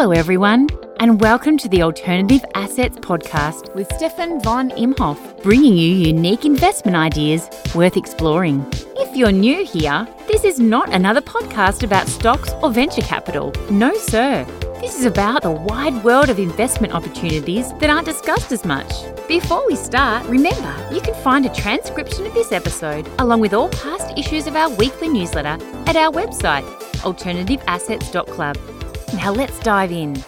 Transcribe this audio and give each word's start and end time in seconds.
Hello, 0.00 0.12
everyone, 0.12 0.68
and 1.00 1.20
welcome 1.20 1.58
to 1.58 1.68
the 1.68 1.82
Alternative 1.82 2.44
Assets 2.54 2.96
Podcast 2.98 3.74
with 3.74 3.92
Stefan 3.94 4.40
von 4.42 4.70
Imhoff, 4.70 5.42
bringing 5.42 5.76
you 5.76 5.92
unique 5.92 6.44
investment 6.44 6.96
ideas 6.96 7.50
worth 7.74 7.96
exploring. 7.96 8.64
If 8.94 9.16
you're 9.16 9.32
new 9.32 9.66
here, 9.66 10.06
this 10.28 10.44
is 10.44 10.60
not 10.60 10.94
another 10.94 11.20
podcast 11.20 11.82
about 11.82 12.06
stocks 12.06 12.52
or 12.62 12.70
venture 12.70 13.02
capital. 13.02 13.52
No, 13.72 13.92
sir. 13.94 14.44
This 14.80 14.96
is 14.96 15.04
about 15.04 15.42
the 15.42 15.50
wide 15.50 16.04
world 16.04 16.28
of 16.28 16.38
investment 16.38 16.94
opportunities 16.94 17.72
that 17.80 17.90
aren't 17.90 18.06
discussed 18.06 18.52
as 18.52 18.64
much. 18.64 18.92
Before 19.26 19.66
we 19.66 19.74
start, 19.74 20.24
remember 20.28 20.88
you 20.92 21.00
can 21.00 21.20
find 21.24 21.44
a 21.44 21.52
transcription 21.52 22.24
of 22.24 22.34
this 22.34 22.52
episode 22.52 23.10
along 23.18 23.40
with 23.40 23.52
all 23.52 23.68
past 23.70 24.16
issues 24.16 24.46
of 24.46 24.54
our 24.54 24.70
weekly 24.76 25.08
newsletter 25.08 25.58
at 25.88 25.96
our 25.96 26.12
website, 26.12 26.62
alternativeassets.club. 27.02 28.77
Now 29.14 29.32
let's 29.32 29.58
dive 29.60 29.90
in. 29.90 30.22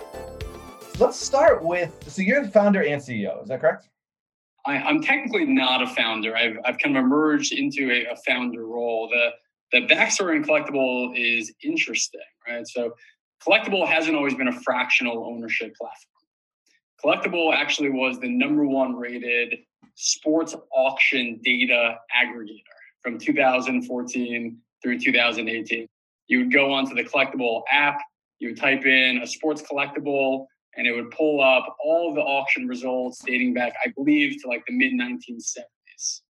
Let's 0.99 1.19
start 1.19 1.63
with 1.63 1.93
so 2.07 2.23
you're 2.23 2.45
the 2.45 2.51
founder 2.51 2.83
and 2.83 3.01
CEO, 3.01 3.43
is 3.43 3.49
that 3.49 3.61
correct? 3.61 3.89
I, 4.67 4.77
am 4.77 5.03
technically 5.03 5.45
not 5.45 5.83
a 5.83 5.87
founder. 5.87 6.37
I've, 6.37 6.57
I've 6.65 6.79
kind 6.79 6.97
of 6.97 7.05
emerged 7.05 7.53
into 7.53 7.91
a, 7.91 8.13
a 8.13 8.17
founder 8.17 8.67
role. 8.67 9.09
The 9.09 9.31
the 9.73 9.87
backstory 9.87 10.37
in 10.37 10.45
collectable 10.45 11.13
is 11.17 11.53
interesting, 11.63 12.21
right? 12.49 12.67
So 12.67 12.95
collectable 13.47 13.87
hasn't 13.87 14.17
always 14.17 14.35
been 14.35 14.49
a 14.49 14.61
fractional 14.61 15.25
ownership 15.25 15.75
platform. 15.77 16.11
Collectable 17.05 17.55
actually 17.55 17.91
was 17.91 18.19
the 18.19 18.29
number 18.29 18.67
one 18.67 18.97
rated 18.97 19.59
sports 19.95 20.55
auction 20.73 21.41
data 21.45 21.97
aggregator 22.15 22.63
from 23.03 23.19
2014 23.19 24.59
through 24.83 24.99
2018. 24.99 25.87
You 26.27 26.39
would 26.39 26.53
go 26.53 26.73
onto 26.73 26.95
the 26.95 27.05
collectable 27.05 27.63
app, 27.71 28.01
you 28.41 28.49
would 28.49 28.57
type 28.57 28.85
in 28.85 29.21
a 29.23 29.27
sports 29.27 29.63
collectible, 29.63 30.47
and 30.77 30.87
it 30.87 30.93
would 30.93 31.11
pull 31.11 31.41
up 31.41 31.77
all 31.85 32.15
the 32.15 32.21
auction 32.21 32.67
results 32.67 33.23
dating 33.25 33.55
back, 33.55 33.75
I 33.85 33.91
believe, 33.91 34.43
to 34.43 34.49
like 34.49 34.65
the 34.67 34.73
mid 34.73 34.93
1970s. 34.95 36.23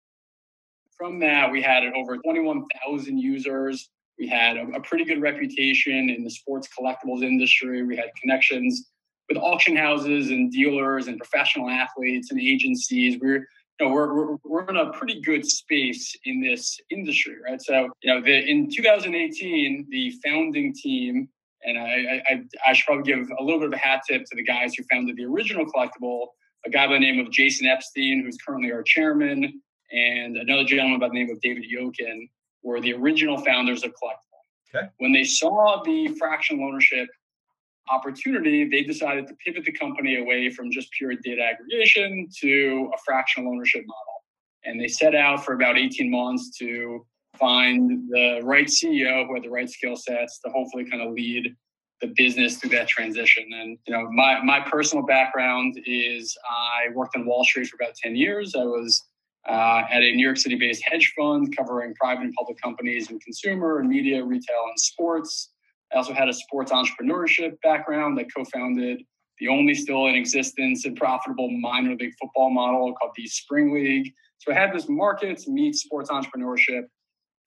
From 0.97 1.19
that, 1.19 1.49
we 1.49 1.61
had 1.61 1.83
over 1.95 2.17
21,000 2.17 3.17
users. 3.17 3.89
We 4.17 4.27
had 4.27 4.57
a, 4.57 4.67
a, 4.75 4.81
pretty 4.81 5.05
good 5.05 5.21
reputation 5.21 6.09
in 6.09 6.25
the 6.25 6.29
sports 6.29 6.67
collectibles 6.77 7.23
industry. 7.23 7.83
We 7.83 7.95
had 7.95 8.09
connections 8.21 8.89
with 9.29 9.37
auction 9.37 9.77
houses 9.77 10.29
and 10.29 10.51
dealers 10.51 11.07
and 11.07 11.17
professional 11.17 11.69
athletes 11.69 12.31
and 12.31 12.41
agencies. 12.41 13.17
We 13.21 13.29
are 13.29 13.47
you 13.79 13.87
know, 13.87 13.93
we're, 13.93 14.13
we're, 14.13 14.37
we're 14.43 14.69
in 14.69 14.75
a 14.75 14.91
pretty 14.91 15.21
good 15.21 15.45
space 15.45 16.13
in 16.25 16.41
this 16.41 16.77
industry, 16.89 17.35
right? 17.41 17.61
So, 17.61 17.89
you 18.01 18.13
know, 18.13 18.21
the, 18.21 18.45
in 18.45 18.69
2018, 18.69 19.87
the 19.89 20.13
founding 20.25 20.73
team 20.73 21.29
and 21.63 21.77
I, 21.77 22.21
I, 22.29 22.43
I 22.67 22.73
should 22.73 22.85
probably 22.85 23.03
give 23.03 23.27
a 23.37 23.43
little 23.43 23.59
bit 23.59 23.67
of 23.67 23.73
a 23.73 23.77
hat 23.77 24.01
tip 24.07 24.23
to 24.25 24.35
the 24.35 24.43
guys 24.43 24.73
who 24.75 24.83
founded 24.91 25.17
the 25.17 25.25
original 25.25 25.65
collectable, 25.65 26.27
a 26.65 26.69
guy 26.69 26.87
by 26.87 26.93
the 26.93 26.99
name 26.99 27.19
of 27.19 27.31
Jason 27.31 27.67
Epstein, 27.67 28.23
who's 28.23 28.37
currently 28.37 28.71
our 28.71 28.83
chairman, 28.83 29.61
and 29.91 30.37
another 30.37 30.63
gentleman 30.63 30.99
by 30.99 31.07
the 31.07 31.13
name 31.13 31.29
of 31.29 31.39
David 31.41 31.65
Yokin 31.73 32.29
were 32.63 32.79
the 32.79 32.93
original 32.93 33.37
founders 33.43 33.83
of 33.83 33.91
collectable. 33.91 34.75
Okay. 34.75 34.87
When 34.99 35.11
they 35.11 35.23
saw 35.23 35.81
the 35.83 36.09
fractional 36.19 36.67
ownership 36.67 37.07
opportunity, 37.89 38.69
they 38.69 38.83
decided 38.83 39.27
to 39.27 39.33
pivot 39.43 39.65
the 39.65 39.71
company 39.71 40.19
away 40.19 40.49
from 40.51 40.71
just 40.71 40.91
pure 40.91 41.13
data 41.15 41.41
aggregation 41.41 42.27
to 42.39 42.91
a 42.93 42.97
fractional 43.03 43.51
ownership 43.51 43.81
model. 43.85 44.23
And 44.65 44.79
they 44.79 44.87
set 44.87 45.15
out 45.15 45.43
for 45.43 45.53
about 45.53 45.77
18 45.77 46.11
months 46.11 46.55
to 46.59 47.05
find 47.39 48.09
the 48.09 48.41
right 48.43 48.67
CEO 48.67 49.25
who 49.27 49.33
had 49.33 49.43
the 49.43 49.49
right 49.49 49.69
skill 49.69 49.95
sets 49.95 50.39
to 50.39 50.51
hopefully 50.51 50.85
kind 50.89 51.01
of 51.01 51.13
lead 51.13 51.55
the 52.01 52.07
business 52.15 52.57
through 52.57 52.69
that 52.71 52.87
transition. 52.87 53.43
And 53.53 53.77
you 53.87 53.93
know, 53.93 54.09
my 54.11 54.41
my 54.43 54.59
personal 54.59 55.05
background 55.05 55.79
is 55.85 56.37
I 56.49 56.93
worked 56.93 57.15
on 57.15 57.25
Wall 57.25 57.43
Street 57.43 57.67
for 57.67 57.77
about 57.81 57.95
ten 57.95 58.15
years. 58.15 58.55
I 58.55 58.63
was 58.63 59.01
uh, 59.47 59.83
at 59.89 60.01
a 60.01 60.15
New 60.15 60.23
York 60.23 60.37
City-based 60.37 60.83
hedge 60.85 61.13
fund 61.17 61.55
covering 61.55 61.93
private 61.95 62.23
and 62.23 62.33
public 62.33 62.61
companies 62.61 63.09
and 63.09 63.21
consumer 63.21 63.79
and 63.79 63.89
media, 63.89 64.23
retail, 64.23 64.65
and 64.67 64.79
sports. 64.79 65.51
I 65.93 65.97
also 65.97 66.13
had 66.13 66.29
a 66.29 66.33
sports 66.33 66.71
entrepreneurship 66.71 67.59
background. 67.63 68.19
I 68.19 68.25
co-founded 68.25 69.01
the 69.39 69.47
only 69.47 69.73
still 69.73 70.07
in 70.07 70.15
existence 70.15 70.85
and 70.85 70.95
profitable 70.95 71.49
minor 71.49 71.95
league 71.95 72.13
football 72.21 72.49
model 72.51 72.93
called 72.93 73.13
the 73.15 73.25
Spring 73.27 73.73
League. 73.73 74.13
So 74.37 74.51
I 74.51 74.55
had 74.55 74.73
this 74.73 74.87
markets 74.87 75.47
meet 75.47 75.75
sports 75.75 76.09
entrepreneurship 76.09 76.83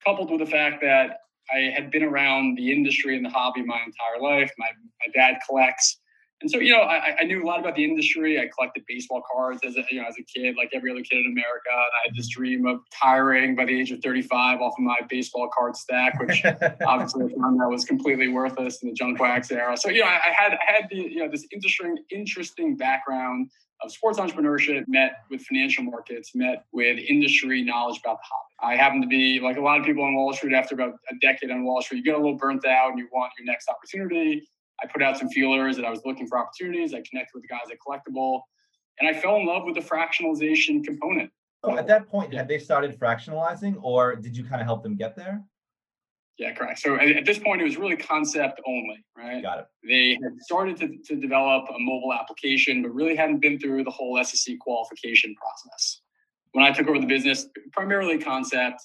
coupled 0.05 0.31
with 0.31 0.39
the 0.39 0.45
fact 0.45 0.81
that 0.81 1.19
I 1.53 1.71
had 1.75 1.91
been 1.91 2.03
around 2.03 2.57
the 2.57 2.71
industry 2.71 3.15
and 3.15 3.25
the 3.25 3.29
hobby 3.29 3.63
my 3.63 3.79
entire 3.85 4.21
life. 4.21 4.51
My, 4.57 4.67
my 5.05 5.11
dad 5.13 5.39
collects. 5.47 5.99
And 6.43 6.51
so, 6.51 6.59
you 6.59 6.73
know, 6.73 6.81
I, 6.81 7.15
I 7.21 7.23
knew 7.23 7.41
a 7.41 7.47
lot 7.47 7.61
about 7.61 7.75
the 7.75 7.85
industry. 7.85 8.37
I 8.37 8.49
collected 8.53 8.83
baseball 8.85 9.23
cards 9.33 9.61
as 9.65 9.77
a, 9.77 9.83
you 9.89 10.01
know, 10.01 10.07
as 10.07 10.15
a 10.19 10.23
kid, 10.23 10.55
like 10.57 10.71
every 10.73 10.91
other 10.91 11.01
kid 11.01 11.19
in 11.19 11.31
America. 11.31 11.69
And 11.69 11.79
I 11.79 12.07
had 12.07 12.15
this 12.15 12.29
mm-hmm. 12.29 12.41
dream 12.41 12.65
of 12.67 12.81
retiring 12.91 13.55
by 13.55 13.63
the 13.63 13.79
age 13.79 13.91
of 13.91 14.01
35 14.03 14.59
off 14.59 14.73
of 14.77 14.83
my 14.83 14.97
baseball 15.09 15.49
card 15.57 15.77
stack, 15.77 16.19
which 16.19 16.43
obviously 16.85 17.25
I 17.25 17.41
found 17.41 17.61
that 17.61 17.69
was 17.69 17.85
completely 17.85 18.27
worthless 18.27 18.83
in 18.83 18.89
the 18.89 18.93
junk 18.93 19.21
wax 19.21 19.51
era. 19.51 19.77
So, 19.77 19.89
you 19.89 20.01
know, 20.01 20.07
I, 20.07 20.19
I 20.27 20.33
had 20.37 20.51
I 20.53 20.71
had 20.73 20.89
the, 20.89 20.97
you 20.97 21.19
know, 21.19 21.29
this 21.29 21.47
interesting, 21.53 21.97
interesting 22.11 22.75
background 22.75 23.49
of 23.81 23.91
sports 23.91 24.19
entrepreneurship, 24.19 24.83
met 24.87 25.23
with 25.29 25.41
financial 25.43 25.83
markets, 25.85 26.35
met 26.35 26.65
with 26.73 26.97
industry 26.97 27.61
knowledge 27.63 27.99
about 27.99 28.17
the 28.17 28.23
hobby. 28.29 28.75
I 28.75 28.81
happen 28.81 29.01
to 29.01 29.07
be 29.07 29.39
like 29.41 29.57
a 29.57 29.61
lot 29.61 29.79
of 29.79 29.85
people 29.85 30.03
on 30.03 30.13
Wall 30.15 30.33
Street 30.33 30.53
after 30.53 30.75
about 30.75 30.93
a 31.09 31.15
decade 31.21 31.51
on 31.51 31.63
Wall 31.63 31.81
Street, 31.81 31.99
you 31.99 32.03
get 32.03 32.15
a 32.15 32.17
little 32.17 32.37
burnt 32.37 32.65
out 32.65 32.91
and 32.91 32.99
you 32.99 33.07
want 33.13 33.31
your 33.37 33.45
next 33.45 33.69
opportunity. 33.69 34.47
I 34.81 34.87
put 34.87 35.03
out 35.03 35.17
some 35.17 35.29
feelers 35.29 35.75
that 35.77 35.85
I 35.85 35.89
was 35.89 36.01
looking 36.05 36.27
for 36.27 36.37
opportunities. 36.37 36.93
I 36.93 37.01
connected 37.09 37.31
with 37.33 37.43
the 37.43 37.47
guys 37.47 37.71
at 37.71 37.77
Collectable 37.85 38.41
and 38.99 39.09
I 39.09 39.19
fell 39.19 39.37
in 39.37 39.45
love 39.45 39.63
with 39.65 39.75
the 39.75 39.81
fractionalization 39.81 40.83
component. 40.83 41.31
So 41.63 41.77
at 41.77 41.87
that 41.87 42.09
point, 42.09 42.33
had 42.33 42.47
they 42.47 42.59
started 42.59 42.99
fractionalizing 42.99 43.77
or 43.81 44.15
did 44.15 44.35
you 44.35 44.43
kind 44.43 44.61
of 44.61 44.67
help 44.67 44.83
them 44.83 44.95
get 44.95 45.15
there? 45.15 45.43
Yeah, 46.37 46.51
correct. 46.53 46.79
So 46.79 46.95
at 46.95 47.25
this 47.25 47.37
point, 47.37 47.61
it 47.61 47.63
was 47.63 47.77
really 47.77 47.95
concept 47.95 48.59
only, 48.65 49.05
right? 49.15 49.41
Got 49.41 49.59
it. 49.59 49.65
They 49.87 50.17
had 50.21 50.41
started 50.41 50.77
to, 50.77 50.97
to 51.05 51.15
develop 51.15 51.65
a 51.69 51.79
mobile 51.79 52.11
application, 52.11 52.81
but 52.81 52.93
really 52.93 53.15
hadn't 53.15 53.39
been 53.39 53.59
through 53.59 53.83
the 53.83 53.91
whole 53.91 54.21
SEC 54.23 54.57
qualification 54.59 55.35
process. 55.35 56.01
When 56.53 56.65
I 56.65 56.71
took 56.71 56.87
over 56.87 56.99
the 56.99 57.05
business, 57.05 57.47
primarily 57.71 58.17
concept, 58.17 58.81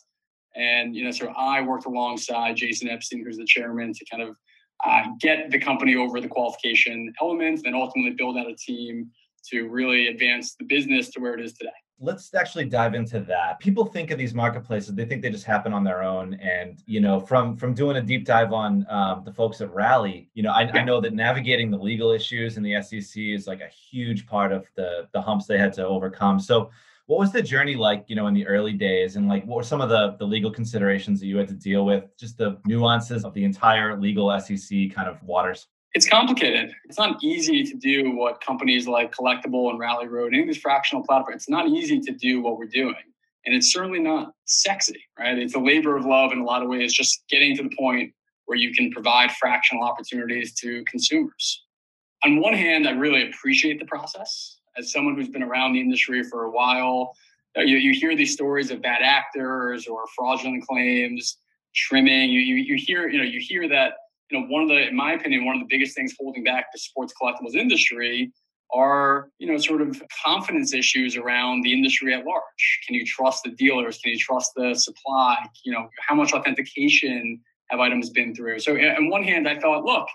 and 0.56 0.94
you 0.94 1.04
know, 1.04 1.10
so 1.10 1.28
I 1.36 1.62
worked 1.62 1.86
alongside 1.86 2.56
Jason 2.56 2.88
Epstein, 2.88 3.24
who's 3.24 3.38
the 3.38 3.46
chairman, 3.46 3.92
to 3.94 4.04
kind 4.10 4.22
of 4.22 4.36
uh, 4.84 5.02
get 5.20 5.50
the 5.50 5.58
company 5.58 5.96
over 5.96 6.20
the 6.20 6.28
qualification 6.28 7.12
elements, 7.20 7.62
and 7.64 7.74
ultimately 7.74 8.12
build 8.12 8.36
out 8.36 8.48
a 8.48 8.54
team 8.54 9.10
to 9.50 9.68
really 9.68 10.08
advance 10.08 10.54
the 10.54 10.64
business 10.64 11.08
to 11.10 11.20
where 11.20 11.34
it 11.34 11.40
is 11.40 11.52
today. 11.54 11.70
Let's 12.00 12.32
actually 12.32 12.66
dive 12.66 12.94
into 12.94 13.18
that. 13.22 13.58
People 13.58 13.84
think 13.84 14.12
of 14.12 14.18
these 14.18 14.32
marketplaces 14.32 14.94
they 14.94 15.04
think 15.04 15.20
they 15.20 15.30
just 15.30 15.44
happen 15.44 15.72
on 15.72 15.82
their 15.82 16.04
own. 16.04 16.34
And 16.34 16.80
you 16.86 17.00
know 17.00 17.18
from 17.18 17.56
from 17.56 17.74
doing 17.74 17.96
a 17.96 18.02
deep 18.02 18.24
dive 18.24 18.52
on 18.52 18.86
um, 18.88 19.24
the 19.24 19.32
folks 19.32 19.60
at 19.60 19.74
rally 19.74 20.30
you 20.34 20.44
know 20.44 20.52
I, 20.52 20.70
I, 20.74 20.84
know 20.84 21.00
that 21.00 21.12
navigating 21.12 21.72
the 21.72 21.76
legal 21.76 22.12
issues 22.12 22.56
in 22.56 22.62
the 22.62 22.80
SEC 22.82 23.16
is 23.16 23.48
like 23.48 23.60
a 23.60 23.68
huge 23.68 24.26
part 24.26 24.52
of 24.52 24.68
the 24.76 25.08
the 25.12 25.20
humps 25.20 25.46
they 25.46 25.58
had 25.58 25.72
to 25.74 25.86
overcome. 25.86 26.38
So 26.38 26.70
what 27.08 27.18
was 27.18 27.32
the 27.32 27.42
journey 27.42 27.74
like 27.74 28.04
you 28.06 28.14
know 28.14 28.28
in 28.28 28.34
the 28.34 28.46
early 28.46 28.72
days 28.72 29.16
and 29.16 29.28
like 29.28 29.44
what 29.44 29.56
were 29.56 29.62
some 29.62 29.80
of 29.80 29.88
the 29.88 30.14
the 30.18 30.24
legal 30.24 30.50
considerations 30.50 31.18
that 31.18 31.26
you 31.26 31.36
had 31.36 31.48
to 31.48 31.54
deal 31.54 31.84
with 31.84 32.04
just 32.16 32.38
the 32.38 32.58
nuances 32.64 33.24
of 33.24 33.34
the 33.34 33.42
entire 33.44 33.98
legal 33.98 34.38
SEC 34.40 34.92
kind 34.94 35.08
of 35.08 35.20
waters 35.22 35.66
it's 35.94 36.08
complicated. 36.08 36.72
It's 36.84 36.98
not 36.98 37.22
easy 37.22 37.64
to 37.64 37.74
do 37.74 38.12
what 38.14 38.40
companies 38.40 38.86
like 38.86 39.14
Collectable 39.14 39.70
and 39.70 39.78
Rally 39.78 40.06
Road, 40.06 40.34
any 40.34 40.42
of 40.42 40.46
these 40.46 40.58
fractional 40.58 41.02
platforms, 41.02 41.36
it's 41.36 41.48
not 41.48 41.68
easy 41.68 41.98
to 42.00 42.12
do 42.12 42.40
what 42.40 42.58
we're 42.58 42.66
doing. 42.66 42.94
And 43.46 43.54
it's 43.54 43.72
certainly 43.72 44.00
not 44.00 44.32
sexy, 44.44 45.02
right? 45.18 45.38
It's 45.38 45.54
a 45.54 45.58
labor 45.58 45.96
of 45.96 46.04
love 46.04 46.32
in 46.32 46.40
a 46.40 46.44
lot 46.44 46.62
of 46.62 46.68
ways, 46.68 46.92
just 46.92 47.24
getting 47.30 47.56
to 47.56 47.62
the 47.62 47.74
point 47.76 48.12
where 48.44 48.58
you 48.58 48.72
can 48.74 48.90
provide 48.90 49.32
fractional 49.32 49.82
opportunities 49.82 50.54
to 50.56 50.84
consumers. 50.84 51.64
On 52.24 52.40
one 52.40 52.54
hand, 52.54 52.86
I 52.86 52.92
really 52.92 53.28
appreciate 53.30 53.78
the 53.78 53.86
process. 53.86 54.57
As 54.78 54.92
someone 54.92 55.14
who's 55.16 55.28
been 55.28 55.42
around 55.42 55.72
the 55.72 55.80
industry 55.80 56.22
for 56.22 56.44
a 56.44 56.50
while, 56.50 57.14
uh, 57.56 57.62
you, 57.62 57.76
you 57.76 57.92
hear 57.92 58.14
these 58.14 58.32
stories 58.32 58.70
of 58.70 58.80
bad 58.80 59.02
actors 59.02 59.86
or 59.86 60.06
fraudulent 60.14 60.66
claims, 60.66 61.38
trimming. 61.74 62.30
You, 62.30 62.40
you, 62.40 62.56
you 62.56 62.76
hear, 62.76 63.08
you 63.08 63.18
know, 63.18 63.24
you 63.24 63.40
hear 63.40 63.68
that 63.68 63.94
you 64.30 64.38
know, 64.38 64.46
one 64.46 64.62
of 64.62 64.68
the, 64.68 64.88
in 64.88 64.96
my 64.96 65.12
opinion, 65.12 65.44
one 65.44 65.56
of 65.56 65.60
the 65.60 65.66
biggest 65.68 65.96
things 65.96 66.14
holding 66.18 66.44
back 66.44 66.66
the 66.72 66.78
sports 66.78 67.12
collectibles 67.20 67.54
industry 67.54 68.30
are, 68.74 69.30
you 69.38 69.50
know, 69.50 69.56
sort 69.56 69.80
of 69.80 70.00
confidence 70.24 70.74
issues 70.74 71.16
around 71.16 71.62
the 71.62 71.72
industry 71.72 72.12
at 72.12 72.24
large. 72.26 72.80
Can 72.86 72.94
you 72.94 73.04
trust 73.04 73.44
the 73.44 73.50
dealers? 73.52 73.98
Can 73.98 74.12
you 74.12 74.18
trust 74.18 74.52
the 74.54 74.74
supply? 74.74 75.38
You 75.64 75.72
know, 75.72 75.88
how 76.06 76.14
much 76.14 76.32
authentication 76.32 77.40
have 77.70 77.80
items 77.80 78.10
been 78.10 78.34
through? 78.34 78.58
So, 78.58 78.76
on 78.76 79.08
one 79.08 79.22
hand, 79.22 79.48
I 79.48 79.58
thought, 79.58 79.84
look, 79.84 80.06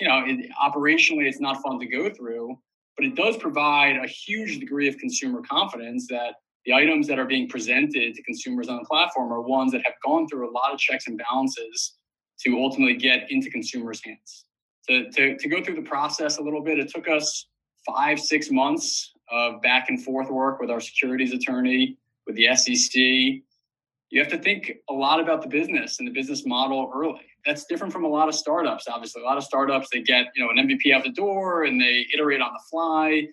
you 0.00 0.08
know, 0.08 0.24
it, 0.26 0.50
operationally, 0.60 1.28
it's 1.28 1.40
not 1.40 1.62
fun 1.62 1.78
to 1.78 1.86
go 1.86 2.10
through, 2.10 2.58
but 2.96 3.04
it 3.04 3.14
does 3.14 3.36
provide 3.36 3.96
a 3.96 4.06
huge 4.06 4.58
degree 4.58 4.88
of 4.88 4.96
consumer 4.98 5.42
confidence 5.42 6.06
that 6.08 6.34
the 6.64 6.72
items 6.72 7.06
that 7.08 7.18
are 7.18 7.26
being 7.26 7.48
presented 7.48 8.14
to 8.14 8.22
consumers 8.22 8.68
on 8.68 8.76
the 8.76 8.84
platform 8.84 9.32
are 9.32 9.42
ones 9.42 9.72
that 9.72 9.82
have 9.84 9.94
gone 10.04 10.26
through 10.28 10.50
a 10.50 10.52
lot 10.52 10.72
of 10.72 10.78
checks 10.78 11.06
and 11.06 11.18
balances 11.18 11.94
to 12.40 12.56
ultimately 12.58 12.94
get 12.94 13.30
into 13.30 13.50
consumers' 13.50 14.00
hands. 14.04 14.46
to, 14.88 15.10
to, 15.10 15.36
to 15.36 15.48
go 15.48 15.62
through 15.62 15.76
the 15.76 15.82
process 15.82 16.38
a 16.38 16.42
little 16.42 16.62
bit. 16.62 16.78
It 16.78 16.88
took 16.88 17.08
us 17.08 17.46
five, 17.86 18.18
six 18.18 18.50
months 18.50 19.12
of 19.30 19.60
back 19.62 19.88
and 19.88 20.02
forth 20.02 20.30
work 20.30 20.60
with 20.60 20.70
our 20.70 20.80
securities 20.80 21.32
attorney, 21.32 21.98
with 22.26 22.36
the 22.36 22.54
SEC. 22.54 22.94
You 22.94 24.20
have 24.20 24.28
to 24.28 24.38
think 24.38 24.72
a 24.88 24.92
lot 24.92 25.20
about 25.20 25.42
the 25.42 25.48
business 25.48 25.98
and 25.98 26.08
the 26.08 26.12
business 26.12 26.46
model 26.46 26.90
early. 26.94 27.26
That's 27.46 27.64
different 27.66 27.92
from 27.92 28.04
a 28.04 28.08
lot 28.08 28.28
of 28.28 28.34
startups. 28.34 28.86
Obviously, 28.88 29.22
a 29.22 29.24
lot 29.24 29.36
of 29.36 29.44
startups 29.44 29.88
they 29.92 30.00
get 30.00 30.26
you 30.34 30.44
know 30.44 30.50
an 30.50 30.68
MVP 30.68 30.92
out 30.94 31.04
the 31.04 31.10
door 31.10 31.64
and 31.64 31.80
they 31.80 32.06
iterate 32.12 32.40
on 32.40 32.52
the 32.52 32.60
fly. 32.70 33.26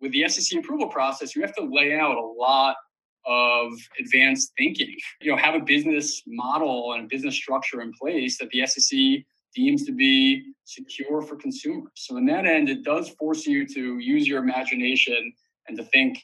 With 0.00 0.12
the 0.12 0.28
SEC 0.28 0.58
approval 0.58 0.88
process, 0.88 1.36
you 1.36 1.42
have 1.42 1.54
to 1.54 1.64
lay 1.64 1.96
out 1.96 2.16
a 2.16 2.20
lot 2.20 2.76
of 3.24 3.72
advanced 4.00 4.52
thinking. 4.58 4.96
You 5.20 5.30
know, 5.30 5.36
have 5.36 5.54
a 5.54 5.60
business 5.60 6.22
model 6.26 6.94
and 6.94 7.04
a 7.04 7.06
business 7.06 7.36
structure 7.36 7.80
in 7.82 7.92
place 8.00 8.38
that 8.38 8.50
the 8.50 8.66
SEC 8.66 9.24
deems 9.54 9.84
to 9.84 9.92
be 9.92 10.42
secure 10.64 11.22
for 11.22 11.36
consumers. 11.36 11.92
So 11.94 12.16
in 12.16 12.26
that 12.26 12.46
end, 12.46 12.68
it 12.68 12.82
does 12.84 13.10
force 13.10 13.46
you 13.46 13.66
to 13.68 13.98
use 13.98 14.26
your 14.26 14.42
imagination 14.42 15.32
and 15.68 15.76
to 15.76 15.84
think 15.84 16.18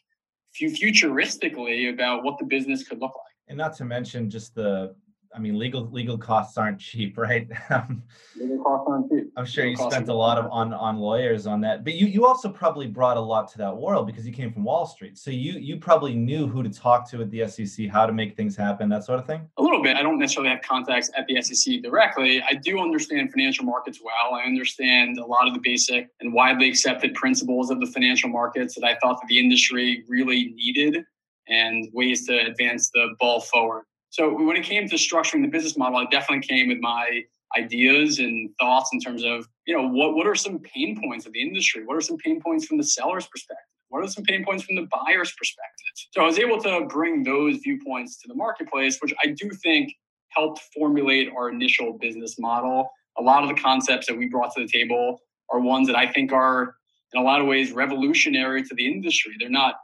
futuristically 0.61 1.93
about 1.93 2.25
what 2.25 2.39
the 2.39 2.45
business 2.45 2.87
could 2.87 3.01
look 3.01 3.13
like. 3.15 3.35
And 3.49 3.59
not 3.59 3.77
to 3.77 3.85
mention 3.85 4.29
just 4.29 4.55
the 4.55 4.95
I 5.35 5.39
mean, 5.39 5.59
legal 5.59 5.89
legal 5.91 6.19
costs 6.19 6.59
aren't 6.59 6.81
cheap, 6.81 7.17
right? 7.19 7.49
Um, 7.71 8.03
legal 8.37 8.63
costs 8.63 8.87
aren't 8.89 9.11
cheap. 9.11 9.33
I'm 9.37 9.47
sure 9.47 9.65
legal 9.65 9.85
you 9.85 9.91
spent 9.91 10.09
a 10.09 10.15
lot 10.15 10.39
of 10.39 10.51
on 10.51 10.73
on 10.73 10.99
lawyers 10.99 11.47
on 11.47 11.61
that, 11.63 11.85
but 11.85 11.95
you 11.95 12.07
you 12.07 12.27
also 12.27 12.49
probably 12.49 12.87
brought 12.87 13.17
a 13.17 13.21
lot 13.21 13.49
to 13.53 13.59
that 13.59 13.77
world 13.77 14.07
because 14.07 14.27
you 14.27 14.33
came 14.33 14.53
from 14.53 14.65
Wall 14.65 14.87
Street, 14.87 15.19
so 15.19 15.31
you 15.31 15.53
you 15.53 15.77
probably 15.79 16.15
knew 16.15 16.47
who 16.47 16.63
to 16.63 16.71
talk 16.71 17.09
to 17.11 17.23
at 17.23 17.31
the 17.31 17.47
SEC, 17.49 17.89
how 17.89 18.07
to 18.07 18.13
make 18.13 18.37
things 18.37 18.57
happen, 18.57 18.89
that 18.89 19.05
sort 19.05 19.19
of 19.19 19.27
thing. 19.27 19.49
A 19.59 19.63
little 19.63 19.83
bit. 19.83 19.97
I 19.97 20.03
don't 20.03 20.19
necessarily 20.19 20.51
have 20.51 20.63
contacts 20.63 21.11
at 21.17 21.27
the 21.27 21.41
SEC 21.43 21.83
directly. 21.83 22.43
I 22.43 22.55
do 22.55 22.81
understand 22.81 23.31
financial 23.33 23.65
markets 23.65 24.01
well. 24.03 24.35
I 24.35 24.43
understand 24.45 25.19
a 25.19 25.27
lot 25.27 25.47
of 25.47 25.55
the 25.55 25.61
basic 25.63 26.09
and 26.21 26.33
widely 26.33 26.69
accepted 26.69 27.15
principles 27.15 27.71
of 27.71 27.81
the 27.81 27.87
financial 27.87 28.29
markets 28.29 28.75
that 28.75 28.85
I 28.85 28.97
thought 29.01 29.21
that 29.21 29.27
the 29.29 29.39
industry 29.39 30.05
really 30.09 30.55
needed 30.57 31.05
and 31.49 31.89
ways 31.93 32.27
to 32.27 32.47
advance 32.47 32.91
the 32.91 33.15
ball 33.19 33.41
forward. 33.41 33.85
So 34.11 34.33
when 34.33 34.57
it 34.57 34.65
came 34.65 34.89
to 34.89 34.97
structuring 34.97 35.43
the 35.43 35.49
business 35.49 35.77
model, 35.77 35.99
I 35.99 36.07
definitely 36.07 36.47
came 36.47 36.69
with 36.69 36.79
my 36.81 37.23
ideas 37.57 38.19
and 38.19 38.51
thoughts 38.59 38.91
in 38.93 39.01
terms 39.01 39.25
of, 39.25 39.47
you 39.67 39.77
know, 39.77 39.89
what, 39.89 40.15
what 40.15 40.27
are 40.27 40.35
some 40.35 40.59
pain 40.59 41.01
points 41.03 41.27
of 41.27 41.33
the 41.33 41.41
industry? 41.41 41.85
What 41.85 41.97
are 41.97 42.01
some 42.01 42.17
pain 42.19 42.41
points 42.41 42.67
from 42.67 42.79
the 42.79 42.85
seller's 42.85 43.27
perspective? 43.27 43.65
What 43.89 44.05
are 44.05 44.09
some 44.09 44.25
pain 44.25 44.45
points 44.45 44.65
from 44.65 44.77
the 44.77 44.87
buyer's 44.93 45.33
perspective? 45.33 45.87
So 46.13 46.23
I 46.23 46.27
was 46.27 46.39
able 46.39 46.61
to 46.63 46.87
bring 46.89 47.23
those 47.23 47.57
viewpoints 47.59 48.21
to 48.21 48.29
the 48.29 48.35
marketplace, 48.35 48.99
which 49.01 49.15
I 49.25 49.29
do 49.29 49.51
think 49.63 49.93
helped 50.31 50.61
formulate 50.75 51.31
our 51.37 51.49
initial 51.49 51.99
business 51.99 52.39
model. 52.39 52.91
A 53.19 53.23
lot 53.23 53.43
of 53.43 53.49
the 53.49 53.61
concepts 53.61 54.07
that 54.07 54.17
we 54.17 54.27
brought 54.29 54.55
to 54.55 54.63
the 54.63 54.69
table 54.69 55.21
are 55.51 55.61
ones 55.61 55.87
that 55.87 55.97
I 55.97 56.07
think 56.07 56.33
are, 56.33 56.75
in 57.15 57.21
a 57.21 57.25
lot 57.25 57.41
of 57.41 57.47
ways, 57.47 57.73
revolutionary 57.73 58.63
to 58.63 58.75
the 58.75 58.87
industry. 58.87 59.35
They're 59.41 59.49
not 59.49 59.77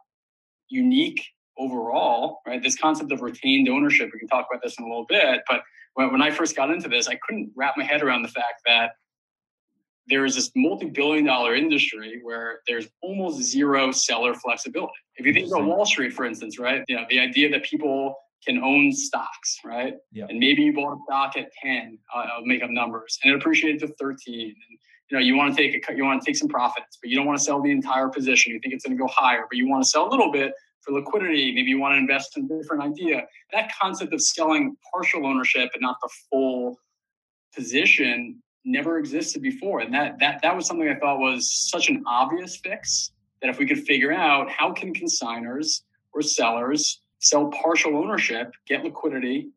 unique 0.68 1.24
overall, 1.58 2.40
right? 2.46 2.62
This 2.62 2.76
concept 2.76 3.12
of 3.12 3.22
retained 3.22 3.68
ownership, 3.68 4.10
we 4.12 4.18
can 4.18 4.28
talk 4.28 4.46
about 4.50 4.62
this 4.62 4.76
in 4.78 4.84
a 4.84 4.88
little 4.88 5.06
bit, 5.08 5.42
but 5.48 5.62
when, 5.94 6.12
when 6.12 6.22
I 6.22 6.30
first 6.30 6.56
got 6.56 6.70
into 6.70 6.88
this, 6.88 7.08
I 7.08 7.18
couldn't 7.26 7.50
wrap 7.56 7.74
my 7.76 7.84
head 7.84 8.02
around 8.02 8.22
the 8.22 8.28
fact 8.28 8.62
that 8.66 8.92
there 10.06 10.24
is 10.24 10.34
this 10.34 10.50
multi-billion 10.54 11.24
dollar 11.24 11.54
industry 11.54 12.20
where 12.22 12.60
there's 12.66 12.88
almost 13.02 13.40
zero 13.42 13.90
seller 13.90 14.34
flexibility. 14.34 14.92
If 15.16 15.24
you 15.24 15.32
think 15.32 15.48
about 15.48 15.64
Wall 15.64 15.86
Street, 15.86 16.12
for 16.12 16.26
instance, 16.26 16.58
right? 16.58 16.82
You 16.88 16.96
know, 16.96 17.04
the 17.08 17.20
idea 17.20 17.50
that 17.50 17.64
people 17.64 18.14
can 18.46 18.58
own 18.58 18.92
stocks, 18.92 19.58
right? 19.64 19.94
Yeah. 20.12 20.26
And 20.28 20.38
maybe 20.38 20.62
you 20.62 20.74
bought 20.74 20.92
a 20.92 20.98
stock 21.06 21.36
at 21.36 21.48
10, 21.62 21.98
uh, 22.14 22.18
I'll 22.18 22.44
make 22.44 22.62
up 22.62 22.70
numbers, 22.70 23.18
and 23.24 23.32
it 23.32 23.36
appreciated 23.36 23.80
to 23.80 23.94
13. 23.98 24.40
And 24.40 24.78
you 25.10 25.18
know, 25.18 25.24
you 25.24 25.36
want 25.36 25.56
to 25.56 25.62
take 25.62 25.88
a, 25.88 25.96
you 25.96 26.04
want 26.04 26.20
to 26.20 26.26
take 26.26 26.36
some 26.36 26.48
profits, 26.48 26.98
but 27.00 27.10
you 27.10 27.16
don't 27.16 27.26
want 27.26 27.38
to 27.38 27.44
sell 27.44 27.62
the 27.62 27.70
entire 27.70 28.08
position. 28.08 28.52
You 28.52 28.60
think 28.60 28.74
it's 28.74 28.84
going 28.84 28.96
to 28.96 29.02
go 29.02 29.08
higher, 29.10 29.44
but 29.48 29.56
you 29.56 29.68
want 29.68 29.82
to 29.82 29.88
sell 29.88 30.08
a 30.08 30.10
little 30.10 30.32
bit 30.32 30.52
for 30.84 30.92
liquidity. 30.92 31.52
Maybe 31.54 31.70
you 31.70 31.78
want 31.78 31.94
to 31.94 31.98
invest 31.98 32.36
in 32.36 32.44
a 32.44 32.62
different 32.62 32.82
idea. 32.82 33.26
That 33.52 33.70
concept 33.80 34.12
of 34.12 34.20
selling 34.20 34.76
partial 34.92 35.26
ownership 35.26 35.70
and 35.74 35.82
not 35.82 35.96
the 36.02 36.08
full 36.30 36.78
position 37.54 38.42
never 38.64 38.98
existed 38.98 39.42
before. 39.42 39.80
And 39.80 39.92
that 39.94 40.18
that 40.20 40.40
that 40.42 40.56
was 40.56 40.66
something 40.66 40.88
I 40.88 40.96
thought 40.96 41.18
was 41.18 41.68
such 41.70 41.88
an 41.88 42.02
obvious 42.06 42.56
fix 42.56 43.12
that 43.40 43.50
if 43.50 43.58
we 43.58 43.66
could 43.66 43.84
figure 43.84 44.12
out 44.12 44.50
how 44.50 44.72
can 44.72 44.94
consigners 44.94 45.82
or 46.12 46.22
sellers 46.22 47.00
sell 47.18 47.48
partial 47.48 47.96
ownership, 47.96 48.52
get 48.66 48.84
liquidity, 48.84 49.50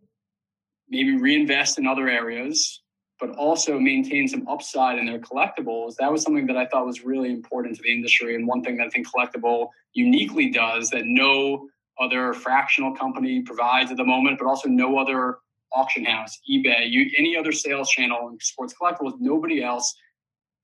maybe 0.89 1.17
reinvest 1.17 1.77
in 1.77 1.87
other 1.87 2.07
areas, 2.09 2.81
but 3.19 3.31
also 3.31 3.79
maintain 3.79 4.27
some 4.27 4.47
upside 4.47 4.99
in 4.99 5.05
their 5.05 5.19
collectibles. 5.19 5.95
That 5.95 6.11
was 6.11 6.21
something 6.21 6.45
that 6.47 6.57
I 6.57 6.67
thought 6.67 6.85
was 6.85 7.03
really 7.03 7.31
important 7.31 7.75
to 7.77 7.81
the 7.81 7.91
industry. 7.91 8.35
And 8.35 8.47
one 8.47 8.61
thing 8.63 8.77
that 8.77 8.87
I 8.87 8.89
think 8.89 9.07
Collectable 9.07 9.69
uniquely 9.93 10.51
does 10.51 10.89
that 10.91 11.01
no 11.05 11.67
other 11.99 12.33
fractional 12.33 12.95
company 12.95 13.41
provides 13.41 13.89
at 13.89 13.97
the 13.97 14.05
moment, 14.05 14.37
but 14.37 14.47
also 14.47 14.69
no 14.69 14.99
other 14.99 15.39
auction 15.73 16.05
house, 16.05 16.39
eBay, 16.49 16.89
you, 16.89 17.09
any 17.17 17.35
other 17.35 17.51
sales 17.51 17.89
channel 17.89 18.29
in 18.29 18.39
sports 18.39 18.73
collectibles, 18.79 19.13
nobody 19.19 19.63
else 19.63 19.95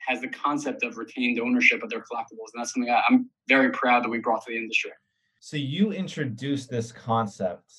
has 0.07 0.21
the 0.21 0.27
concept 0.27 0.83
of 0.83 0.97
retained 0.97 1.39
ownership 1.39 1.81
of 1.81 1.89
their 1.89 2.01
collectibles. 2.01 2.51
And 2.53 2.59
that's 2.59 2.73
something 2.73 2.91
I, 2.91 3.01
I'm 3.09 3.29
very 3.47 3.71
proud 3.71 4.03
that 4.03 4.09
we 4.09 4.19
brought 4.19 4.45
to 4.45 4.51
the 4.51 4.57
industry. 4.57 4.91
So 5.39 5.57
you 5.57 5.91
introduced 5.91 6.69
this 6.69 6.91
concept 6.91 7.73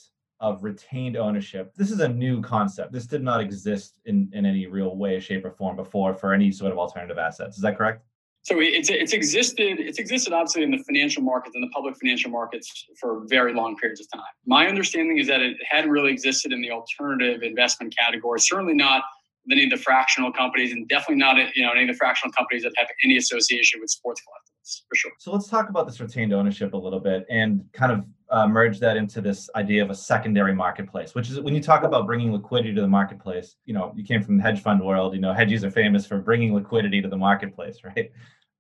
of 0.45 0.63
retained 0.63 1.17
ownership. 1.17 1.73
This 1.75 1.91
is 1.91 2.01
a 2.01 2.09
new 2.09 2.43
concept. 2.43 2.93
This 2.93 3.07
did 3.07 3.23
not 3.23 3.41
exist 3.41 3.99
in, 4.05 4.29
in 4.35 4.45
any 4.45 4.67
real 4.67 4.95
way, 4.95 5.19
shape, 5.19 5.43
or 5.47 5.51
form 5.51 5.75
before 5.75 6.13
for 6.13 6.35
any 6.35 6.53
sort 6.53 6.71
of 6.71 6.77
alternative 6.77 7.17
assets. 7.17 7.57
Is 7.57 7.63
that 7.63 7.79
correct? 7.79 8.05
So 8.43 8.61
it's 8.61 8.91
it's 8.91 9.15
existed 9.15 9.81
it's 9.81 9.99
existed 9.99 10.35
obviously 10.35 10.65
in 10.65 10.71
the 10.71 10.83
financial 10.87 11.23
markets 11.23 11.55
and 11.55 11.65
the 11.65 11.71
public 11.73 11.97
financial 11.97 12.31
markets 12.31 12.85
for 13.01 13.23
very 13.27 13.55
long 13.55 13.75
periods 13.77 14.03
of 14.03 14.07
time. 14.13 14.35
My 14.45 14.67
understanding 14.69 15.17
is 15.17 15.27
that 15.29 15.41
it 15.41 15.57
hadn't 15.67 15.91
really 15.91 16.13
existed 16.13 16.53
in 16.53 16.61
the 16.61 16.71
alternative 16.71 17.43
investment 17.43 17.97
category. 17.97 18.39
Certainly 18.41 18.75
not 18.75 19.03
any 19.51 19.65
of 19.65 19.71
the 19.71 19.79
fractional 19.79 20.31
companies, 20.31 20.73
and 20.73 20.87
definitely 20.89 21.17
not 21.17 21.37
you 21.57 21.65
know 21.65 21.73
any 21.73 21.85
of 21.85 21.89
the 21.89 21.95
fractional 21.95 22.33
companies 22.33 22.65
that 22.65 22.73
have 22.77 22.89
any 23.03 23.17
association 23.17 23.81
with 23.81 23.89
sports 23.89 24.21
for 24.89 24.95
sure. 24.95 25.13
So 25.19 25.33
let's 25.33 25.49
talk 25.49 25.69
about 25.69 25.87
this 25.87 26.01
retained 26.01 26.33
ownership 26.33 26.73
a 26.73 26.77
little 26.77 27.01
bit 27.01 27.27
and 27.29 27.65
kind 27.73 27.93
of 27.93 28.05
uh, 28.31 28.49
merge 28.49 28.81
that 28.81 28.97
into 28.97 29.21
this 29.21 29.51
idea 29.55 29.83
of 29.83 29.91
a 29.91 29.95
secondary 29.95 30.55
marketplace, 30.55 31.15
which 31.15 31.31
is 31.31 31.41
when 31.41 31.55
you 31.55 31.63
talk 31.63 31.83
about 31.83 32.07
bringing 32.07 32.33
liquidity 32.33 32.75
to 32.75 32.81
the 32.81 32.89
marketplace. 32.89 33.57
You 33.67 33.75
know, 33.75 33.93
you 33.95 34.05
came 34.05 34.23
from 34.23 34.39
the 34.39 34.43
hedge 34.43 34.63
fund 34.63 34.83
world. 34.83 35.15
You 35.15 35.21
know, 35.21 35.33
hedges 35.33 35.65
are 35.65 35.71
famous 35.71 36.07
for 36.07 36.19
bringing 36.19 36.55
liquidity 36.55 37.03
to 37.03 37.09
the 37.09 37.17
marketplace, 37.17 37.79
right? 37.85 38.11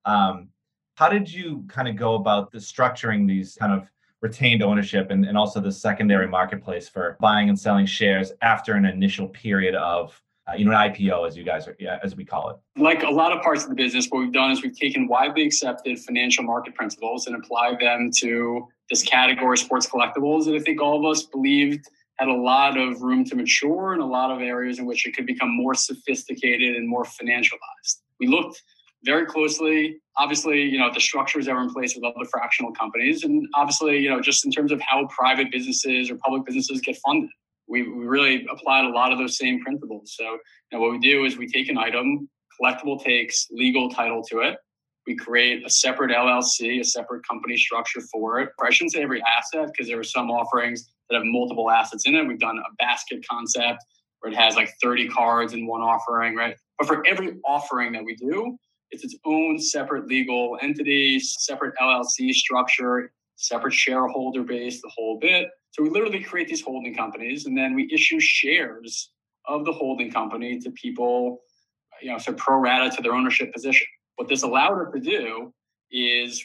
Um, 0.05 0.49
how 0.97 1.09
did 1.09 1.33
you 1.33 1.65
kind 1.69 1.89
of 1.89 1.97
go 1.97 2.15
about 2.15 2.53
the 2.53 2.59
structuring 2.59 3.27
these 3.27 3.57
kind 3.59 3.73
of 3.73 3.89
retained 4.21 4.63
ownership 4.63 5.11
and, 5.11 5.25
and 5.25 5.37
also 5.37 5.61
the 5.61 5.73
secondary 5.73 6.27
marketplace 6.27 6.89
for 6.89 7.17
buying 7.21 7.49
and 7.49 7.59
selling 7.59 7.85
shares 7.85 8.33
after 8.43 8.75
an 8.75 8.85
initial 8.87 9.29
period 9.29 9.75
of 9.75 10.19
uh, 10.47 10.55
you 10.57 10.65
know, 10.65 10.73
an 10.73 10.93
IPO, 10.93 11.27
as 11.27 11.37
you 11.37 11.45
guys 11.45 11.67
are, 11.67 11.77
yeah, 11.79 11.99
as 12.03 12.17
we 12.17 12.25
call 12.25 12.51
it. 12.51 12.57
Like 12.81 13.03
a 13.03 13.11
lot 13.11 13.33
of 13.33 13.43
parts 13.43 13.63
of 13.63 13.71
the 13.71 13.75
business, 13.75 14.07
what 14.11 14.19
we've 14.19 14.33
done 14.33 14.51
is 14.51 14.63
we've 14.63 14.79
taken 14.79 15.09
widely 15.09 15.45
accepted 15.45 15.99
financial 15.99 16.45
market 16.45 16.75
principles 16.75 17.27
and 17.27 17.37
applied 17.37 17.81
them 17.81 18.11
to 18.19 18.67
this 18.91 19.03
category, 19.03 19.57
sports 19.57 19.87
collectibles, 19.87 20.45
that 20.45 20.55
I 20.55 20.59
think 20.59 20.83
all 20.83 20.99
of 20.99 21.11
us 21.11 21.23
believed 21.23 21.89
had 22.19 22.29
a 22.29 22.35
lot 22.35 22.77
of 22.77 23.01
room 23.03 23.25
to 23.25 23.35
mature 23.35 23.95
and 23.95 24.03
a 24.03 24.07
lot 24.07 24.31
of 24.31 24.41
areas 24.41 24.79
in 24.79 24.87
which 24.87 25.07
it 25.07 25.17
could 25.17 25.27
become 25.27 25.51
more 25.57 25.75
sophisticated 25.75 26.77
and 26.77 26.89
more 26.89 27.05
financialized. 27.05 28.03
We 28.21 28.27
looked 28.27 28.63
very 29.05 29.27
closely, 29.27 29.97
obviously, 30.19 30.63
you 30.63 30.79
know, 30.79 30.93
the 30.93 31.01
structures 31.01 31.47
that 31.47 31.55
were 31.55 31.63
in 31.63 31.73
place 31.73 31.95
with 31.95 32.05
other 32.05 32.25
fractional 32.31 32.73
companies, 32.73 33.25
and 33.25 33.47
obviously, 33.55 33.99
you 33.99 34.11
know, 34.11 34.21
just 34.21 34.45
in 34.45 34.53
terms 34.53 34.73
of 34.73 34.81
how 34.83 35.07
private 35.07 35.51
businesses 35.51 36.11
or 36.11 36.17
public 36.17 36.45
businesses 36.45 36.81
get 36.83 36.97
funded 36.99 37.31
we, 37.69 37.83
really 37.83 38.47
applied 38.51 38.85
a 38.85 38.89
lot 38.89 39.13
of 39.13 39.19
those 39.19 39.39
same 39.39 39.61
principles. 39.61 40.15
So 40.17 40.25
you 40.25 40.79
what 40.81 40.93
we 40.93 40.99
do 40.99 41.25
is 41.25 41.37
we 41.37 41.47
take 41.47 41.69
an 41.69 41.79
item, 41.79 42.29
collectable 42.61 43.03
takes 43.03 43.47
legal 43.51 43.91
title 43.91 44.23
to 44.31 44.41
it. 44.41 44.59
We 45.07 45.17
create 45.17 45.67
a 45.67 45.71
separate 45.71 46.11
LLC, 46.11 46.81
a 46.81 46.85
separate 46.85 47.27
company 47.29 47.57
structure 47.57 48.01
for 48.13 48.41
it. 48.41 48.51
I 48.63 48.71
shouldn't 48.71 48.93
say 48.93 49.03
every 49.03 49.23
asset 49.23 49.71
because 49.73 49.89
there 49.89 49.99
are 49.99 50.05
some 50.05 50.31
offerings 50.31 50.89
that 51.09 51.17
have 51.17 51.27
multiple 51.27 51.71
assets 51.71 52.07
in 52.07 52.15
it. 52.15 52.27
We've 52.27 52.39
done 52.39 52.59
a 52.59 52.75
basket 52.79 53.25
concept 53.29 53.85
where 54.21 54.33
it 54.33 54.37
has 54.37 54.57
like 54.57 54.71
30 54.83 55.09
cards 55.09 55.53
in 55.53 55.67
one 55.67 55.83
offering, 55.83 56.35
right? 56.35 56.57
But 56.79 56.87
for 56.87 57.07
every 57.07 57.37
offering 57.45 57.93
that 57.93 58.05
we 58.05 58.17
do, 58.17 58.57
it's 58.91 59.05
its 59.05 59.17
own 59.27 59.59
separate 59.59 60.07
legal 60.07 60.59
entity, 60.63 61.21
separate 61.21 61.75
LLC 61.81 62.33
structure, 62.33 63.13
separate 63.37 63.75
shareholder 63.75 64.43
base, 64.43 64.81
the 64.81 64.91
whole 64.95 65.19
bit. 65.19 65.49
So 65.71 65.83
we 65.83 65.91
literally 65.91 66.23
create 66.23 66.49
these 66.49 66.63
holding 66.63 66.95
companies 66.95 67.47
and 67.47 67.57
then 67.57 67.75
we 67.75 67.89
issue 67.93 68.21
shares 68.21 69.11
of 69.47 69.65
the 69.65 69.73
holding 69.73 70.11
company 70.11 70.59
to 70.61 70.71
people, 70.71 71.41
you 72.01 72.11
know, 72.11 72.19
so 72.19 72.33
pro 72.33 72.59
rata 72.59 72.95
to 72.97 73.03
their 73.03 73.13
ownership 73.13 73.53
position. 73.53 73.87
What 74.17 74.29
this 74.29 74.43
allowed 74.43 74.81
us 74.81 74.93
to 74.95 75.01
do 75.01 75.53
is 75.91 76.45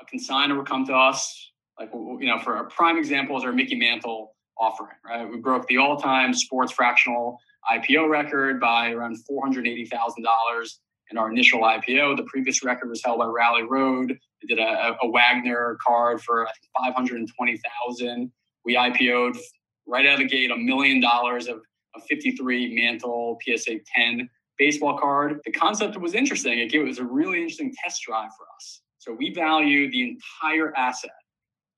a 0.00 0.04
consigner 0.04 0.56
would 0.56 0.66
come 0.66 0.86
to 0.86 0.94
us, 0.94 1.52
like, 1.78 1.90
you 1.92 2.26
know, 2.26 2.38
for 2.38 2.56
a 2.56 2.70
prime 2.70 2.96
example 2.96 3.36
is 3.36 3.44
our 3.44 3.52
Mickey 3.52 3.74
Mantle 3.74 4.34
offering, 4.58 4.96
right? 5.04 5.28
We 5.28 5.38
broke 5.38 5.66
the 5.66 5.78
all 5.78 5.96
time 5.96 6.32
sports 6.32 6.72
fractional 6.72 7.38
IPO 7.70 8.08
record 8.08 8.60
by 8.60 8.90
around 8.92 9.16
$480,000. 9.30 10.68
In 11.10 11.18
our 11.18 11.30
initial 11.30 11.60
IPO. 11.60 12.16
The 12.16 12.24
previous 12.24 12.62
record 12.62 12.88
was 12.88 13.02
held 13.04 13.18
by 13.18 13.26
Rally 13.26 13.62
Road. 13.62 14.18
They 14.42 14.54
did 14.54 14.58
a, 14.58 14.96
a 15.02 15.08
Wagner 15.08 15.78
card 15.86 16.22
for 16.22 16.46
I 16.46 16.50
think 16.52 16.96
520,000. 16.96 18.32
We 18.64 18.74
IPO'd 18.74 19.38
right 19.86 20.06
out 20.06 20.14
of 20.14 20.18
the 20.20 20.26
gate 20.26 20.50
a 20.50 20.56
million 20.56 21.00
dollars 21.00 21.48
of 21.48 21.60
a 21.96 22.00
53 22.08 22.74
Mantle 22.74 23.38
PSA 23.42 23.76
10 23.96 24.28
baseball 24.58 24.98
card. 24.98 25.40
The 25.44 25.52
concept 25.52 25.96
was 25.98 26.14
interesting. 26.14 26.58
It, 26.58 26.78
was 26.84 26.98
a 26.98 27.04
really 27.04 27.38
interesting 27.38 27.74
test 27.82 28.02
drive 28.02 28.30
for 28.36 28.46
us. 28.56 28.82
So 28.98 29.12
we 29.12 29.32
value 29.32 29.90
the 29.90 30.16
entire 30.42 30.76
asset 30.76 31.10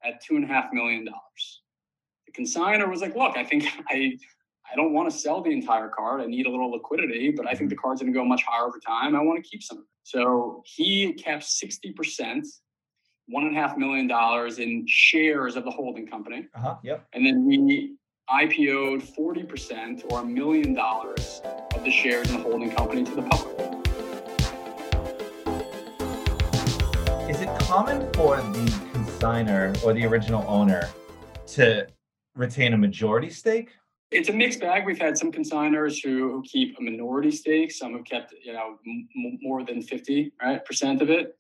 at 0.05 0.21
two 0.27 0.37
and 0.37 0.45
a 0.45 0.49
half 0.49 0.73
million 0.73 1.05
dollars. 1.05 1.63
The 2.27 2.43
consigner 2.43 2.89
was 2.89 3.03
like, 3.03 3.15
look, 3.15 3.37
I 3.37 3.45
think 3.45 3.65
I 3.89 4.17
I 4.73 4.77
don't 4.77 4.93
want 4.93 5.11
to 5.11 5.17
sell 5.17 5.43
the 5.43 5.51
entire 5.51 5.89
card. 5.89 6.21
I 6.21 6.27
need 6.27 6.47
a 6.47 6.51
little 6.51 6.71
liquidity, 6.71 7.33
but 7.33 7.47
I 7.47 7.55
think 7.55 7.71
the 7.71 7.77
card's 7.77 8.01
going 8.01 8.13
to 8.13 8.17
go 8.19 8.25
much 8.25 8.45
higher 8.45 8.67
over 8.67 8.79
time. 8.79 9.17
I 9.17 9.21
want 9.21 9.43
to 9.43 9.49
keep 9.49 9.63
some 9.63 9.79
of 9.79 9.83
it. 9.83 9.89
So 10.05 10.63
he 10.65 11.13
kept 11.15 11.43
60%, 11.43 12.47
one 13.27 13.45
and 13.45 13.57
a 13.57 13.61
half 13.61 13.77
million 13.77 14.07
dollars 14.07 14.61
in 14.61 14.85
shares 14.87 15.57
of 15.57 15.65
the 15.65 15.71
holding 15.73 16.07
company. 16.07 16.47
Uh-huh. 16.55 16.77
Yep. 16.85 17.05
And 17.13 17.27
then 17.27 17.45
we 17.45 17.97
IPO'd 18.31 19.03
40% 19.03 20.13
or 20.13 20.21
a 20.21 20.25
million 20.25 20.73
dollars 20.73 21.41
of 21.75 21.83
the 21.83 21.91
shares 21.91 22.31
in 22.31 22.37
the 22.37 22.43
holding 22.45 22.71
company 22.71 23.03
to 23.03 23.15
the 23.17 23.23
public. 23.23 23.57
Is 27.29 27.41
it 27.41 27.49
common 27.61 28.13
for 28.13 28.37
the 28.37 28.71
consigner 28.93 29.83
or 29.83 29.93
the 29.93 30.05
original 30.07 30.45
owner 30.47 30.89
to 31.49 31.89
retain 32.37 32.73
a 32.75 32.79
majority 32.79 33.31
stake? 33.31 33.71
It's 34.11 34.29
a 34.29 34.33
mixed 34.33 34.61
bag. 34.61 34.85
We've 34.87 35.01
had 35.01 35.17
some 35.17 35.31
consigners 35.31 36.03
who, 36.03 36.33
who 36.33 36.43
keep 36.43 36.77
a 36.79 36.83
minority 36.83 37.31
stake. 37.31 37.71
Some 37.71 37.93
have 37.95 38.05
kept, 38.05 38.35
you 38.43 38.53
know, 38.53 38.79
m- 38.87 39.39
more 39.41 39.63
than 39.63 39.83
50 39.83 40.33
right, 40.43 40.65
percent 40.65 41.01
of 41.01 41.11
it. 41.11 41.37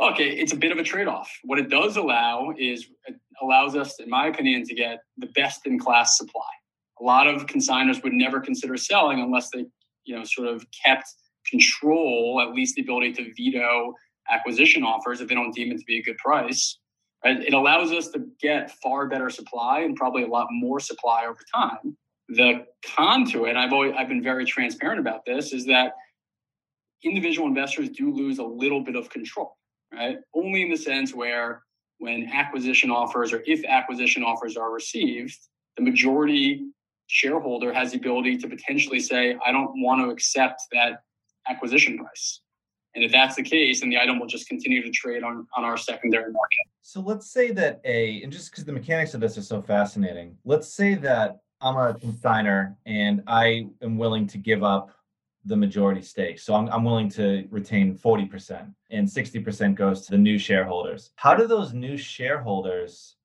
Okay, 0.00 0.30
it's 0.30 0.54
a 0.54 0.56
bit 0.56 0.72
of 0.72 0.78
a 0.78 0.82
trade-off. 0.82 1.30
What 1.44 1.58
it 1.58 1.68
does 1.68 1.98
allow 1.98 2.54
is 2.58 2.86
allows 3.42 3.76
us, 3.76 4.00
in 4.00 4.08
my 4.08 4.28
opinion, 4.28 4.64
to 4.64 4.74
get 4.74 5.00
the 5.18 5.26
best 5.28 5.66
in 5.66 5.78
class 5.78 6.16
supply. 6.16 6.48
A 7.00 7.04
lot 7.04 7.26
of 7.26 7.46
consigners 7.46 8.02
would 8.02 8.14
never 8.14 8.40
consider 8.40 8.78
selling 8.78 9.20
unless 9.20 9.50
they, 9.50 9.66
you 10.04 10.16
know, 10.16 10.24
sort 10.24 10.48
of 10.48 10.64
kept 10.84 11.06
control, 11.46 12.40
at 12.42 12.54
least 12.54 12.76
the 12.76 12.82
ability 12.82 13.12
to 13.12 13.32
veto 13.36 13.94
acquisition 14.30 14.82
offers 14.82 15.20
if 15.20 15.28
they 15.28 15.34
don't 15.34 15.52
deem 15.52 15.70
it 15.70 15.78
to 15.78 15.84
be 15.84 15.98
a 15.98 16.02
good 16.02 16.16
price. 16.16 16.78
It 17.24 17.52
allows 17.52 17.92
us 17.92 18.08
to 18.08 18.26
get 18.40 18.70
far 18.82 19.06
better 19.06 19.28
supply 19.28 19.80
and 19.80 19.94
probably 19.94 20.22
a 20.22 20.26
lot 20.26 20.48
more 20.50 20.80
supply 20.80 21.26
over 21.26 21.40
time. 21.54 21.96
The 22.30 22.66
con 22.96 23.26
to 23.32 23.44
it, 23.44 23.56
I've 23.56 23.72
always 23.72 23.92
I've 23.96 24.08
been 24.08 24.22
very 24.22 24.44
transparent 24.44 25.00
about 25.00 25.26
this, 25.26 25.52
is 25.52 25.66
that 25.66 25.94
individual 27.04 27.48
investors 27.48 27.88
do 27.90 28.10
lose 28.14 28.38
a 28.38 28.44
little 28.44 28.82
bit 28.82 28.94
of 28.96 29.10
control 29.10 29.56
right? 29.92 30.18
Only 30.34 30.62
in 30.62 30.70
the 30.70 30.76
sense 30.76 31.14
where 31.14 31.62
when 31.98 32.30
acquisition 32.32 32.90
offers 32.90 33.32
or 33.32 33.42
if 33.46 33.64
acquisition 33.64 34.22
offers 34.22 34.56
are 34.56 34.72
received, 34.72 35.36
the 35.76 35.82
majority 35.82 36.66
shareholder 37.08 37.72
has 37.72 37.92
the 37.92 37.98
ability 37.98 38.38
to 38.38 38.48
potentially 38.48 39.00
say, 39.00 39.36
I 39.44 39.52
don't 39.52 39.82
want 39.82 40.00
to 40.02 40.10
accept 40.10 40.62
that 40.72 41.02
acquisition 41.48 41.98
price. 41.98 42.40
And 42.94 43.04
if 43.04 43.12
that's 43.12 43.36
the 43.36 43.42
case, 43.42 43.80
then 43.80 43.90
the 43.90 43.98
item 43.98 44.18
will 44.18 44.26
just 44.26 44.48
continue 44.48 44.82
to 44.82 44.90
trade 44.90 45.22
on, 45.22 45.46
on 45.56 45.64
our 45.64 45.76
secondary 45.76 46.32
market. 46.32 46.58
So 46.82 47.00
let's 47.00 47.30
say 47.30 47.52
that 47.52 47.80
a, 47.84 48.22
and 48.22 48.32
just 48.32 48.50
because 48.50 48.64
the 48.64 48.72
mechanics 48.72 49.14
of 49.14 49.20
this 49.20 49.38
are 49.38 49.42
so 49.42 49.62
fascinating, 49.62 50.36
let's 50.44 50.68
say 50.68 50.94
that 50.96 51.38
I'm 51.60 51.76
a 51.76 51.94
consigner 51.94 52.74
and 52.86 53.22
I 53.26 53.66
am 53.82 53.96
willing 53.96 54.26
to 54.28 54.38
give 54.38 54.64
up 54.64 54.90
the 55.44 55.56
majority 55.56 56.02
stake. 56.02 56.38
So 56.38 56.54
I'm, 56.54 56.68
I'm 56.68 56.84
willing 56.84 57.08
to 57.10 57.46
retain 57.50 57.96
40% 57.96 58.72
and 58.90 59.06
60% 59.06 59.74
goes 59.74 60.02
to 60.02 60.10
the 60.10 60.18
new 60.18 60.38
shareholders. 60.38 61.12
How 61.16 61.34
do 61.34 61.46
those 61.46 61.72
new 61.72 61.96
shareholders 61.96 63.16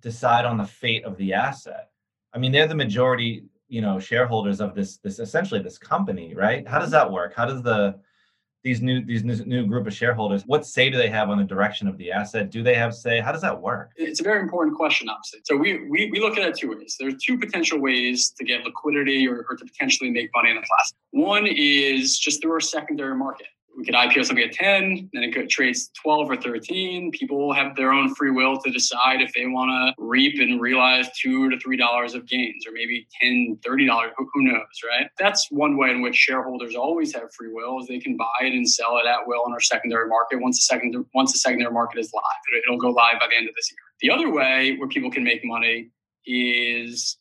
decide 0.00 0.44
on 0.44 0.56
the 0.56 0.64
fate 0.64 1.04
of 1.04 1.16
the 1.16 1.34
asset? 1.34 1.90
I 2.32 2.38
mean, 2.38 2.50
they're 2.50 2.66
the 2.66 2.74
majority, 2.74 3.44
you 3.68 3.80
know, 3.80 3.98
shareholders 3.98 4.60
of 4.60 4.74
this 4.74 4.98
this 4.98 5.18
essentially 5.18 5.62
this 5.62 5.78
company, 5.78 6.34
right? 6.34 6.66
How 6.66 6.78
does 6.78 6.90
that 6.90 7.10
work? 7.10 7.34
How 7.34 7.46
does 7.46 7.62
the 7.62 7.98
these 8.66 8.82
new 8.82 9.00
these 9.04 9.22
new 9.22 9.64
group 9.64 9.86
of 9.86 9.94
shareholders 9.94 10.42
what 10.46 10.66
say 10.66 10.90
do 10.90 10.98
they 10.98 11.08
have 11.08 11.30
on 11.30 11.38
the 11.38 11.44
direction 11.44 11.86
of 11.86 11.96
the 11.98 12.10
asset? 12.10 12.50
Do 12.50 12.64
they 12.64 12.74
have 12.74 12.92
say? 12.92 13.20
How 13.20 13.30
does 13.30 13.42
that 13.42 13.56
work? 13.60 13.92
It's 13.96 14.18
a 14.18 14.24
very 14.24 14.40
important 14.40 14.76
question 14.76 15.08
obviously. 15.08 15.40
So 15.44 15.56
we 15.56 15.88
we, 15.88 16.10
we 16.10 16.18
look 16.18 16.36
at 16.36 16.48
it 16.48 16.56
two 16.56 16.70
ways. 16.70 16.96
There's 16.98 17.14
two 17.22 17.38
potential 17.38 17.78
ways 17.78 18.30
to 18.36 18.44
get 18.44 18.64
liquidity 18.64 19.28
or, 19.28 19.46
or 19.48 19.54
to 19.56 19.64
potentially 19.64 20.10
make 20.10 20.30
money 20.34 20.50
in 20.50 20.56
the 20.56 20.62
class. 20.62 20.92
One 21.12 21.46
is 21.46 22.18
just 22.18 22.42
through 22.42 22.54
our 22.54 22.60
secondary 22.60 23.16
market 23.16 23.46
we 23.76 23.84
could 23.84 23.94
IPO 23.94 24.24
something 24.24 24.44
at 24.44 24.52
10, 24.52 25.10
then 25.12 25.22
it 25.22 25.34
could 25.34 25.50
trades 25.50 25.90
12 26.02 26.30
or 26.30 26.36
13. 26.36 27.10
People 27.10 27.52
have 27.52 27.76
their 27.76 27.92
own 27.92 28.14
free 28.14 28.30
will 28.30 28.58
to 28.58 28.70
decide 28.70 29.20
if 29.20 29.32
they 29.34 29.46
want 29.46 29.70
to 29.70 30.02
reap 30.02 30.40
and 30.40 30.60
realize 30.60 31.08
two 31.20 31.50
to 31.50 31.58
three 31.58 31.76
dollars 31.76 32.14
of 32.14 32.26
gains, 32.26 32.66
or 32.66 32.72
maybe 32.72 33.06
10, 33.20 33.58
30 33.64 33.86
dollars. 33.86 34.12
Who, 34.16 34.42
knows, 34.42 34.62
right? 34.88 35.08
That's 35.18 35.48
one 35.50 35.76
way 35.76 35.90
in 35.90 36.00
which 36.00 36.14
shareholders 36.14 36.74
always 36.74 37.14
have 37.14 37.32
free 37.34 37.52
will 37.52 37.80
is 37.80 37.88
they 37.88 37.98
can 37.98 38.16
buy 38.16 38.24
it 38.42 38.52
and 38.52 38.68
sell 38.68 38.98
it 38.98 39.06
at 39.06 39.26
will 39.26 39.44
in 39.46 39.52
our 39.52 39.60
secondary 39.60 40.08
market 40.08 40.40
once 40.40 40.58
the 40.58 40.62
second 40.62 40.94
once 41.14 41.32
the 41.32 41.38
secondary 41.38 41.72
market 41.72 41.98
is 41.98 42.12
live. 42.14 42.62
It'll 42.66 42.78
go 42.78 42.90
live 42.90 43.18
by 43.20 43.26
the 43.28 43.36
end 43.36 43.48
of 43.48 43.54
this 43.54 43.70
year. 43.70 43.78
The 44.00 44.10
other 44.10 44.32
way 44.32 44.76
where 44.76 44.88
people 44.88 45.10
can 45.10 45.24
make 45.24 45.44
money 45.44 45.90
is 46.26 47.18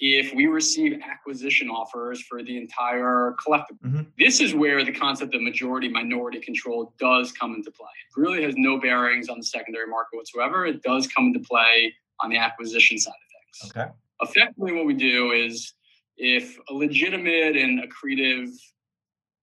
if 0.00 0.32
we 0.34 0.46
receive 0.46 1.00
acquisition 1.02 1.68
offers 1.68 2.20
for 2.22 2.42
the 2.42 2.56
entire 2.56 3.34
collectable. 3.44 3.80
Mm-hmm. 3.84 4.02
This 4.18 4.40
is 4.40 4.54
where 4.54 4.84
the 4.84 4.92
concept 4.92 5.34
of 5.34 5.42
majority 5.42 5.88
minority 5.88 6.40
control 6.40 6.94
does 6.98 7.32
come 7.32 7.54
into 7.54 7.70
play. 7.72 7.86
It 8.16 8.20
really 8.20 8.42
has 8.44 8.54
no 8.56 8.78
bearings 8.78 9.28
on 9.28 9.38
the 9.38 9.44
secondary 9.44 9.88
market 9.88 10.16
whatsoever. 10.16 10.66
It 10.66 10.82
does 10.82 11.08
come 11.08 11.26
into 11.26 11.40
play 11.40 11.92
on 12.20 12.30
the 12.30 12.36
acquisition 12.36 12.98
side 12.98 13.10
of 13.10 13.70
things. 13.70 13.72
Okay. 13.76 13.90
Effectively, 14.20 14.72
what 14.72 14.86
we 14.86 14.94
do 14.94 15.32
is 15.32 15.74
if 16.16 16.58
a 16.68 16.74
legitimate 16.74 17.56
and 17.56 17.80
accretive 17.80 18.50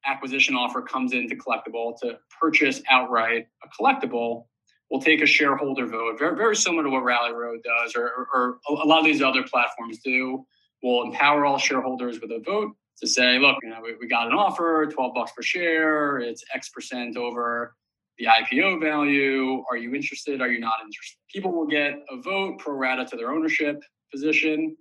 acquisition 0.05 0.55
offer 0.55 0.81
comes 0.81 1.13
into 1.13 1.35
collectible 1.35 1.97
to 1.99 2.17
purchase 2.39 2.81
outright 2.89 3.47
a 3.63 3.83
collectible, 3.83 4.45
we'll 4.89 5.01
take 5.01 5.21
a 5.21 5.25
shareholder 5.25 5.87
vote, 5.87 6.19
very, 6.19 6.35
very 6.35 6.55
similar 6.55 6.83
to 6.83 6.89
what 6.89 7.03
Rally 7.03 7.33
Road 7.33 7.61
does, 7.63 7.95
or, 7.95 8.27
or, 8.33 8.59
a 8.69 8.85
lot 8.85 8.99
of 8.99 9.05
these 9.05 9.21
other 9.21 9.43
platforms 9.43 9.99
do. 10.03 10.45
We'll 10.83 11.03
empower 11.03 11.45
all 11.45 11.57
shareholders 11.57 12.19
with 12.21 12.31
a 12.31 12.41
vote 12.45 12.75
to 12.99 13.07
say, 13.07 13.39
look, 13.39 13.57
you 13.63 13.69
know, 13.69 13.79
we, 13.81 13.95
we 13.99 14.07
got 14.07 14.27
an 14.27 14.33
offer, 14.33 14.85
12 14.85 15.13
bucks 15.13 15.31
per 15.35 15.41
share, 15.41 16.19
it's 16.19 16.43
X 16.53 16.69
percent 16.69 17.17
over 17.17 17.73
the 18.17 18.25
IPO 18.25 18.79
value. 18.81 19.63
Are 19.69 19.77
you 19.77 19.93
interested? 19.93 20.41
Are 20.41 20.47
you 20.47 20.59
not 20.59 20.75
interested? 20.83 21.17
People 21.33 21.51
will 21.51 21.67
get 21.67 21.95
a 22.09 22.21
vote 22.21 22.59
pro 22.59 22.73
rata 22.73 23.05
to 23.05 23.17
their 23.17 23.31
ownership 23.31 23.81
position. 24.11 24.77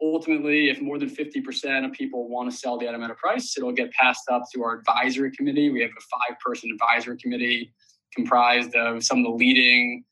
Ultimately, 0.00 0.68
if 0.68 0.80
more 0.82 0.98
than 0.98 1.08
50% 1.08 1.86
of 1.86 1.92
people 1.92 2.28
want 2.28 2.50
to 2.50 2.56
sell 2.56 2.78
the 2.78 2.86
item 2.86 3.02
at 3.02 3.10
a 3.10 3.14
price, 3.14 3.56
it'll 3.56 3.72
get 3.72 3.90
passed 3.92 4.28
up 4.30 4.42
to 4.54 4.62
our 4.62 4.78
advisory 4.78 5.32
committee. 5.32 5.70
We 5.70 5.80
have 5.80 5.90
a 5.90 6.00
five 6.00 6.38
person 6.38 6.70
advisory 6.70 7.16
committee 7.16 7.72
comprised 8.16 8.74
of 8.74 9.04
some 9.04 9.18
of 9.18 9.24
the 9.24 9.30
leading 9.30 10.04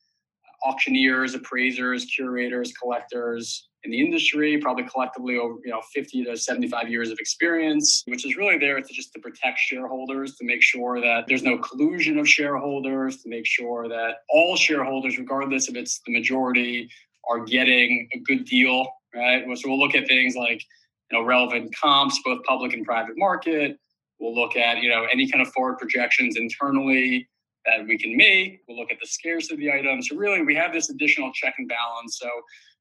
auctioneers, 0.65 1.35
appraisers, 1.35 2.05
curators, 2.05 2.71
collectors 2.81 3.67
in 3.83 3.91
the 3.91 3.99
industry, 3.99 4.57
probably 4.57 4.83
collectively 4.83 5.37
over 5.37 5.55
you 5.63 5.71
know 5.71 5.81
50 5.93 6.25
to 6.25 6.35
75 6.35 6.89
years 6.89 7.11
of 7.11 7.19
experience, 7.19 8.03
which 8.07 8.25
is 8.25 8.35
really 8.35 8.57
there 8.57 8.81
to 8.81 8.93
just 8.93 9.13
to 9.13 9.19
protect 9.19 9.59
shareholders, 9.59 10.35
to 10.37 10.45
make 10.45 10.61
sure 10.61 10.99
that 10.99 11.25
there's 11.27 11.43
no 11.43 11.57
collusion 11.59 12.17
of 12.17 12.27
shareholders, 12.27 13.21
to 13.21 13.29
make 13.29 13.45
sure 13.45 13.87
that 13.87 14.17
all 14.29 14.55
shareholders, 14.55 15.17
regardless 15.17 15.69
if 15.69 15.75
it's 15.75 16.01
the 16.05 16.13
majority, 16.13 16.89
are 17.29 17.43
getting 17.43 18.07
a 18.13 18.19
good 18.19 18.45
deal, 18.45 18.87
right? 19.13 19.43
So 19.57 19.69
we'll 19.69 19.79
look 19.79 19.95
at 19.95 20.07
things 20.07 20.35
like 20.35 20.63
you 21.11 21.17
know 21.17 21.23
relevant 21.23 21.75
comps, 21.75 22.19
both 22.25 22.43
public 22.43 22.73
and 22.73 22.83
private 22.83 23.17
market. 23.17 23.77
We'll 24.19 24.35
look 24.35 24.55
at 24.55 24.81
you 24.81 24.89
know 24.89 25.05
any 25.11 25.29
kind 25.29 25.45
of 25.45 25.53
forward 25.53 25.77
projections 25.77 26.37
internally 26.37 27.27
that 27.65 27.85
we 27.85 27.97
can 27.97 28.15
make. 28.15 28.61
We'll 28.67 28.77
look 28.77 28.91
at 28.91 28.99
the 28.99 29.07
scarcity 29.07 29.53
of 29.55 29.59
the 29.59 29.71
item. 29.71 30.01
So 30.01 30.15
really, 30.15 30.43
we 30.43 30.55
have 30.55 30.73
this 30.73 30.89
additional 30.89 31.31
check 31.33 31.55
and 31.57 31.67
balance. 31.67 32.19
So 32.21 32.29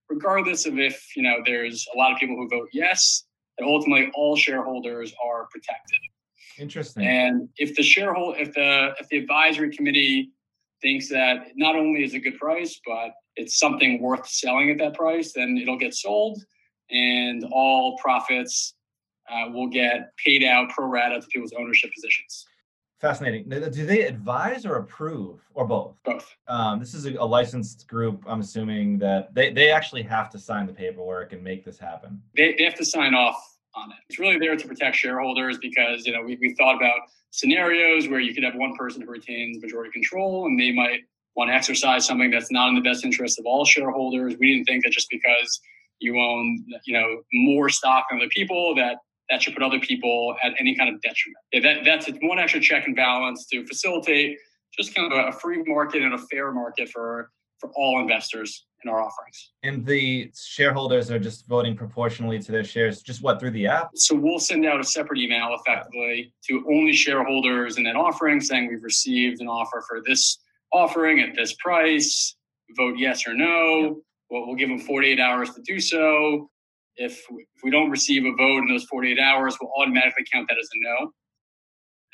regardless 0.09 0.67
of 0.67 0.79
if 0.79 1.17
you 1.17 1.23
know 1.23 1.37
there's 1.45 1.87
a 1.95 1.99
lot 1.99 2.13
of 2.13 2.19
people 2.19 2.37
who 2.37 2.49
vote 2.49 2.69
yes, 2.73 3.25
that 3.59 3.65
ultimately 3.65 4.11
all 4.15 4.37
shareholders 4.37 5.13
are 5.25 5.47
protected. 5.51 5.99
Interesting. 6.59 7.07
And 7.07 7.49
if 7.57 7.75
the 7.75 7.83
shareholder, 7.83 8.39
if 8.39 8.55
the 8.55 8.95
if 9.01 9.09
the 9.09 9.19
advisory 9.19 9.75
committee 9.75 10.31
thinks 10.83 11.09
that 11.09 11.49
not 11.57 11.77
only 11.77 12.05
is 12.05 12.15
a 12.15 12.19
good 12.19 12.39
price, 12.39 12.81
but 12.87 13.13
it's 13.37 13.59
something 13.59 14.01
worth 14.01 14.29
selling 14.29 14.71
at 14.71 14.79
that 14.79 14.95
price, 14.95 15.33
then 15.35 15.59
it'll 15.61 15.79
get 15.79 15.95
sold, 15.95 16.43
and 16.91 17.45
all 17.51 17.97
profits 17.99 18.75
uh, 19.31 19.51
will 19.51 19.69
get 19.69 20.11
paid 20.25 20.45
out 20.45 20.69
pro 20.71 20.87
rata 20.87 21.21
to 21.21 21.27
people's 21.29 21.55
ownership 21.59 21.91
positions. 21.95 22.47
Fascinating. 23.05 23.51
Do 23.51 23.85
they 23.85 24.05
advise 24.05 24.65
or 24.65 24.77
approve 24.77 25.39
or 25.53 25.67
both? 25.67 25.95
Both. 26.07 26.35
Um, 26.49 26.81
this 26.81 26.95
is 26.95 27.05
a, 27.05 27.13
a, 27.17 27.27
licensed 27.27 27.87
group. 27.87 28.25
I'm 28.27 28.41
assuming 28.41 28.97
that 29.01 29.35
they, 29.35 29.53
they 29.53 29.71
actually 29.71 30.01
have 30.05 30.31
to 30.31 30.39
sign 30.39 30.67
the 30.67 30.73
paperwork 30.73 31.35
and 31.35 31.45
make 31.45 31.67
this 31.67 31.79
happen. 31.79 32.23
They, 32.35 32.55
they 32.57 32.65
have 32.65 32.77
to 32.77 32.85
sign 32.85 33.13
off 33.13 33.59
on 33.75 33.91
it. 33.91 33.99
It's 34.09 34.19
really 34.19 34.39
there 34.39 34.57
to 34.57 34.67
protect 34.67 34.97
shareholders 34.97 35.59
because 35.59 36.07
you 36.07 36.15
know 36.15 36.23
we, 36.23 36.39
we 36.41 36.55
thought 36.55 36.77
about 36.77 37.01
scenarios 37.31 38.09
where 38.09 38.21
you 38.21 38.33
could 38.33 38.43
have 38.43 38.55
one 38.55 38.75
person 38.75 39.03
who 39.03 39.11
retains 39.11 39.61
majority 39.61 39.93
control 39.93 40.47
and 40.47 40.59
they 40.59 40.73
might 40.73 41.01
want 41.37 41.51
to 41.51 41.55
exercise 41.55 42.07
something 42.07 42.31
that's 42.31 42.51
not 42.51 42.71
in 42.71 42.75
the 42.75 42.81
best 42.81 43.05
interest 43.05 43.39
of 43.39 43.45
all 43.45 43.67
shareholders. 43.67 44.35
We 44.41 44.55
didn't 44.55 44.65
think 44.65 44.83
that 44.83 44.93
just 44.93 45.11
because 45.11 45.61
you 46.01 46.19
own 46.19 46.65
you 46.87 46.99
know 46.99 47.21
more 47.35 47.69
stock 47.69 48.07
than 48.09 48.21
other 48.21 48.31
people 48.31 48.75
that 48.77 48.97
that 49.31 49.43
should 49.43 49.55
put 49.55 49.63
other 49.63 49.81
people 49.81 50.35
at 50.43 50.53
any 50.59 50.77
kind 50.77 50.95
of 50.95 51.01
detriment. 51.01 51.37
Yeah, 51.53 51.61
that, 51.61 51.85
that's 51.85 52.09
one 52.23 52.39
extra 52.39 52.61
check 52.61 52.87
and 52.87 52.95
balance 52.95 53.47
to 53.47 53.67
facilitate 53.67 54.39
just 54.77 54.95
kind 54.95 55.13
of 55.13 55.29
a 55.29 55.33
free 55.33 55.63
market 55.67 56.03
and 56.03 56.15
a 56.15 56.19
fair 56.19 56.53
market 56.53 56.89
for 56.89 57.31
for 57.59 57.71
all 57.77 58.01
investors 58.01 58.67
in 58.83 58.91
our 58.91 59.01
offerings. 59.01 59.53
And 59.63 59.87
the 59.87 60.31
shareholders 60.37 61.11
are 61.11 61.19
just 61.19 61.47
voting 61.47 61.77
proportionally 61.77 62.39
to 62.41 62.53
their 62.53 62.65
shares, 62.65 63.01
just 63.01 63.23
what 63.23 63.41
through 63.41 63.53
the 63.53 63.67
app? 63.67 63.91
So 63.95 64.15
we'll 64.15 64.39
send 64.39 64.67
out 64.67 64.81
a 64.81 64.85
separate 64.85 65.19
email 65.19 65.57
effectively 65.59 66.33
to 66.49 66.65
only 66.69 66.93
shareholders 66.93 67.79
in 67.79 67.85
that 67.85 67.97
offering 67.97 68.41
saying 68.41 68.69
we've 68.69 68.83
received 68.83 69.41
an 69.41 69.49
offer 69.49 69.83
for 69.89 70.03
this 70.07 70.39
offering 70.73 71.21
at 71.21 71.35
this 71.35 71.55
price. 71.55 72.37
Vote 72.77 72.99
yes 72.99 73.27
or 73.27 73.35
no. 73.35 73.81
Yep. 73.81 73.93
Well, 74.31 74.47
we'll 74.47 74.57
give 74.57 74.69
them 74.69 74.81
48 74.81 75.21
hours 75.21 75.51
to 75.55 75.63
do 75.63 75.79
so. 75.79 76.51
If 76.97 77.25
we, 77.31 77.47
if 77.57 77.63
we 77.63 77.71
don't 77.71 77.91
receive 77.91 78.25
a 78.25 78.33
vote 78.33 78.59
in 78.59 78.69
those 78.69 78.85
48 78.85 79.19
hours, 79.19 79.57
we'll 79.61 79.73
automatically 79.79 80.25
count 80.33 80.49
that 80.49 80.59
as 80.59 80.69
a 80.75 80.79
no. 80.81 81.13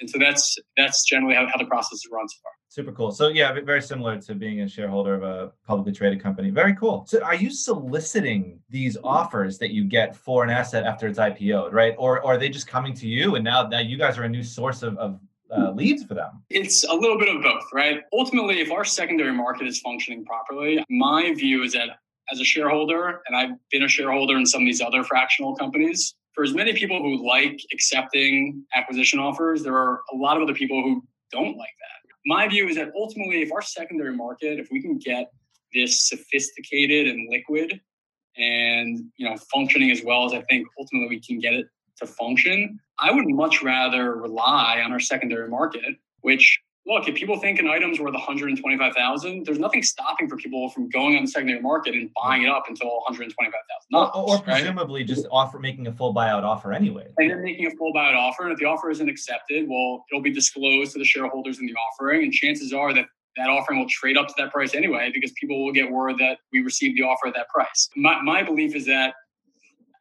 And 0.01 0.09
so 0.09 0.19
that's 0.19 0.57
that's 0.77 1.05
generally 1.05 1.35
how, 1.35 1.47
how 1.47 1.59
the 1.59 1.67
process 1.67 1.93
is 1.93 2.09
run 2.11 2.27
so 2.29 2.37
far. 2.43 2.53
Super 2.69 2.93
cool. 2.93 3.11
So 3.11 3.29
yeah, 3.29 3.53
very 3.65 3.83
similar 3.83 4.19
to 4.19 4.35
being 4.35 4.61
a 4.61 4.69
shareholder 4.69 5.15
of 5.15 5.23
a 5.23 5.53
publicly 5.67 5.93
traded 5.93 6.23
company. 6.23 6.51
Very 6.51 6.75
cool. 6.75 7.05
So 7.07 7.23
are 7.23 7.35
you 7.35 7.51
soliciting 7.51 8.61
these 8.71 8.97
offers 9.05 9.59
that 9.59 9.71
you 9.71 9.85
get 9.85 10.17
for 10.17 10.45
an 10.45 10.51
asset 10.51 10.85
after 10.85 11.07
it's 11.07 11.19
IPO'd, 11.19 11.73
right? 11.73 11.95
Or, 11.99 12.21
or 12.23 12.35
are 12.35 12.39
they 12.39 12.49
just 12.49 12.67
coming 12.67 12.95
to 12.95 13.07
you 13.07 13.35
and 13.35 13.45
now 13.45 13.67
now 13.67 13.81
you 13.81 13.99
guys 13.99 14.17
are 14.19 14.23
a 14.23 14.29
new 14.29 14.45
source 14.45 14.83
of, 14.83 14.97
of 14.99 15.21
uh, 15.51 15.73
leads 15.73 16.05
for 16.05 16.15
them? 16.15 16.43
It's 16.49 16.85
a 16.85 16.95
little 16.95 17.19
bit 17.19 17.35
of 17.35 17.43
both, 17.43 17.65
right? 17.75 18.03
Ultimately, 18.13 18.61
if 18.61 18.71
our 18.71 18.85
secondary 18.85 19.33
market 19.33 19.67
is 19.67 19.81
functioning 19.81 20.25
properly, 20.25 20.83
my 20.89 21.35
view 21.35 21.65
is 21.65 21.73
that 21.73 21.99
as 22.33 22.41
a 22.41 22.45
shareholder, 22.45 23.21
and 23.27 23.37
I've 23.37 23.51
been 23.71 23.83
a 23.83 23.89
shareholder 23.89 24.37
in 24.37 24.47
some 24.47 24.63
of 24.63 24.67
these 24.67 24.81
other 24.81 25.05
fractional 25.05 25.55
companies, 25.57 26.15
for 26.35 26.45
as 26.45 26.55
many 26.55 26.73
people 26.73 27.03
who 27.03 27.27
like 27.27 27.61
accepting 27.73 28.65
acquisition 28.75 29.19
offers, 29.19 29.63
there 29.63 29.77
are 29.77 30.01
a 30.13 30.17
lot 30.17 30.37
of 30.37 30.43
other 30.43 30.55
people 30.55 30.83
who 30.83 31.03
don't 31.33 31.57
like 31.57 31.75
that. 31.81 32.11
My 32.27 32.49
view 32.49 32.69
is 32.69 32.77
that 32.77 32.91
ultimately, 32.97 33.43
if 33.43 33.53
our 33.53 33.63
secondary 33.63 34.15
market, 34.15 34.59
if 34.59 34.69
we 34.71 34.81
can 34.81 34.99
get 34.99 35.31
this 35.75 36.09
sophisticated 36.09 37.07
and 37.07 37.29
liquid 37.31 37.81
and 38.37 39.05
you 39.17 39.29
know 39.29 39.37
functioning 39.53 39.91
as 39.91 40.03
well 40.05 40.25
as 40.25 40.33
I 40.33 40.43
think 40.43 40.67
ultimately 40.79 41.09
we 41.09 41.21
can 41.21 41.39
get 41.39 41.55
it 41.55 41.67
to 41.99 42.07
function, 42.07 42.79
I 42.99 43.11
would 43.11 43.27
much 43.29 43.63
rather 43.63 44.15
rely 44.15 44.81
on 44.85 44.93
our 44.93 45.01
secondary 45.01 45.49
market, 45.49 45.97
which 46.21 46.61
look, 46.87 47.09
if 47.09 47.15
people 47.15 47.39
think 47.39 47.59
an 47.59 47.69
item's 47.69 48.01
worth 48.01 48.13
125,000, 48.13 49.45
there's 49.45 49.59
nothing 49.59 49.83
stopping 49.83 50.29
for 50.29 50.37
people 50.37 50.69
from 50.71 50.89
going 50.89 51.17
on 51.17 51.25
the 51.25 51.31
secondary 51.31 51.61
market 51.61 51.95
and 51.95 52.11
buying 52.23 52.43
it 52.43 52.49
up 52.49 52.65
until 52.69 52.89
125,000. 52.89 53.63
Or, 53.93 54.17
or 54.17 54.39
presumably 54.41 55.01
right? 55.01 55.09
just 55.09 55.27
offer 55.31 55.59
making 55.59 55.87
a 55.87 55.93
full 55.93 56.15
buyout 56.15 56.43
offer 56.43 56.73
anyway. 56.73 57.07
And 57.19 57.31
then 57.31 57.43
making 57.43 57.67
a 57.67 57.71
full 57.77 57.93
buyout 57.93 58.17
offer, 58.17 58.45
and 58.45 58.53
if 58.53 58.59
the 58.59 58.65
offer 58.65 58.91
isn't 58.91 59.09
accepted, 59.09 59.69
well, 59.69 60.05
it'll 60.11 60.23
be 60.23 60.33
disclosed 60.33 60.93
to 60.93 60.99
the 60.99 61.05
shareholders 61.05 61.59
in 61.61 61.67
the 61.67 61.75
offering, 61.75 62.25
and 62.25 62.33
chances 62.33 62.73
are 62.73 62.93
that 62.95 63.07
that 63.37 63.49
offering 63.49 63.79
will 63.79 63.89
trade 63.89 64.17
up 64.17 64.27
to 64.27 64.35
that 64.37 64.51
price 64.51 64.75
anyway 64.75 65.11
because 65.15 65.33
people 65.41 65.65
will 65.65 65.73
get 65.73 65.89
word 65.89 66.17
that 66.19 66.39
we 66.53 66.61
received 66.61 66.99
the 66.99 67.03
offer 67.03 67.29
at 67.29 67.35
that 67.35 67.49
price. 67.49 67.89
My, 67.97 68.21
my 68.23 68.43
belief 68.43 68.75
is 68.75 68.87
that 68.87 69.15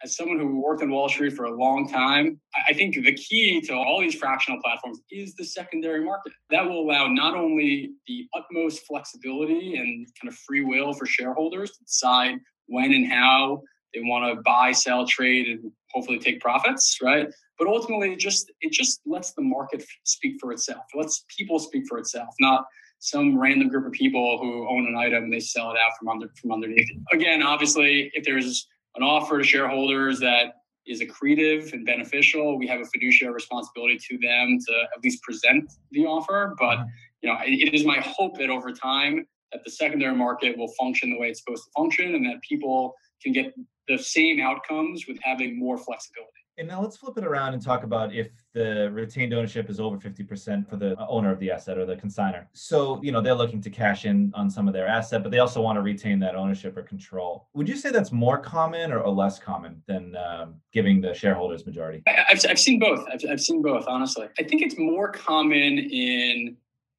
as 0.03 0.15
someone 0.15 0.39
who 0.39 0.61
worked 0.61 0.81
on 0.81 0.91
Wall 0.91 1.09
Street 1.09 1.33
for 1.33 1.45
a 1.45 1.55
long 1.55 1.89
time, 1.89 2.39
I 2.67 2.73
think 2.73 2.95
the 2.95 3.13
key 3.13 3.61
to 3.61 3.73
all 3.73 3.99
these 3.99 4.15
fractional 4.15 4.61
platforms 4.61 5.01
is 5.11 5.35
the 5.35 5.43
secondary 5.43 6.03
market. 6.03 6.33
That 6.49 6.65
will 6.65 6.79
allow 6.79 7.07
not 7.07 7.35
only 7.35 7.91
the 8.07 8.27
utmost 8.33 8.85
flexibility 8.87 9.75
and 9.75 10.07
kind 10.21 10.31
of 10.31 10.35
free 10.35 10.61
will 10.61 10.93
for 10.93 11.05
shareholders 11.05 11.71
to 11.71 11.83
decide 11.83 12.35
when 12.67 12.93
and 12.93 13.11
how 13.11 13.61
they 13.93 14.01
want 14.01 14.33
to 14.33 14.41
buy, 14.43 14.71
sell, 14.71 15.05
trade, 15.05 15.47
and 15.47 15.71
hopefully 15.91 16.19
take 16.19 16.39
profits, 16.39 16.99
right? 17.01 17.27
But 17.57 17.67
ultimately, 17.67 18.13
it 18.13 18.19
just 18.19 18.51
it 18.61 18.71
just 18.71 19.01
lets 19.05 19.33
the 19.33 19.41
market 19.41 19.83
speak 20.03 20.37
for 20.39 20.51
itself. 20.51 20.83
It 20.93 20.97
lets 20.97 21.25
people 21.35 21.59
speak 21.59 21.85
for 21.89 21.97
itself, 21.97 22.33
not 22.39 22.65
some 22.99 23.37
random 23.37 23.69
group 23.69 23.85
of 23.85 23.93
people 23.93 24.37
who 24.39 24.67
own 24.69 24.85
an 24.85 24.95
item 24.95 25.23
and 25.23 25.33
they 25.33 25.39
sell 25.39 25.71
it 25.71 25.77
out 25.77 25.91
from 25.97 26.09
under 26.09 26.29
from 26.39 26.51
underneath. 26.51 26.87
Again, 27.11 27.41
obviously, 27.41 28.11
if 28.13 28.23
there's 28.23 28.67
an 28.95 29.03
offer 29.03 29.37
to 29.37 29.43
shareholders 29.43 30.19
that 30.19 30.53
is 30.87 31.01
accretive 31.01 31.71
and 31.73 31.85
beneficial, 31.85 32.57
we 32.57 32.67
have 32.67 32.81
a 32.81 32.85
fiduciary 32.85 33.33
responsibility 33.33 33.99
to 34.09 34.17
them 34.17 34.57
to 34.67 34.73
at 34.95 35.03
least 35.03 35.21
present 35.21 35.71
the 35.91 36.05
offer. 36.05 36.55
But 36.57 36.79
uh-huh. 36.79 36.85
you 37.21 37.29
know, 37.29 37.37
it 37.43 37.73
is 37.73 37.85
my 37.85 37.99
hope 37.99 38.37
that 38.39 38.49
over 38.49 38.71
time 38.71 39.25
that 39.51 39.63
the 39.63 39.71
secondary 39.71 40.15
market 40.15 40.57
will 40.57 40.71
function 40.79 41.11
the 41.11 41.19
way 41.19 41.29
it's 41.29 41.43
supposed 41.43 41.63
to 41.65 41.71
function 41.75 42.15
and 42.15 42.25
that 42.25 42.41
people 42.47 42.95
can 43.21 43.33
get 43.33 43.53
the 43.87 43.97
same 43.97 44.39
outcomes 44.39 45.05
with 45.07 45.17
having 45.23 45.57
more 45.57 45.77
flexibility. 45.77 46.38
And 46.59 46.67
now 46.67 46.81
let's 46.81 46.97
flip 46.97 47.17
it 47.17 47.23
around 47.23 47.53
and 47.53 47.63
talk 47.63 47.83
about 47.83 48.13
if 48.13 48.27
the 48.53 48.91
retained 48.91 49.33
ownership 49.33 49.69
is 49.69 49.79
over 49.79 49.97
50% 49.97 50.69
for 50.69 50.75
the 50.75 50.93
owner 51.07 51.31
of 51.31 51.39
the 51.39 51.49
asset 51.49 51.77
or 51.77 51.85
the 51.85 51.95
consigner. 51.95 52.47
So, 52.51 53.01
you 53.01 53.13
know, 53.13 53.21
they're 53.21 53.33
looking 53.33 53.61
to 53.61 53.69
cash 53.69 54.03
in 54.05 54.29
on 54.35 54.49
some 54.49 54.67
of 54.67 54.73
their 54.73 54.85
asset, 54.85 55.23
but 55.23 55.31
they 55.31 55.39
also 55.39 55.61
want 55.61 55.77
to 55.77 55.81
retain 55.81 56.19
that 56.19 56.35
ownership 56.35 56.75
or 56.75 56.83
control. 56.83 57.47
Would 57.53 57.69
you 57.69 57.77
say 57.77 57.91
that's 57.91 58.11
more 58.11 58.37
common 58.37 58.91
or, 58.91 58.99
or 58.99 59.13
less 59.13 59.39
common 59.39 59.81
than 59.87 60.17
um, 60.17 60.55
giving 60.73 60.99
the 60.99 61.13
shareholders 61.13 61.65
majority? 61.65 62.03
I, 62.07 62.25
have 62.27 62.45
I've 62.49 62.59
seen 62.59 62.77
both. 62.77 63.05
I've, 63.11 63.21
I've 63.31 63.41
seen 63.41 63.61
both, 63.61 63.85
honestly. 63.87 64.27
I 64.37 64.43
think 64.43 64.61
it's 64.61 64.77
more 64.77 65.13
common 65.13 65.79
in 65.79 66.57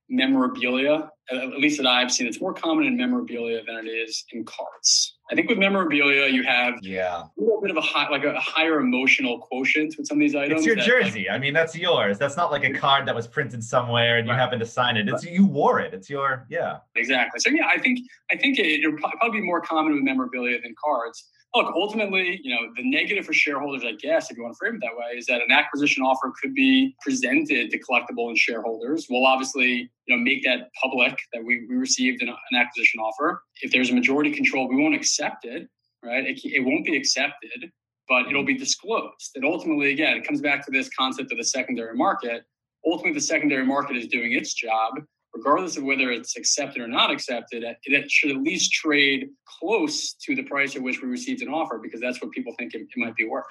memorabilia, 0.09 1.11
at 1.33 1.59
least 1.59 1.77
that 1.79 1.87
I've 1.87 2.11
seen. 2.11 2.27
It's 2.27 2.41
more 2.41 2.53
common 2.53 2.87
in 2.87 2.97
memorabilia 2.97 3.63
than 3.65 3.87
it 3.87 3.91
is 3.91 4.25
in 4.33 4.45
cards. 4.45 5.17
I 5.31 5.35
think 5.35 5.49
with 5.49 5.59
memorabilia, 5.59 6.27
you 6.27 6.43
have 6.43 6.75
yeah 6.83 7.23
a 7.23 7.41
little 7.41 7.61
bit 7.61 7.71
of 7.71 7.77
a 7.77 7.81
high, 7.81 8.09
like 8.09 8.25
a 8.25 8.39
higher 8.41 8.81
emotional 8.81 9.39
quotient 9.39 9.95
with 9.97 10.07
some 10.09 10.19
of 10.19 10.21
these 10.21 10.35
items. 10.35 10.61
It's 10.61 10.67
your 10.67 10.77
that, 10.77 10.87
jersey. 10.87 11.27
Like, 11.29 11.37
I 11.37 11.39
mean, 11.39 11.55
that's 11.55 11.77
yours. 11.77 12.19
That's 12.19 12.37
not 12.37 12.51
like 12.51 12.65
a 12.65 12.73
card 12.73 13.07
that 13.07 13.15
was 13.15 13.27
printed 13.27 13.63
somewhere 13.63 14.19
and 14.19 14.27
you 14.27 14.33
right. 14.33 14.41
happen 14.41 14.59
to 14.59 14.67
sign 14.67 14.97
it. 14.97 15.09
It's 15.09 15.25
right. 15.25 15.35
you 15.35 15.47
wore 15.47 15.81
it. 15.81 15.95
It's 15.95 16.11
your 16.11 16.47
yeah. 16.49 16.79
Exactly. 16.97 17.39
So 17.41 17.51
yeah, 17.51 17.67
I 17.73 17.79
think 17.79 18.01
I 18.33 18.37
think 18.37 18.59
it, 18.59 18.81
it'll 18.81 18.99
probably 18.99 19.41
be 19.41 19.47
more 19.47 19.61
common 19.61 19.95
with 19.95 20.03
memorabilia 20.03 20.61
than 20.61 20.75
cards 20.83 21.29
look, 21.55 21.73
ultimately, 21.75 22.41
you 22.43 22.55
know, 22.55 22.73
the 22.77 22.89
negative 22.89 23.25
for 23.25 23.33
shareholders, 23.33 23.83
I 23.85 23.93
guess, 23.93 24.31
if 24.31 24.37
you 24.37 24.43
want 24.43 24.55
to 24.55 24.59
frame 24.59 24.77
it 24.77 24.81
that 24.81 24.97
way, 24.97 25.19
is 25.19 25.27
that 25.27 25.41
an 25.43 25.51
acquisition 25.51 26.03
offer 26.03 26.33
could 26.41 26.55
be 26.55 26.95
presented 27.03 27.71
to 27.71 27.79
collectable 27.79 28.29
and 28.29 28.39
shareholders. 28.39 29.07
We'll 29.11 29.27
obviously, 29.27 29.91
you 30.07 30.17
know, 30.17 30.23
make 30.23 30.45
that 30.45 30.69
public 30.81 31.19
that 31.33 31.45
we, 31.45 31.67
we 31.69 31.77
received 31.77 32.23
an, 32.23 32.29
an 32.29 32.59
acquisition 32.59 33.01
offer. 33.01 33.43
If 33.63 33.73
there's 33.73 33.91
a 33.91 33.95
majority 33.95 34.31
control, 34.31 34.69
we 34.69 34.77
won't 34.77 34.95
accept 34.95 35.45
it, 35.45 35.69
right? 36.05 36.25
It, 36.25 36.41
it 36.45 36.65
won't 36.65 36.85
be 36.85 36.97
accepted, 36.97 37.71
but 38.09 38.27
it'll 38.29 38.45
be 38.45 38.57
disclosed. 38.57 39.33
And 39.35 39.45
ultimately, 39.45 39.93
again, 39.93 40.17
it 40.17 40.27
comes 40.27 40.41
back 40.41 40.65
to 40.67 40.71
this 40.71 40.89
concept 40.97 41.33
of 41.33 41.39
the 41.39 41.45
secondary 41.45 41.97
market. 41.97 42.45
Ultimately, 42.87 43.15
the 43.15 43.21
secondary 43.21 43.67
market 43.67 43.97
is 43.97 44.07
doing 44.07 44.33
its 44.33 44.55
job 44.55 44.95
regardless 45.35 45.77
of 45.77 45.85
whether 45.85 46.11
it's 46.11 46.37
accepted 46.37 46.83
or 46.83 46.89
not 46.89 47.11
accepted, 47.11 47.65
it 47.85 48.11
should 48.11 48.31
at 48.31 48.43
least 48.43 48.73
trade 48.73 49.29
close 49.47 50.15
to 50.15 50.35
the 50.35 50.43
price 50.43 50.77
at 50.77 50.83
which 50.83 51.03
we 51.03 51.09
received 51.09 51.43
an 51.43 51.49
offer 51.49 51.79
because 51.79 52.01
that's 52.01 52.21
what 52.21 52.31
people 52.33 52.55
think 52.59 52.75
it, 52.75 52.83
it 52.83 52.89
might 52.97 53.17
be 53.17 53.27
worth. 53.27 53.45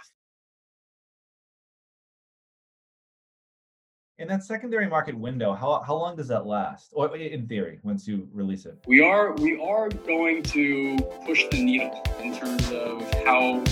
In 4.20 4.28
that 4.28 4.44
secondary 4.44 4.86
market 4.86 5.18
window, 5.18 5.54
how, 5.54 5.82
how 5.88 5.96
long 5.96 6.18
does 6.18 6.28
that 6.28 6.46
last? 6.46 6.90
Or 6.92 7.16
in 7.16 7.48
theory, 7.48 7.80
once 7.84 8.06
you 8.06 8.28
release 8.34 8.66
it? 8.66 8.78
We 8.86 9.00
are 9.02 9.32
we 9.36 9.58
are 9.62 9.88
going 9.88 10.44
to 10.44 10.98
push 11.26 11.46
the 11.50 11.64
needle 11.64 12.04
in 12.22 12.36
terms 12.36 12.70
of 12.70 13.02
how 13.24 13.64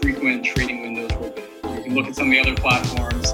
frequent 0.00 0.44
trading 0.44 0.82
windows 0.82 1.16
will 1.20 1.30
be. 1.30 1.41
Look 1.92 2.06
at 2.06 2.16
some 2.16 2.26
of 2.28 2.32
the 2.32 2.40
other 2.40 2.54
platforms 2.54 3.32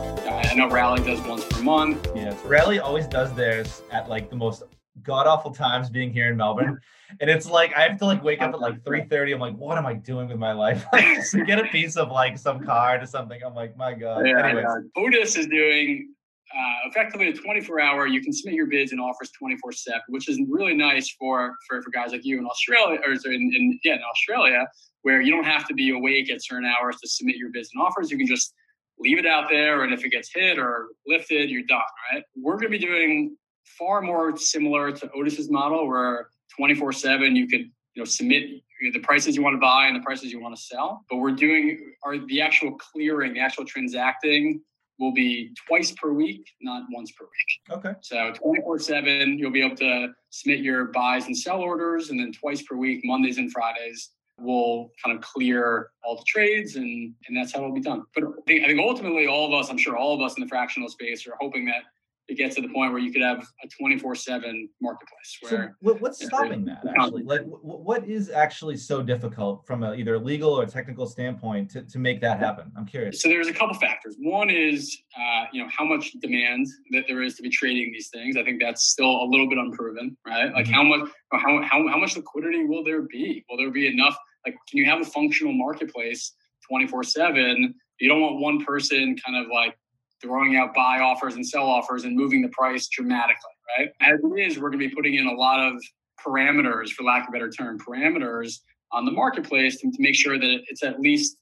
I 0.49 0.55
know 0.55 0.69
Rally 0.69 1.05
does 1.05 1.21
once 1.27 1.45
per 1.45 1.63
month. 1.63 2.09
Yes, 2.15 2.43
Rally 2.45 2.79
always 2.79 3.07
does 3.07 3.33
theirs 3.35 3.83
at 3.93 4.09
like 4.09 4.31
the 4.31 4.37
most 4.37 4.63
god 5.03 5.27
awful 5.27 5.51
times 5.53 5.91
being 5.91 6.13
here 6.13 6.29
in 6.31 6.37
Melbourne. 6.37 6.81
And 7.21 7.31
it's 7.31 7.49
like 7.49 7.75
I 7.75 7.89
have 7.89 7.99
to 8.01 8.05
like 8.05 8.23
wake 8.23 8.43
up 8.43 8.53
at 8.53 8.61
like 8.61 8.83
3:30. 8.85 9.33
I'm 9.33 9.41
like, 9.41 9.57
what 9.57 9.79
am 9.79 9.87
I 9.87 9.95
doing 9.95 10.29
with 10.29 10.37
my 10.37 10.53
life? 10.53 10.85
Like 10.93 11.27
to 11.31 11.43
get 11.43 11.59
a 11.59 11.65
piece 11.69 11.97
of 11.97 12.11
like 12.11 12.37
some 12.37 12.63
card 12.63 13.03
or 13.03 13.07
something. 13.07 13.41
I'm 13.43 13.55
like, 13.55 13.79
my 13.79 13.95
God. 13.95 14.27
Yeah, 14.27 14.45
Anyways. 14.45 14.67
yeah. 14.69 15.03
Otis 15.03 15.35
is 15.37 15.47
doing 15.47 16.13
uh, 16.55 16.89
effectively 16.91 17.29
a 17.29 17.33
24 17.33 17.81
hour 17.81 18.07
you 18.07 18.21
can 18.21 18.33
submit 18.33 18.55
your 18.57 18.67
bids 18.67 18.93
and 18.93 19.01
offers 19.01 19.31
24 19.39 19.73
7 19.73 20.01
which 20.09 20.29
is 20.29 20.39
really 20.49 20.75
nice 20.75 21.15
for, 21.19 21.55
for 21.67 21.83
for 21.83 21.91
guys 21.91 22.13
like 22.13 22.25
you 22.25 22.39
in 22.39 22.47
australia 22.47 22.99
or 23.07 23.13
in, 23.13 23.53
in 23.55 23.79
yeah 23.85 23.95
in 23.95 24.01
australia 24.11 24.67
where 25.03 25.21
you 25.21 25.31
don't 25.31 25.45
have 25.45 25.67
to 25.69 25.75
be 25.75 25.91
awake 25.91 26.31
at 26.31 26.45
certain 26.45 26.67
hours 26.67 26.97
to 26.97 27.09
submit 27.09 27.37
your 27.37 27.51
bids 27.51 27.71
and 27.75 27.83
offers 27.83 28.11
you 28.11 28.19
can 28.19 28.27
just 28.27 28.55
leave 29.01 29.19
it 29.19 29.27
out 29.27 29.49
there, 29.49 29.85
and 29.85 29.93
if 29.93 30.05
it 30.05 30.11
gets 30.11 30.31
hit 30.35 30.59
or 30.59 30.89
lifted, 31.07 31.51
you're 31.51 31.63
done, 31.63 31.81
right? 32.13 32.23
We're 32.37 32.55
going 32.55 32.73
to 32.73 32.79
be 32.79 32.79
doing 32.79 33.37
far 33.79 34.01
more 34.01 34.37
similar 34.37 34.93
to 34.93 35.11
Otis's 35.13 35.51
model, 35.51 35.87
where 35.87 36.31
24/7 36.59 37.37
you 37.37 37.47
could 37.47 37.61
you 37.95 38.03
know 38.03 38.05
submit 38.05 38.63
the 38.81 39.01
prices 39.01 39.37
you 39.37 39.43
want 39.43 39.55
to 39.55 39.61
buy 39.61 39.87
and 39.87 39.97
the 39.97 40.01
prices 40.01 40.33
you 40.33 40.41
want 40.41 40.57
to 40.57 40.63
sell. 40.63 41.05
But 41.11 41.17
we're 41.17 41.33
doing 41.33 41.95
are 42.05 42.19
the 42.19 42.41
actual 42.41 42.73
clearing, 42.73 43.35
the 43.35 43.41
actual 43.41 43.65
transacting 43.65 44.61
will 44.99 45.13
be 45.13 45.55
twice 45.69 45.93
per 45.93 46.13
week, 46.13 46.45
not 46.61 46.83
once 46.91 47.13
per 47.13 47.25
week. 47.25 47.79
Okay. 47.79 47.95
So 48.01 48.33
24 48.33 48.81
7, 48.81 49.39
you'll 49.39 49.53
be 49.53 49.65
able 49.65 49.77
to 49.77 50.09
submit 50.31 50.61
your 50.61 50.87
buys 50.87 51.27
and 51.27 51.37
sell 51.37 51.61
orders. 51.61 52.11
And 52.11 52.19
then 52.19 52.33
twice 52.33 52.63
per 52.63 52.75
week, 52.75 53.03
Mondays 53.05 53.39
and 53.39 53.51
Fridays, 53.53 54.11
we'll 54.39 54.91
kind 55.05 55.17
of 55.17 55.23
clear 55.23 55.91
all 56.05 56.17
the 56.17 56.25
trades 56.27 56.77
and, 56.77 57.15
and 57.27 57.37
that's 57.37 57.53
how 57.53 57.61
it'll 57.61 57.75
be 57.75 57.81
done. 57.81 58.05
But 58.15 58.25
I 58.25 58.27
think, 58.47 58.65
I 58.65 58.69
think 58.69 58.81
ultimately, 58.81 59.27
all 59.27 59.47
of 59.47 59.53
us, 59.53 59.71
I'm 59.71 59.79
sure 59.79 59.97
all 59.97 60.15
of 60.15 60.21
us 60.21 60.37
in 60.37 60.43
the 60.43 60.49
fractional 60.49 60.89
space 60.89 61.27
are 61.27 61.35
hoping 61.41 61.67
that 61.67 61.83
it 62.29 62.37
gets 62.37 62.55
to 62.57 62.63
the 62.63 62.69
point 62.69 62.93
where 62.93 63.01
you 63.01 63.11
could 63.11 63.23
have 63.23 63.47
a 63.65 63.69
24 63.69 64.15
7 64.15 64.69
marketplace 64.81 65.39
where 65.41 65.77
so 65.83 65.95
what's 65.95 66.25
stopping 66.25 66.65
that 66.67 66.83
actually? 66.87 67.23
like 67.23 67.43
what 67.47 68.07
is 68.07 68.31
actually 68.31 68.77
so 68.77 69.03
difficult 69.03 69.67
from 69.67 69.83
a, 69.83 69.95
either 69.95 70.15
a 70.15 70.19
legal 70.19 70.51
or 70.51 70.67
technical 70.67 71.07
standpoint 71.07 71.71
to, 71.71 71.83
to 71.83 71.99
make 71.99 72.21
that 72.21 72.39
happen? 72.39 72.71
I'm 72.77 72.87
curious. 72.87 73.23
So 73.23 73.29
there's 73.29 73.49
a 73.49 73.53
couple 73.53 73.75
factors. 73.77 74.17
One 74.19 74.51
is 74.51 74.97
uh, 75.19 75.45
you 75.53 75.63
know 75.63 75.71
how 75.77 75.85
much 75.85 76.13
demand 76.21 76.67
that 76.91 77.05
there 77.09 77.23
is 77.23 77.35
to 77.37 77.43
be 77.43 77.49
trading 77.49 77.93
these 77.93 78.09
things. 78.09 78.37
I 78.37 78.45
think 78.45 78.61
that's 78.61 78.85
still 78.85 79.23
a 79.23 79.25
little 79.25 79.49
bit 79.49 79.59
unproven 79.59 80.17
right? 80.27 80.53
Like 80.53 80.67
mm-hmm. 80.67 80.75
how 80.75 80.83
much 80.83 81.09
how, 81.33 81.63
how, 81.63 81.89
how 81.89 81.99
much 81.99 82.17
liquidity 82.17 82.65
will 82.65 82.85
there 82.85 83.03
be? 83.03 83.45
Will 83.49 83.57
there 83.57 83.71
be 83.71 83.87
enough 83.87 84.19
like 84.47 84.55
can 84.69 84.79
you 84.79 84.85
have 84.85 85.01
a 85.01 85.05
functional 85.05 85.53
marketplace 85.53 86.35
24 86.69 87.03
7 87.03 87.75
you 88.01 88.09
don't 88.09 88.21
want 88.21 88.41
one 88.41 88.65
person 88.65 89.17
kind 89.25 89.37
of 89.37 89.51
like 89.53 89.77
throwing 90.23 90.57
out 90.57 90.75
buy 90.75 91.01
offers 91.01 91.35
and 91.35 91.47
sell 91.47 91.67
offers 91.67 92.05
and 92.05 92.17
moving 92.17 92.43
the 92.43 92.49
price 92.49 92.89
dramatically, 92.89 93.51
right? 93.77 93.91
As 94.01 94.19
it 94.23 94.41
is, 94.41 94.59
we're 94.59 94.71
going 94.71 94.81
to 94.81 94.89
be 94.89 94.95
putting 94.95 95.15
in 95.15 95.27
a 95.27 95.33
lot 95.33 95.61
of 95.61 95.81
parameters, 96.25 96.91
for 96.91 97.05
lack 97.05 97.25
of 97.25 97.29
a 97.29 97.33
better 97.33 97.51
term, 97.51 97.79
parameters 97.79 98.59
on 98.93 99.05
the 99.05 99.13
marketplace 99.13 99.81
to, 99.81 99.91
to 99.91 99.97
make 100.01 100.15
sure 100.15 100.39
that 100.39 100.61
it's 100.69 100.83
at 100.83 101.01
least 101.01 101.37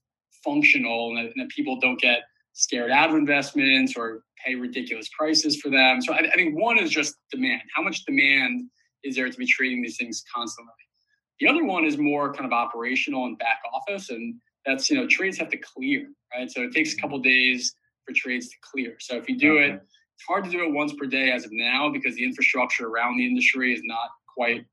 functional 0.44 1.10
and 1.10 1.18
that, 1.18 1.32
and 1.34 1.34
that, 1.36 1.48
people 1.48 1.78
don't 1.80 2.00
get 2.00 2.20
scared 2.52 2.90
out 2.90 3.10
of 3.10 3.16
investments 3.16 3.94
or 3.96 4.22
pay 4.44 4.54
ridiculous 4.54 5.08
prices 5.16 5.56
for 5.60 5.70
them. 5.70 6.00
So 6.02 6.12
I, 6.12 6.18
I 6.18 6.34
think 6.34 6.58
one 6.58 6.78
is 6.78 6.90
just 6.90 7.14
demand. 7.30 7.62
How 7.74 7.82
much 7.82 8.04
demand 8.04 8.68
is 9.04 9.16
there 9.16 9.28
to 9.28 9.38
be 9.38 9.46
trading 9.46 9.82
these 9.82 9.96
things 9.96 10.22
constantly? 10.34 10.72
The 11.40 11.48
other 11.48 11.64
one 11.64 11.84
is 11.84 11.98
more 11.98 12.32
kind 12.32 12.46
of 12.46 12.52
operational 12.52 13.26
and 13.26 13.38
back 13.38 13.60
office, 13.74 14.10
and 14.10 14.34
that's 14.64 14.90
you 14.90 14.96
know 14.96 15.06
trades 15.06 15.38
have 15.38 15.50
to 15.50 15.58
clear, 15.58 16.08
right? 16.34 16.50
So 16.50 16.62
it 16.62 16.72
takes 16.72 16.92
a 16.92 16.96
mm-hmm. 16.96 17.02
couple 17.02 17.18
days 17.18 17.74
for 18.06 18.14
trades 18.14 18.48
to 18.48 18.56
clear. 18.62 18.96
So 19.00 19.16
if 19.16 19.28
you 19.28 19.38
do 19.38 19.58
okay. 19.58 19.70
it, 19.70 19.74
it's 19.74 20.24
hard 20.26 20.44
to 20.44 20.50
do 20.50 20.62
it 20.64 20.72
once 20.72 20.92
per 20.94 21.06
day 21.06 21.30
as 21.30 21.44
of 21.44 21.50
now 21.52 21.90
because 21.90 22.14
the 22.14 22.24
infrastructure 22.24 22.86
around 22.86 23.18
the 23.18 23.26
industry 23.26 23.74
is 23.74 23.82
not 23.84 24.10
quite 24.34 24.64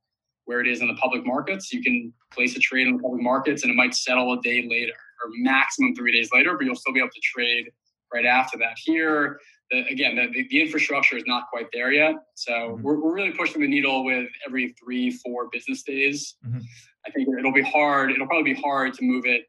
where 0.45 0.61
it 0.61 0.67
is 0.67 0.81
in 0.81 0.87
the 0.87 0.95
public 0.95 1.25
markets. 1.25 1.71
You 1.71 1.81
can 1.83 2.13
place 2.31 2.55
a 2.55 2.59
trade 2.59 2.87
in 2.87 2.97
the 2.97 3.01
public 3.01 3.21
markets 3.21 3.63
and 3.63 3.71
it 3.71 3.75
might 3.75 3.93
settle 3.93 4.33
a 4.33 4.41
day 4.41 4.67
later 4.69 4.93
or 4.93 5.31
maximum 5.37 5.95
three 5.95 6.11
days 6.11 6.29
later, 6.33 6.55
but 6.57 6.65
you'll 6.65 6.75
still 6.75 6.93
be 6.93 6.99
able 6.99 7.09
to 7.09 7.21
trade 7.21 7.71
right 8.13 8.25
after 8.25 8.57
that. 8.59 8.77
Here, 8.77 9.39
the, 9.73 9.91
again, 9.91 10.15
the, 10.15 10.45
the, 10.49 10.61
infrastructure 10.61 11.17
is 11.17 11.23
not 11.25 11.49
quite 11.51 11.67
there 11.73 11.91
yet. 11.91 12.15
So 12.35 12.51
mm-hmm. 12.51 12.83
we're, 12.83 12.99
we're 12.99 13.13
really 13.13 13.31
pushing 13.31 13.61
the 13.61 13.67
needle 13.67 14.05
with 14.05 14.29
every 14.45 14.75
three, 14.81 15.11
four 15.11 15.49
business 15.51 15.83
days. 15.83 16.35
Mm-hmm. 16.45 16.59
I 17.05 17.11
think 17.11 17.27
it'll 17.37 17.51
be 17.51 17.63
hard. 17.63 18.11
It'll 18.11 18.27
probably 18.27 18.53
be 18.53 18.61
hard 18.61 18.93
to 18.95 19.03
move 19.03 19.25
it 19.25 19.43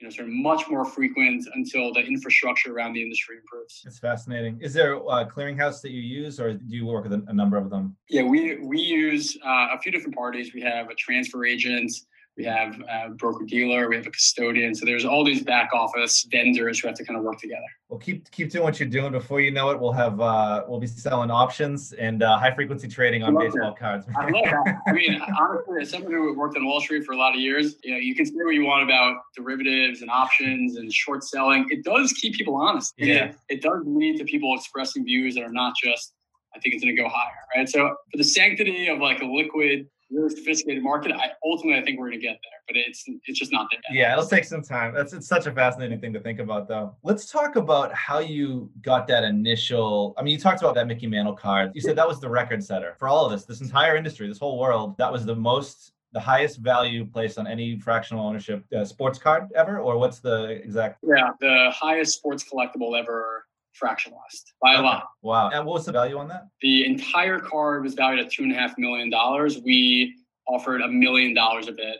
you 0.00 0.06
know, 0.06 0.10
sort 0.10 0.28
of 0.28 0.34
much 0.34 0.68
more 0.68 0.84
frequent 0.84 1.44
until 1.54 1.92
the 1.92 2.00
infrastructure 2.00 2.72
around 2.72 2.92
the 2.92 3.02
industry 3.02 3.36
improves. 3.36 3.82
It's 3.84 3.98
fascinating. 3.98 4.58
Is 4.60 4.72
there 4.72 4.94
a 4.94 5.26
clearinghouse 5.26 5.80
that 5.82 5.90
you 5.90 6.00
use, 6.00 6.38
or 6.38 6.54
do 6.54 6.76
you 6.76 6.86
work 6.86 7.04
with 7.04 7.14
a, 7.14 7.32
number 7.32 7.56
of 7.56 7.68
them? 7.68 7.96
Yeah, 8.08 8.22
we 8.22 8.58
we 8.58 8.80
use 8.80 9.36
uh, 9.44 9.68
a 9.72 9.78
few 9.80 9.90
different 9.90 10.14
parties. 10.14 10.54
We 10.54 10.60
have 10.62 10.88
a 10.88 10.94
transfer 10.94 11.44
agent, 11.44 11.90
we 12.38 12.44
have 12.44 12.80
a 12.88 13.10
broker 13.10 13.44
dealer, 13.44 13.88
we 13.88 13.96
have 13.96 14.06
a 14.06 14.10
custodian. 14.10 14.72
So 14.72 14.86
there's 14.86 15.04
all 15.04 15.24
these 15.24 15.42
back 15.42 15.70
office 15.74 16.24
vendors 16.30 16.78
who 16.78 16.86
have 16.86 16.96
to 16.98 17.04
kind 17.04 17.18
of 17.18 17.24
work 17.24 17.40
together. 17.40 17.66
Well, 17.88 17.98
keep 17.98 18.30
keep 18.30 18.50
doing 18.50 18.62
what 18.62 18.78
you're 18.78 18.88
doing. 18.88 19.10
Before 19.10 19.40
you 19.40 19.50
know 19.50 19.70
it, 19.70 19.80
we'll 19.80 19.92
have 19.92 20.20
uh, 20.20 20.64
we'll 20.68 20.78
be 20.78 20.86
selling 20.86 21.32
options 21.32 21.92
and 21.94 22.22
uh, 22.22 22.38
high 22.38 22.54
frequency 22.54 22.86
trading 22.86 23.24
on 23.24 23.36
baseball 23.36 23.70
that. 23.70 23.78
cards. 23.78 24.06
I 24.16 24.30
love 24.30 24.44
that. 24.44 24.76
I 24.86 24.92
mean, 24.92 25.20
honestly, 25.40 25.82
as 25.82 25.90
someone 25.90 26.12
who 26.12 26.32
worked 26.38 26.56
on 26.56 26.64
Wall 26.64 26.80
Street 26.80 27.04
for 27.04 27.12
a 27.12 27.16
lot 27.16 27.34
of 27.34 27.40
years, 27.40 27.74
you 27.82 27.90
know, 27.90 27.98
you 27.98 28.14
can 28.14 28.24
say 28.24 28.32
what 28.36 28.54
you 28.54 28.64
want 28.64 28.84
about 28.84 29.16
derivatives 29.36 30.02
and 30.02 30.10
options 30.10 30.76
and 30.76 30.92
short 30.92 31.24
selling. 31.24 31.66
It 31.70 31.82
does 31.82 32.12
keep 32.12 32.34
people 32.34 32.54
honest. 32.54 32.94
Yeah. 32.96 33.24
It, 33.24 33.36
it 33.48 33.62
does 33.62 33.82
lead 33.84 34.18
to 34.18 34.24
people 34.24 34.54
expressing 34.54 35.04
views 35.04 35.34
that 35.34 35.42
are 35.42 35.52
not 35.52 35.74
just 35.82 36.14
I 36.54 36.60
think 36.60 36.74
it's 36.74 36.82
going 36.82 36.96
to 36.96 37.02
go 37.02 37.08
higher, 37.08 37.34
right? 37.54 37.68
So 37.68 37.94
for 38.10 38.16
the 38.16 38.24
sanctity 38.24 38.88
of 38.88 39.00
like 39.00 39.20
a 39.20 39.26
liquid 39.26 39.86
really 40.10 40.30
sophisticated 40.30 40.82
market. 40.82 41.12
I 41.12 41.30
ultimately 41.44 41.80
I 41.80 41.84
think 41.84 41.98
we're 41.98 42.08
going 42.08 42.20
to 42.20 42.26
get 42.26 42.38
there, 42.42 42.60
but 42.66 42.76
it's 42.76 43.04
it's 43.26 43.38
just 43.38 43.52
not 43.52 43.68
there. 43.70 43.80
Yet. 43.90 44.00
Yeah, 44.00 44.12
it'll 44.12 44.26
take 44.26 44.44
some 44.44 44.62
time. 44.62 44.94
That's 44.94 45.12
it's 45.12 45.28
such 45.28 45.46
a 45.46 45.52
fascinating 45.52 46.00
thing 46.00 46.12
to 46.12 46.20
think 46.20 46.38
about, 46.38 46.68
though. 46.68 46.96
Let's 47.02 47.30
talk 47.30 47.56
about 47.56 47.92
how 47.92 48.18
you 48.18 48.70
got 48.82 49.06
that 49.08 49.24
initial. 49.24 50.14
I 50.16 50.22
mean, 50.22 50.32
you 50.32 50.40
talked 50.40 50.60
about 50.60 50.74
that 50.76 50.86
Mickey 50.86 51.06
Mantle 51.06 51.34
card. 51.34 51.72
You 51.74 51.80
said 51.80 51.96
that 51.96 52.08
was 52.08 52.20
the 52.20 52.28
record 52.28 52.62
setter 52.62 52.94
for 52.98 53.08
all 53.08 53.26
of 53.26 53.32
this, 53.32 53.44
this 53.44 53.60
entire 53.60 53.96
industry, 53.96 54.28
this 54.28 54.38
whole 54.38 54.58
world. 54.58 54.96
That 54.98 55.12
was 55.12 55.24
the 55.24 55.36
most 55.36 55.92
the 56.12 56.20
highest 56.20 56.58
value 56.60 57.04
placed 57.04 57.38
on 57.38 57.46
any 57.46 57.78
fractional 57.78 58.26
ownership 58.26 58.64
uh, 58.74 58.84
sports 58.84 59.18
card 59.18 59.48
ever, 59.54 59.78
or 59.78 59.98
what's 59.98 60.20
the 60.20 60.44
exact? 60.64 60.98
Yeah, 61.02 61.30
the 61.40 61.70
highest 61.74 62.16
sports 62.16 62.44
collectible 62.50 62.98
ever 62.98 63.44
fractionalized 63.82 64.52
by 64.62 64.74
a 64.74 64.82
lot. 64.82 65.04
Wow. 65.22 65.50
And 65.50 65.64
what 65.64 65.74
was 65.74 65.86
the 65.86 65.92
value 65.92 66.18
on 66.18 66.28
that? 66.28 66.48
The 66.60 66.84
entire 66.84 67.38
card 67.38 67.82
was 67.82 67.94
valued 67.94 68.24
at 68.24 68.32
two 68.32 68.42
and 68.42 68.52
a 68.52 68.54
half 68.54 68.76
million 68.78 69.10
dollars. 69.10 69.60
We 69.64 70.16
offered 70.46 70.80
a 70.80 70.88
million 70.88 71.34
dollars 71.34 71.68
of 71.68 71.78
it 71.78 71.98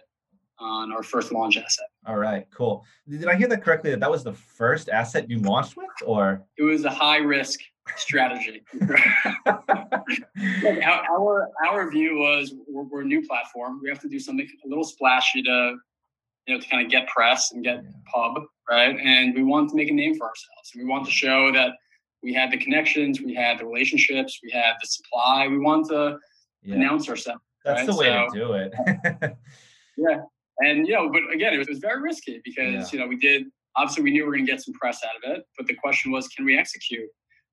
on 0.59 0.93
our 0.93 1.03
first 1.03 1.33
launch 1.33 1.57
asset. 1.57 1.87
All 2.07 2.17
right, 2.17 2.47
cool. 2.51 2.85
Did 3.09 3.29
I 3.29 3.37
hear 3.37 3.49
that 3.49 3.63
correctly? 3.63 3.91
That 3.91 4.01
that 4.01 4.11
was 4.11 4.25
the 4.25 4.33
first 4.33 4.89
asset 4.89 5.31
you 5.31 5.39
launched 5.39 5.77
with, 5.77 5.89
or 6.05 6.45
it 6.57 6.63
was 6.63 6.85
a 6.85 6.91
high 6.91 7.19
risk 7.19 7.61
strategy. 7.97 8.63
Look, 8.81 8.99
our, 10.85 11.49
our 11.67 11.91
view 11.91 12.19
was 12.19 12.55
we're, 12.67 12.85
we're, 12.85 13.03
a 13.03 13.05
new 13.05 13.27
platform. 13.27 13.81
We 13.83 13.89
have 13.89 14.01
to 14.01 14.09
do 14.09 14.19
something 14.19 14.49
a 14.65 14.69
little 14.69 14.85
splashy 14.85 15.43
to 15.43 15.77
you 16.49 16.55
know 16.55 16.61
to 16.61 16.69
kind 16.69 16.85
of 16.85 16.91
get 16.91 17.07
press 17.07 17.53
and 17.53 17.63
get 17.63 17.85
pub 18.13 18.43
right? 18.69 18.99
And 19.03 19.35
we 19.35 19.43
want 19.43 19.71
to 19.71 19.77
make 19.77 19.91
a 19.91 19.95
name 19.95 20.17
for 20.17 20.25
ourselves. 20.25 20.73
We 20.77 20.85
want 20.85 21.05
to 21.07 21.11
show 21.11 21.53
that 21.53 21.73
we 22.23 22.35
had 22.35 22.51
the 22.51 22.59
connections, 22.59 23.21
we 23.21 23.35
had 23.35 23.59
the 23.59 23.65
relationships, 23.65 24.41
we 24.43 24.51
had 24.51 24.75
the 24.81 24.87
supply. 24.87 25.47
We 25.49 25.59
want 25.59 25.89
to 25.89 26.19
yeah. 26.63 26.75
announce 26.75 27.09
ourselves. 27.09 27.41
That's 27.65 27.81
right? 27.81 27.87
the 27.87 27.97
way 27.97 28.07
so, 28.07 28.35
to 28.35 28.39
do 28.39 28.53
it. 28.53 29.37
yeah. 29.97 30.21
And, 30.59 30.87
you 30.87 30.95
know, 30.95 31.11
but 31.11 31.23
again, 31.33 31.55
it 31.55 31.59
was, 31.59 31.69
it 31.69 31.73
was 31.73 31.79
very 31.79 32.01
risky 32.03 32.41
because, 32.45 32.75
yeah. 32.75 32.89
you 32.93 32.99
know, 32.99 33.07
we 33.07 33.17
did, 33.17 33.45
obviously, 33.77 34.03
we 34.03 34.11
knew 34.11 34.23
we 34.23 34.27
were 34.27 34.35
going 34.35 34.47
to 34.47 34.51
get 34.51 34.61
some 34.61 34.75
press 34.75 35.01
out 35.05 35.17
of 35.17 35.37
it. 35.37 35.45
But 35.57 35.67
the 35.67 35.75
question 35.75 36.11
was, 36.11 36.27
can 36.29 36.45
we 36.45 36.59
execute? 36.59 37.09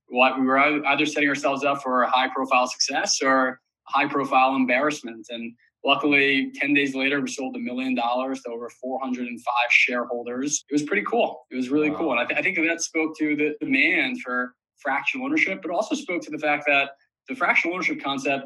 What 0.07 0.39
we 0.39 0.45
were 0.45 0.57
either 0.57 1.05
setting 1.05 1.29
ourselves 1.29 1.63
up 1.63 1.81
for 1.81 2.03
a 2.03 2.09
high 2.09 2.29
profile 2.29 2.67
success 2.67 3.19
or 3.23 3.59
high 3.83 4.07
profile 4.07 4.55
embarrassment. 4.55 5.27
And 5.29 5.53
Luckily, 5.85 6.51
10 6.55 6.73
days 6.73 6.95
later, 6.95 7.21
we 7.21 7.29
sold 7.29 7.55
a 7.55 7.59
million 7.59 7.93
dollars 7.93 8.41
to 8.41 8.49
over 8.49 8.69
405 8.81 9.53
shareholders. 9.69 10.65
It 10.67 10.73
was 10.73 10.81
pretty 10.81 11.03
cool. 11.03 11.45
It 11.51 11.55
was 11.55 11.69
really 11.69 11.91
wow. 11.91 11.97
cool. 11.97 12.11
And 12.11 12.19
I, 12.19 12.25
th- 12.25 12.39
I 12.39 12.41
think 12.41 12.57
that 12.57 12.81
spoke 12.81 13.15
to 13.19 13.35
the 13.35 13.55
demand 13.63 14.21
for 14.21 14.55
fractional 14.79 15.27
ownership, 15.27 15.61
but 15.61 15.69
also 15.69 15.93
spoke 15.93 16.23
to 16.23 16.31
the 16.31 16.39
fact 16.39 16.63
that 16.67 16.91
the 17.29 17.35
fractional 17.35 17.75
ownership 17.75 18.01
concept, 18.03 18.45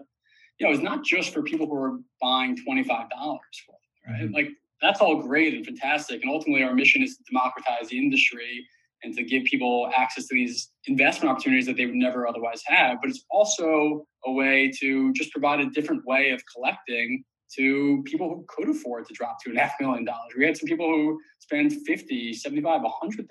you 0.59 0.67
know, 0.67 0.73
is 0.73 0.81
not 0.81 1.05
just 1.05 1.33
for 1.33 1.41
people 1.41 1.65
who 1.65 1.75
are 1.75 1.99
buying 2.21 2.57
$25 2.57 2.87
for 2.87 3.29
it, 3.29 4.11
right? 4.11 4.21
Mm-hmm. 4.23 4.33
Like 4.33 4.49
that's 4.81 4.99
all 4.99 5.21
great 5.21 5.53
and 5.53 5.65
fantastic. 5.65 6.21
And 6.21 6.29
ultimately, 6.29 6.63
our 6.63 6.73
mission 6.73 7.01
is 7.01 7.15
to 7.17 7.23
democratize 7.29 7.87
the 7.87 7.97
industry 7.97 8.65
and 9.03 9.15
to 9.15 9.23
give 9.23 9.43
people 9.45 9.89
access 9.95 10.27
to 10.27 10.35
these 10.35 10.71
investment 10.87 11.31
opportunities 11.31 11.65
that 11.65 11.77
they 11.77 11.85
would 11.85 11.95
never 11.95 12.27
otherwise 12.27 12.61
have. 12.65 12.97
But 13.01 13.09
it's 13.09 13.23
also 13.31 14.05
a 14.25 14.31
way 14.31 14.71
to 14.79 15.13
just 15.13 15.31
provide 15.31 15.59
a 15.59 15.69
different 15.69 16.05
way 16.05 16.31
of 16.31 16.41
collecting 16.53 17.23
to 17.55 18.03
people 18.05 18.29
who 18.29 18.45
could 18.47 18.69
afford 18.69 19.07
to 19.07 19.13
drop 19.13 19.37
two 19.43 19.49
and 19.49 19.59
a 19.59 19.63
half 19.63 19.73
million 19.79 20.05
dollars. 20.05 20.33
We 20.37 20.45
had 20.45 20.57
some 20.57 20.67
people 20.67 20.87
who 20.87 21.19
spend 21.39 21.73
50, 21.85 22.33
75, 22.33 22.81
$100,000. 22.81 23.25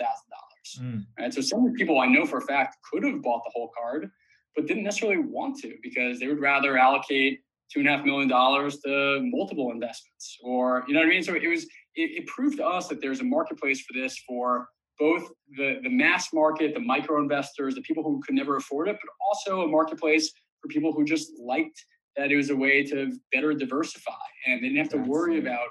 Mm. 0.80 1.06
Right. 1.18 1.32
So 1.32 1.40
some 1.40 1.72
people 1.74 2.00
I 2.00 2.06
know 2.06 2.26
for 2.26 2.38
a 2.38 2.42
fact 2.42 2.76
could 2.90 3.04
have 3.04 3.22
bought 3.22 3.42
the 3.44 3.52
whole 3.54 3.70
card, 3.78 4.10
but 4.54 4.66
didn't 4.66 4.82
necessarily 4.82 5.18
want 5.18 5.58
to 5.60 5.74
because 5.82 6.18
they 6.18 6.26
would 6.26 6.40
rather 6.40 6.76
allocate 6.76 7.40
two 7.72 7.80
and 7.80 7.88
a 7.88 7.96
half 7.96 8.04
million 8.04 8.28
dollars 8.28 8.78
to 8.80 9.20
multiple 9.22 9.70
investments 9.70 10.38
or, 10.42 10.84
you 10.88 10.94
know 10.94 11.00
what 11.00 11.06
I 11.06 11.10
mean? 11.10 11.22
So 11.22 11.34
it 11.34 11.46
was, 11.46 11.64
it, 11.94 12.22
it 12.22 12.26
proved 12.26 12.56
to 12.58 12.66
us 12.66 12.88
that 12.88 13.00
there's 13.00 13.20
a 13.20 13.24
marketplace 13.24 13.80
for 13.82 13.92
this 13.98 14.18
for 14.26 14.68
both 14.98 15.28
the, 15.56 15.78
the 15.82 15.90
mass 15.90 16.32
market, 16.32 16.74
the 16.74 16.80
micro 16.80 17.20
investors, 17.20 17.74
the 17.74 17.82
people 17.82 18.02
who 18.02 18.20
could 18.24 18.34
never 18.34 18.56
afford 18.56 18.88
it, 18.88 18.96
but 19.00 19.10
also 19.26 19.62
a 19.62 19.68
marketplace 19.68 20.32
for 20.60 20.68
people 20.68 20.92
who 20.92 21.04
just 21.04 21.30
liked 21.40 21.84
that 22.16 22.32
it 22.32 22.36
was 22.36 22.50
a 22.50 22.56
way 22.56 22.82
to 22.82 23.12
better 23.32 23.54
diversify 23.54 24.12
and 24.46 24.62
they 24.62 24.68
didn't 24.68 24.78
have 24.78 24.88
to 24.90 24.96
That's 24.98 25.08
worry 25.08 25.36
it. 25.36 25.44
about 25.44 25.68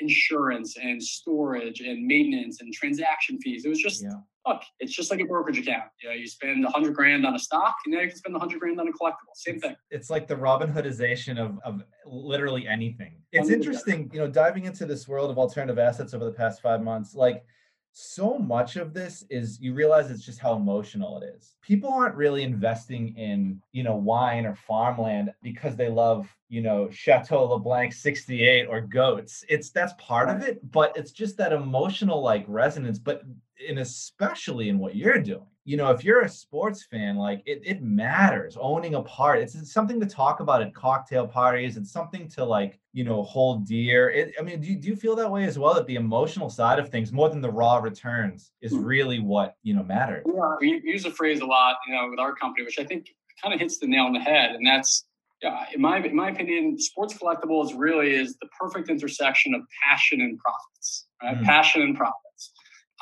insurance 0.00 0.76
and 0.80 1.02
storage 1.02 1.80
and 1.80 2.06
maintenance 2.06 2.60
and 2.60 2.72
transaction 2.72 3.38
fees. 3.40 3.64
It 3.64 3.68
was 3.68 3.80
just 3.80 4.02
yeah. 4.02 4.10
look, 4.46 4.62
it's 4.80 4.92
just 4.92 5.10
like 5.10 5.20
a 5.20 5.24
brokerage 5.24 5.58
account. 5.58 5.84
You 6.02 6.08
know, 6.08 6.14
you 6.14 6.26
spend 6.26 6.64
a 6.64 6.70
hundred 6.70 6.94
grand 6.94 7.26
on 7.26 7.34
a 7.34 7.38
stock, 7.38 7.74
and 7.84 7.94
now 7.94 8.00
you 8.00 8.08
can 8.08 8.16
spend 8.16 8.36
a 8.36 8.38
hundred 8.38 8.60
grand 8.60 8.80
on 8.80 8.88
a 8.88 8.92
collectible. 8.92 9.34
Same 9.34 9.56
it's, 9.56 9.64
thing. 9.64 9.76
It's 9.90 10.10
like 10.10 10.26
the 10.26 10.36
Robin 10.36 10.72
Hoodization 10.72 11.38
of 11.38 11.58
of 11.64 11.82
literally 12.06 12.66
anything. 12.66 13.16
It's 13.32 13.50
interesting, 13.50 14.10
you 14.12 14.20
know, 14.20 14.28
diving 14.28 14.64
into 14.64 14.86
this 14.86 15.08
world 15.08 15.30
of 15.30 15.38
alternative 15.38 15.78
assets 15.78 16.14
over 16.14 16.24
the 16.24 16.32
past 16.32 16.62
five 16.62 16.82
months, 16.82 17.14
like 17.14 17.44
so 17.92 18.38
much 18.38 18.76
of 18.76 18.94
this 18.94 19.24
is 19.28 19.60
you 19.60 19.74
realize 19.74 20.10
it's 20.10 20.24
just 20.24 20.38
how 20.38 20.54
emotional 20.54 21.20
it 21.20 21.34
is. 21.36 21.56
People 21.60 21.92
aren't 21.92 22.14
really 22.14 22.42
investing 22.42 23.14
in, 23.16 23.60
you 23.72 23.82
know, 23.82 23.96
wine 23.96 24.46
or 24.46 24.54
farmland 24.54 25.32
because 25.42 25.76
they 25.76 25.88
love, 25.88 26.26
you 26.48 26.62
know, 26.62 26.88
Chateau 26.90 27.44
LeBlanc 27.44 27.92
68 27.92 28.66
or 28.66 28.80
goats. 28.80 29.44
It's 29.48 29.70
that's 29.70 29.92
part 29.98 30.30
of 30.30 30.42
it, 30.42 30.58
but 30.70 30.96
it's 30.96 31.12
just 31.12 31.36
that 31.36 31.52
emotional 31.52 32.22
like 32.22 32.44
resonance, 32.48 32.98
but 32.98 33.22
and 33.68 33.78
especially 33.78 34.70
in 34.70 34.78
what 34.78 34.96
you're 34.96 35.20
doing 35.20 35.46
you 35.64 35.76
know, 35.76 35.90
if 35.90 36.02
you're 36.02 36.22
a 36.22 36.28
sports 36.28 36.84
fan, 36.84 37.16
like 37.16 37.42
it, 37.46 37.62
it 37.64 37.82
matters 37.82 38.56
owning 38.60 38.96
a 38.96 39.02
part. 39.02 39.38
It's, 39.38 39.54
it's 39.54 39.72
something 39.72 40.00
to 40.00 40.06
talk 40.06 40.40
about 40.40 40.60
at 40.60 40.74
cocktail 40.74 41.26
parties. 41.26 41.76
It's 41.76 41.92
something 41.92 42.28
to 42.30 42.44
like, 42.44 42.80
you 42.92 43.04
know, 43.04 43.22
hold 43.22 43.66
dear. 43.66 44.10
It, 44.10 44.34
I 44.38 44.42
mean, 44.42 44.60
do 44.60 44.68
you, 44.68 44.76
do 44.76 44.88
you 44.88 44.96
feel 44.96 45.14
that 45.16 45.30
way 45.30 45.44
as 45.44 45.58
well? 45.58 45.74
That 45.74 45.86
the 45.86 45.94
emotional 45.94 46.50
side 46.50 46.80
of 46.80 46.88
things, 46.88 47.12
more 47.12 47.28
than 47.28 47.40
the 47.40 47.50
raw 47.50 47.76
returns, 47.76 48.50
is 48.60 48.72
hmm. 48.72 48.84
really 48.84 49.20
what, 49.20 49.56
you 49.62 49.74
know, 49.74 49.84
matters? 49.84 50.24
Yeah. 50.26 50.56
We 50.60 50.80
use 50.84 51.04
a 51.04 51.12
phrase 51.12 51.40
a 51.40 51.46
lot, 51.46 51.76
you 51.86 51.94
know, 51.94 52.08
with 52.10 52.18
our 52.18 52.34
company, 52.34 52.64
which 52.64 52.80
I 52.80 52.84
think 52.84 53.06
kind 53.40 53.54
of 53.54 53.60
hits 53.60 53.78
the 53.78 53.86
nail 53.86 54.04
on 54.04 54.12
the 54.12 54.20
head. 54.20 54.56
And 54.56 54.66
that's, 54.66 55.04
yeah, 55.42 55.64
in 55.72 55.80
my, 55.80 55.98
in 55.98 56.16
my 56.16 56.30
opinion, 56.30 56.78
sports 56.80 57.14
collectibles 57.14 57.72
really 57.76 58.14
is 58.14 58.36
the 58.38 58.48
perfect 58.60 58.88
intersection 58.88 59.54
of 59.54 59.62
passion 59.86 60.20
and 60.20 60.38
profits, 60.38 61.06
right? 61.22 61.36
Mm. 61.36 61.44
Passion 61.44 61.82
and 61.82 61.96
profit 61.96 62.16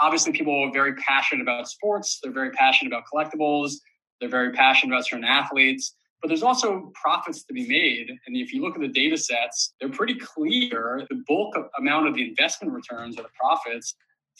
obviously 0.00 0.32
people 0.32 0.62
are 0.62 0.72
very 0.72 0.94
passionate 0.94 1.42
about 1.42 1.68
sports. 1.68 2.18
They're 2.22 2.32
very 2.32 2.50
passionate 2.50 2.92
about 2.92 3.04
collectibles. 3.12 3.72
They're 4.20 4.28
very 4.28 4.52
passionate 4.52 4.94
about 4.94 5.06
certain 5.06 5.24
athletes. 5.24 5.94
But 6.20 6.28
there's 6.28 6.42
also 6.42 6.92
profits 7.00 7.44
to 7.44 7.54
be 7.54 7.66
made. 7.66 8.10
And 8.26 8.36
if 8.36 8.52
you 8.52 8.62
look 8.62 8.74
at 8.74 8.80
the 8.82 8.88
data 8.88 9.16
sets 9.16 9.74
they're 9.80 9.88
pretty 9.88 10.16
clear. 10.16 11.06
The 11.08 11.22
bulk 11.26 11.56
of, 11.56 11.64
amount 11.78 12.08
of 12.08 12.14
the 12.14 12.28
investment 12.28 12.74
returns 12.74 13.18
or 13.18 13.22
the 13.22 13.28
profits 13.40 13.94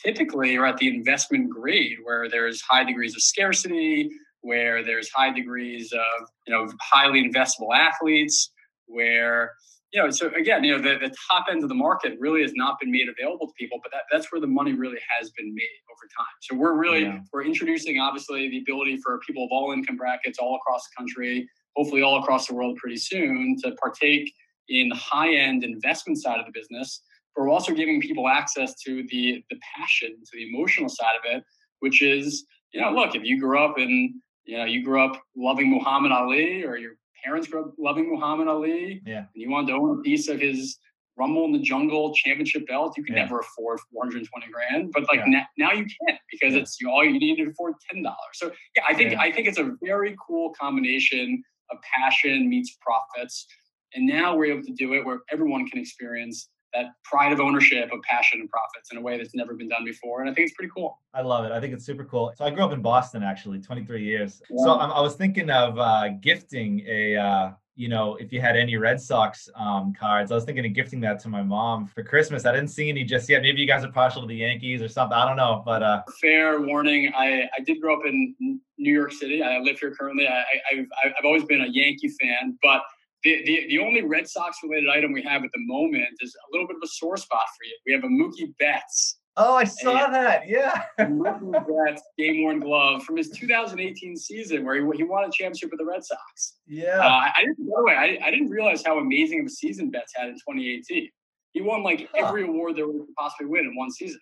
typically 0.04 0.56
are 0.56 0.66
at 0.66 0.76
the 0.78 0.88
investment 0.88 1.50
grade 1.50 1.96
where 2.02 2.28
there's 2.28 2.60
high 2.62 2.84
degrees 2.84 3.14
of 3.14 3.22
scarcity 3.22 4.10
where 4.42 4.82
there's 4.82 5.10
high 5.10 5.30
degrees 5.30 5.92
of 5.92 6.28
you 6.46 6.54
know 6.54 6.70
highly 6.80 7.28
investable 7.28 7.74
athletes 7.74 8.50
where 8.86 9.52
you 9.92 10.00
know, 10.00 10.10
so 10.10 10.30
again, 10.34 10.62
you 10.62 10.76
know, 10.76 10.82
the, 10.82 10.98
the 10.98 11.14
top 11.30 11.46
end 11.50 11.62
of 11.62 11.68
the 11.68 11.74
market 11.74 12.16
really 12.20 12.42
has 12.42 12.52
not 12.54 12.78
been 12.78 12.92
made 12.92 13.08
available 13.08 13.48
to 13.48 13.52
people, 13.58 13.80
but 13.82 13.90
that, 13.90 14.02
that's 14.10 14.30
where 14.30 14.40
the 14.40 14.46
money 14.46 14.72
really 14.72 14.98
has 15.18 15.30
been 15.30 15.52
made 15.52 15.64
over 15.90 16.08
time. 16.16 16.34
So 16.42 16.56
we're 16.56 16.74
really 16.74 17.02
yeah. 17.02 17.18
we're 17.32 17.44
introducing 17.44 17.98
obviously 17.98 18.48
the 18.48 18.58
ability 18.58 18.98
for 18.98 19.18
people 19.26 19.44
of 19.44 19.50
all 19.50 19.72
income 19.72 19.96
brackets 19.96 20.38
all 20.38 20.56
across 20.56 20.88
the 20.88 20.96
country, 20.96 21.48
hopefully 21.76 22.02
all 22.02 22.22
across 22.22 22.46
the 22.46 22.54
world 22.54 22.76
pretty 22.76 22.98
soon, 22.98 23.56
to 23.64 23.72
partake 23.82 24.32
in 24.68 24.88
the 24.88 24.96
high 24.96 25.34
end 25.34 25.64
investment 25.64 26.18
side 26.18 26.38
of 26.38 26.46
the 26.46 26.52
business. 26.52 27.02
But 27.34 27.42
we're 27.42 27.50
also 27.50 27.72
giving 27.72 28.00
people 28.00 28.28
access 28.28 28.74
to 28.84 29.04
the 29.08 29.42
the 29.50 29.56
passion, 29.76 30.10
to 30.10 30.30
the 30.36 30.48
emotional 30.54 30.88
side 30.88 31.16
of 31.18 31.36
it, 31.36 31.44
which 31.80 32.00
is, 32.00 32.44
you 32.72 32.80
know, 32.80 32.92
look, 32.92 33.16
if 33.16 33.24
you 33.24 33.40
grew 33.40 33.58
up 33.58 33.76
in, 33.76 34.20
you 34.44 34.56
know, 34.56 34.64
you 34.64 34.84
grew 34.84 35.02
up 35.02 35.20
loving 35.36 35.68
Muhammad 35.68 36.12
Ali 36.12 36.62
or 36.62 36.76
your 36.76 36.92
parents 37.24 37.48
grew 37.48 37.64
up 37.64 37.74
loving 37.78 38.10
Muhammad 38.10 38.48
Ali, 38.48 39.02
yeah, 39.06 39.18
and 39.18 39.26
you 39.34 39.50
wanted 39.50 39.68
to 39.68 39.74
own 39.74 39.98
a 39.98 40.02
piece 40.02 40.28
of 40.28 40.40
his 40.40 40.78
Rumble 41.20 41.44
in 41.44 41.52
the 41.52 41.58
Jungle 41.58 42.14
championship 42.14 42.66
belt, 42.66 42.94
you 42.96 43.04
could 43.04 43.14
yeah. 43.14 43.24
never 43.24 43.40
afford 43.40 43.78
420 43.92 44.46
grand. 44.50 44.90
But 44.92 45.02
like 45.08 45.20
yeah. 45.26 45.44
now 45.58 45.72
you 45.72 45.84
can 45.84 46.18
because 46.30 46.54
yeah. 46.54 46.60
it's 46.60 46.80
you 46.80 46.88
all 46.88 47.04
you 47.04 47.18
need 47.18 47.36
to 47.36 47.50
afford 47.50 47.74
ten 47.90 48.02
dollars. 48.02 48.16
So 48.34 48.50
yeah, 48.74 48.84
I 48.88 48.94
think 48.94 49.18
I 49.18 49.30
think 49.30 49.46
it's 49.46 49.58
a 49.58 49.72
very 49.82 50.16
cool 50.26 50.54
combination 50.58 51.42
of 51.70 51.78
passion 51.94 52.48
meets 52.48 52.76
profits. 52.80 53.46
And 53.94 54.06
now 54.06 54.36
we're 54.36 54.46
able 54.46 54.62
to 54.62 54.72
do 54.72 54.94
it 54.94 55.04
where 55.04 55.20
everyone 55.30 55.66
can 55.66 55.80
experience 55.80 56.48
that 56.74 56.86
pride 57.04 57.32
of 57.32 57.40
ownership 57.40 57.90
of 57.92 58.00
passion 58.02 58.40
and 58.40 58.48
profits 58.48 58.92
in 58.92 58.98
a 58.98 59.00
way 59.00 59.16
that's 59.16 59.34
never 59.34 59.54
been 59.54 59.68
done 59.68 59.84
before. 59.84 60.20
And 60.20 60.30
I 60.30 60.34
think 60.34 60.46
it's 60.48 60.56
pretty 60.56 60.72
cool. 60.74 60.98
I 61.14 61.22
love 61.22 61.44
it. 61.44 61.52
I 61.52 61.60
think 61.60 61.74
it's 61.74 61.84
super 61.84 62.04
cool. 62.04 62.32
So 62.36 62.44
I 62.44 62.50
grew 62.50 62.64
up 62.64 62.72
in 62.72 62.82
Boston 62.82 63.22
actually, 63.22 63.60
23 63.60 64.04
years. 64.04 64.42
Yeah. 64.50 64.64
So 64.64 64.78
I'm, 64.78 64.90
i 64.92 65.00
was 65.00 65.14
thinking 65.14 65.50
of 65.50 65.78
uh, 65.78 66.08
gifting 66.20 66.84
a, 66.86 67.16
uh, 67.16 67.50
you 67.76 67.88
know, 67.88 68.16
if 68.16 68.32
you 68.32 68.40
had 68.40 68.56
any 68.56 68.76
Red 68.76 69.00
Sox 69.00 69.48
um, 69.54 69.94
cards, 69.98 70.30
I 70.30 70.34
was 70.34 70.44
thinking 70.44 70.66
of 70.66 70.74
gifting 70.74 71.00
that 71.00 71.18
to 71.20 71.28
my 71.28 71.42
mom 71.42 71.86
for 71.86 72.02
Christmas. 72.02 72.44
I 72.44 72.52
didn't 72.52 72.68
see 72.68 72.90
any 72.90 73.04
just 73.04 73.28
yet. 73.28 73.42
Maybe 73.42 73.60
you 73.60 73.66
guys 73.66 73.84
are 73.84 73.90
partial 73.90 74.20
to 74.20 74.28
the 74.28 74.36
Yankees 74.36 74.82
or 74.82 74.88
something. 74.88 75.16
I 75.16 75.26
don't 75.26 75.36
know, 75.36 75.62
but 75.64 75.82
uh, 75.82 76.02
fair 76.20 76.60
warning. 76.60 77.10
I, 77.16 77.48
I 77.56 77.62
did 77.64 77.80
grow 77.80 77.96
up 77.96 78.04
in 78.06 78.60
New 78.76 78.92
York 78.92 79.12
City. 79.12 79.42
I 79.42 79.58
live 79.60 79.78
here 79.78 79.94
currently. 79.94 80.28
I, 80.28 80.40
I, 80.40 80.44
I've, 80.72 80.86
I've 81.06 81.24
always 81.24 81.44
been 81.44 81.62
a 81.62 81.68
Yankee 81.68 82.08
fan, 82.20 82.58
but 82.62 82.82
the, 83.22 83.42
the, 83.44 83.66
the 83.68 83.78
only 83.78 84.02
Red 84.02 84.28
Sox 84.28 84.58
related 84.62 84.88
item 84.88 85.12
we 85.12 85.22
have 85.22 85.44
at 85.44 85.50
the 85.52 85.60
moment 85.60 86.08
is 86.20 86.34
a 86.34 86.52
little 86.52 86.66
bit 86.66 86.76
of 86.76 86.82
a 86.84 86.88
sore 86.88 87.16
spot 87.16 87.42
for 87.58 87.64
you. 87.64 87.76
We 87.86 87.92
have 87.92 88.04
a 88.04 88.08
Mookie 88.08 88.56
Betts. 88.58 89.18
Oh, 89.36 89.54
I 89.54 89.64
saw 89.64 90.08
that. 90.10 90.48
Yeah. 90.48 90.82
Mookie 91.00 91.52
Betts 91.52 92.02
game 92.18 92.42
worn 92.42 92.60
glove 92.60 93.04
from 93.04 93.16
his 93.16 93.30
2018 93.30 94.16
season 94.16 94.64
where 94.64 94.74
he, 94.74 94.96
he 94.96 95.04
won 95.04 95.24
a 95.24 95.30
championship 95.30 95.70
with 95.70 95.78
the 95.78 95.84
Red 95.84 96.04
Sox. 96.04 96.58
Yeah. 96.66 96.98
Uh, 96.98 97.30
I 97.36 97.40
didn't, 97.40 97.58
by 97.58 97.74
the 97.76 97.84
way, 97.84 97.94
I, 97.94 98.26
I 98.26 98.30
didn't 98.30 98.50
realize 98.50 98.82
how 98.84 98.98
amazing 98.98 99.40
of 99.40 99.46
a 99.46 99.50
season 99.50 99.90
Betts 99.90 100.12
had 100.16 100.28
in 100.28 100.34
2018. 100.34 101.08
He 101.52 101.60
won 101.60 101.82
like 101.82 102.08
huh. 102.14 102.26
every 102.26 102.44
award 102.44 102.76
there 102.76 102.86
was 102.86 103.06
possibly 103.18 103.46
win 103.46 103.66
in 103.66 103.76
one 103.76 103.90
season. 103.90 104.20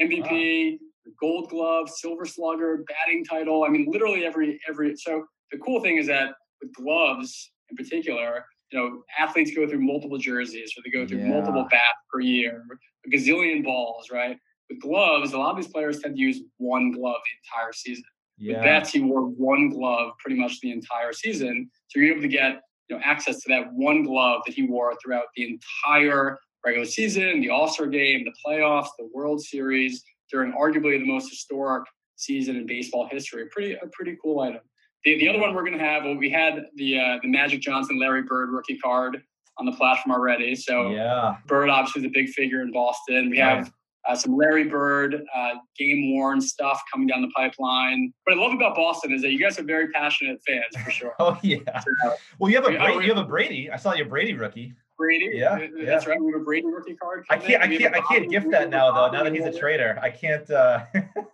MVP, 0.00 0.72
wow. 0.72 0.78
Gold 1.20 1.50
Glove, 1.50 1.90
Silver 1.90 2.24
Slugger, 2.24 2.84
batting 2.86 3.24
title. 3.24 3.64
I 3.64 3.68
mean, 3.68 3.86
literally 3.90 4.24
every 4.24 4.60
every. 4.68 4.94
So 4.96 5.24
the 5.50 5.58
cool 5.58 5.80
thing 5.80 5.96
is 5.96 6.06
that 6.06 6.34
with 6.60 6.72
gloves, 6.74 7.50
in 7.70 7.76
particular, 7.76 8.44
you 8.70 8.78
know, 8.78 9.02
athletes 9.18 9.52
go 9.54 9.66
through 9.66 9.80
multiple 9.80 10.18
jerseys 10.18 10.72
or 10.76 10.82
they 10.84 10.90
go 10.90 11.06
through 11.06 11.18
yeah. 11.18 11.28
multiple 11.28 11.66
bats 11.70 11.98
per 12.12 12.20
year, 12.20 12.64
a 13.06 13.10
gazillion 13.10 13.64
balls, 13.64 14.10
right? 14.12 14.36
With 14.68 14.80
gloves, 14.80 15.32
a 15.32 15.38
lot 15.38 15.50
of 15.50 15.56
these 15.56 15.72
players 15.72 16.00
tend 16.00 16.16
to 16.16 16.20
use 16.20 16.40
one 16.58 16.92
glove 16.92 17.16
the 17.24 17.60
entire 17.60 17.72
season. 17.72 18.04
Yeah. 18.36 18.56
With 18.56 18.64
bats, 18.64 18.90
he 18.90 19.00
wore 19.00 19.22
one 19.22 19.70
glove 19.70 20.12
pretty 20.18 20.38
much 20.38 20.60
the 20.60 20.70
entire 20.70 21.12
season. 21.12 21.70
So 21.88 22.00
you're 22.00 22.12
able 22.12 22.22
to 22.22 22.28
get 22.28 22.60
you 22.88 22.96
know 22.96 23.02
access 23.04 23.40
to 23.42 23.48
that 23.48 23.72
one 23.72 24.02
glove 24.02 24.42
that 24.46 24.54
he 24.54 24.62
wore 24.62 24.94
throughout 25.02 25.26
the 25.36 25.58
entire 25.86 26.38
regular 26.64 26.86
season, 26.86 27.40
the 27.40 27.50
All-Star 27.50 27.86
game, 27.86 28.24
the 28.24 28.32
playoffs, 28.44 28.88
the 28.98 29.08
World 29.12 29.40
Series, 29.40 30.02
during 30.30 30.52
arguably 30.52 30.98
the 30.98 31.06
most 31.06 31.30
historic 31.30 31.84
season 32.16 32.56
in 32.56 32.66
baseball 32.66 33.08
history. 33.10 33.46
Pretty 33.50 33.74
a 33.74 33.86
pretty 33.92 34.16
cool 34.22 34.40
item. 34.40 34.60
The, 35.04 35.18
the 35.18 35.28
other 35.28 35.38
one 35.38 35.54
we're 35.54 35.64
going 35.64 35.78
to 35.78 35.84
have, 35.84 36.04
well, 36.04 36.16
we 36.16 36.30
had 36.30 36.66
the 36.74 36.98
uh, 36.98 37.18
the 37.22 37.28
Magic 37.28 37.60
Johnson, 37.60 37.98
Larry 37.98 38.22
Bird 38.22 38.50
rookie 38.50 38.78
card 38.78 39.22
on 39.58 39.66
the 39.66 39.72
platform 39.72 40.14
already. 40.14 40.54
So 40.54 40.90
yeah, 40.90 41.36
Bird 41.46 41.68
obviously 41.68 42.02
is 42.02 42.06
a 42.06 42.10
big 42.10 42.28
figure 42.30 42.62
in 42.62 42.72
Boston. 42.72 43.30
We 43.30 43.38
have 43.38 43.72
uh, 44.08 44.14
some 44.14 44.36
Larry 44.36 44.64
Bird 44.64 45.22
uh, 45.36 45.54
game 45.78 46.14
worn 46.14 46.40
stuff 46.40 46.82
coming 46.90 47.06
down 47.06 47.22
the 47.22 47.30
pipeline. 47.36 48.12
What 48.24 48.36
I 48.36 48.40
love 48.40 48.52
about 48.52 48.74
Boston 48.74 49.12
is 49.12 49.22
that 49.22 49.32
you 49.32 49.38
guys 49.38 49.58
are 49.58 49.64
very 49.64 49.88
passionate 49.90 50.40
fans 50.46 50.84
for 50.84 50.90
sure. 50.90 51.14
oh 51.18 51.38
yeah. 51.42 51.80
So, 51.80 52.14
well, 52.38 52.50
you 52.50 52.56
have 52.56 52.66
a 52.66 52.76
Brady, 52.76 53.06
you 53.06 53.14
have 53.14 53.24
a 53.24 53.28
Brady. 53.28 53.70
I 53.70 53.76
saw 53.76 53.92
your 53.94 54.06
Brady 54.06 54.34
rookie. 54.34 54.74
Brady. 54.96 55.30
Yeah, 55.32 55.58
that's 55.58 56.06
yeah. 56.06 56.10
right. 56.10 56.20
We 56.20 56.32
have 56.32 56.40
a 56.40 56.44
Brady 56.44 56.66
rookie 56.66 56.96
card. 56.96 57.24
I 57.30 57.36
can't. 57.36 57.62
I 57.62 57.76
can't. 57.76 57.94
I 57.94 58.00
can't 58.00 58.28
gift 58.30 58.50
that 58.50 58.68
now 58.70 58.90
though. 58.92 59.10
Now 59.10 59.22
that 59.22 59.32
he's 59.32 59.44
a 59.44 59.56
trader, 59.56 59.98
I 60.02 60.10
can't. 60.10 60.50
Uh, 60.50 60.80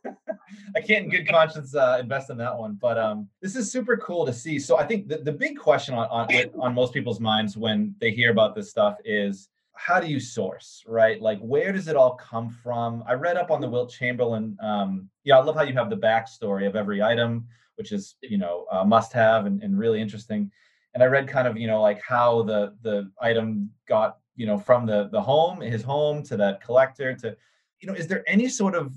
I 0.76 0.80
can't 0.80 1.04
in 1.04 1.10
good 1.10 1.28
conscience 1.28 1.74
uh, 1.74 1.98
invest 2.00 2.30
in 2.30 2.37
that 2.38 2.56
one. 2.56 2.76
But 2.80 2.98
um, 2.98 3.28
this 3.40 3.54
is 3.56 3.70
super 3.70 3.96
cool 3.96 4.26
to 4.26 4.32
see. 4.32 4.58
So 4.58 4.76
I 4.78 4.84
think 4.84 5.08
the, 5.08 5.18
the 5.18 5.32
big 5.32 5.56
question 5.58 5.94
on 5.94 6.08
on 6.08 6.28
on 6.58 6.74
most 6.74 6.92
people's 6.92 7.20
minds 7.20 7.56
when 7.56 7.94
they 8.00 8.10
hear 8.10 8.30
about 8.30 8.54
this 8.54 8.70
stuff 8.70 8.98
is 9.04 9.48
how 9.74 10.00
do 10.00 10.06
you 10.06 10.20
source, 10.20 10.84
right? 10.87 11.20
Like 11.20 11.38
where 11.40 11.72
does 11.72 11.88
it 11.88 11.96
all 11.96 12.14
come 12.14 12.48
from? 12.48 13.04
I 13.06 13.14
read 13.14 13.37
up 13.37 13.50
on 13.50 13.60
the 13.60 13.68
Wilt 13.68 13.90
Chamberlain. 13.90 14.56
Um, 14.60 15.08
yeah, 15.24 15.38
I 15.38 15.42
love 15.42 15.56
how 15.56 15.62
you 15.62 15.74
have 15.74 15.90
the 15.90 15.96
backstory 15.96 16.66
of 16.66 16.76
every 16.76 17.02
item, 17.02 17.46
which 17.76 17.92
is 17.92 18.16
you 18.22 18.38
know 18.38 18.66
must 18.87 19.12
have 19.12 19.46
and, 19.46 19.62
and 19.62 19.78
really 19.78 20.00
interesting. 20.00 20.50
And 20.94 21.02
I 21.02 21.06
read 21.06 21.28
kind 21.28 21.46
of 21.46 21.56
you 21.56 21.66
know 21.66 21.80
like 21.80 22.00
how 22.02 22.42
the 22.42 22.74
the 22.82 23.10
item 23.20 23.70
got 23.87 24.18
you 24.34 24.46
know 24.46 24.58
from 24.58 24.87
the 24.87 25.08
the 25.12 25.20
home, 25.20 25.60
his 25.60 25.82
home 25.82 26.22
to 26.24 26.37
that 26.37 26.60
collector 26.60 27.14
to 27.16 27.37
you 27.80 27.88
know 27.88 27.94
is 27.94 28.08
there 28.08 28.24
any 28.26 28.48
sort 28.48 28.74
of 28.74 28.92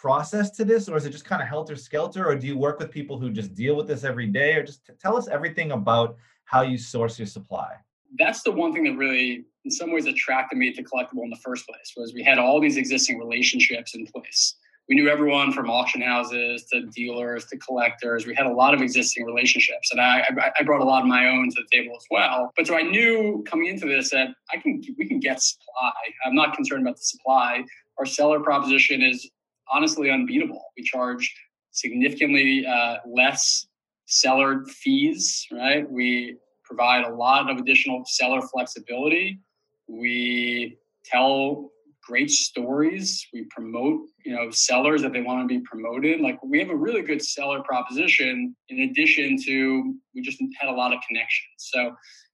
process 0.00 0.50
to 0.50 0.64
this 0.64 0.88
or 0.88 0.96
is 0.96 1.04
it 1.04 1.10
just 1.10 1.26
kind 1.26 1.42
of 1.42 1.48
helter 1.48 1.76
skelter 1.76 2.26
or 2.26 2.34
do 2.34 2.46
you 2.46 2.56
work 2.56 2.78
with 2.78 2.90
people 2.90 3.18
who 3.18 3.30
just 3.30 3.54
deal 3.54 3.76
with 3.76 3.86
this 3.86 4.02
every 4.02 4.26
day 4.26 4.54
or 4.54 4.62
just 4.62 4.88
tell 4.98 5.14
us 5.14 5.28
everything 5.28 5.72
about 5.72 6.16
how 6.44 6.62
you 6.62 6.78
source 6.78 7.18
your 7.18 7.26
supply 7.26 7.74
that's 8.18 8.42
the 8.42 8.50
one 8.50 8.72
thing 8.72 8.84
that 8.84 8.96
really 8.96 9.44
in 9.66 9.70
some 9.70 9.92
ways 9.92 10.06
attracted 10.06 10.58
me 10.58 10.72
to 10.72 10.82
collectable 10.82 11.22
in 11.22 11.28
the 11.28 11.42
first 11.44 11.66
place 11.68 11.92
was 11.98 12.14
we 12.14 12.24
had 12.24 12.38
all 12.38 12.62
these 12.62 12.78
existing 12.78 13.18
relationships 13.18 13.94
in 13.94 14.06
place 14.06 14.54
we 14.88 14.96
knew 14.96 15.10
everyone 15.10 15.52
from 15.52 15.68
auction 15.68 16.00
houses 16.00 16.64
to 16.72 16.86
dealers 16.86 17.44
to 17.44 17.56
collectors. 17.58 18.26
We 18.26 18.34
had 18.34 18.46
a 18.46 18.52
lot 18.52 18.74
of 18.74 18.82
existing 18.82 19.24
relationships, 19.24 19.92
and 19.92 20.00
I, 20.00 20.24
I 20.58 20.64
brought 20.64 20.80
a 20.80 20.84
lot 20.84 21.02
of 21.02 21.06
my 21.06 21.28
own 21.28 21.48
to 21.48 21.62
the 21.62 21.68
table 21.70 21.94
as 21.96 22.04
well. 22.10 22.50
But 22.56 22.66
so 22.66 22.76
I 22.76 22.82
knew 22.82 23.44
coming 23.46 23.68
into 23.68 23.86
this 23.86 24.10
that 24.10 24.30
I 24.52 24.56
can 24.56 24.82
we 24.98 25.06
can 25.06 25.20
get 25.20 25.40
supply. 25.40 25.92
I'm 26.26 26.34
not 26.34 26.56
concerned 26.56 26.82
about 26.82 26.96
the 26.96 27.04
supply. 27.04 27.62
Our 28.00 28.04
seller 28.04 28.40
proposition 28.40 29.00
is 29.00 29.30
honestly 29.70 30.10
unbeatable. 30.10 30.62
We 30.76 30.82
charge 30.82 31.32
significantly 31.70 32.66
uh, 32.66 32.96
less 33.06 33.66
seller 34.06 34.64
fees, 34.66 35.46
right? 35.52 35.90
We 35.90 36.36
provide 36.64 37.04
a 37.04 37.14
lot 37.14 37.50
of 37.50 37.58
additional 37.58 38.02
seller 38.06 38.42
flexibility. 38.42 39.40
We 39.88 40.78
tell 41.04 41.70
great 42.02 42.30
stories. 42.30 43.26
We 43.32 43.46
promote, 43.50 44.00
you 44.24 44.34
know, 44.34 44.50
sellers 44.50 45.02
that 45.02 45.12
they 45.12 45.20
want 45.20 45.48
to 45.48 45.54
be 45.58 45.62
promoted. 45.64 46.20
Like 46.20 46.42
we 46.42 46.58
have 46.58 46.70
a 46.70 46.76
really 46.76 47.02
good 47.02 47.22
seller 47.22 47.62
proposition 47.62 48.56
in 48.68 48.80
addition 48.80 49.36
to 49.44 49.94
we 50.14 50.22
just 50.22 50.42
had 50.60 50.68
a 50.68 50.72
lot 50.72 50.92
of 50.92 50.98
connections. 51.06 51.54
So, 51.58 51.80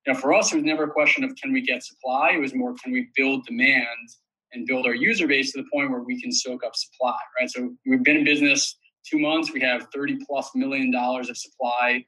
you 0.07 0.12
know, 0.12 0.18
for 0.18 0.33
us, 0.33 0.53
it 0.53 0.57
was 0.57 0.64
never 0.64 0.85
a 0.85 0.90
question 0.90 1.25
of 1.25 1.35
can 1.37 1.53
we 1.53 1.61
get 1.61 1.83
supply. 1.83 2.33
It 2.35 2.40
was 2.40 2.55
more 2.55 2.75
can 2.83 2.92
we 2.92 3.09
build 3.16 3.44
demand 3.46 4.09
and 4.53 4.67
build 4.67 4.87
our 4.87 4.95
user 4.95 5.27
base 5.27 5.53
to 5.53 5.63
the 5.63 5.69
point 5.73 5.91
where 5.91 6.03
we 6.03 6.21
can 6.21 6.33
soak 6.33 6.65
up 6.65 6.75
supply, 6.75 7.17
right? 7.39 7.51
So 7.51 7.75
we've 7.87 8.03
been 8.03 8.19
in 8.19 8.25
business 8.25 8.77
two 9.09 9.19
months. 9.19 9.53
We 9.53 9.61
have 9.61 9.87
30 9.95 10.19
plus 10.27 10.51
million 10.55 10.91
dollars 10.91 11.29
of 11.29 11.37
supply 11.37 12.05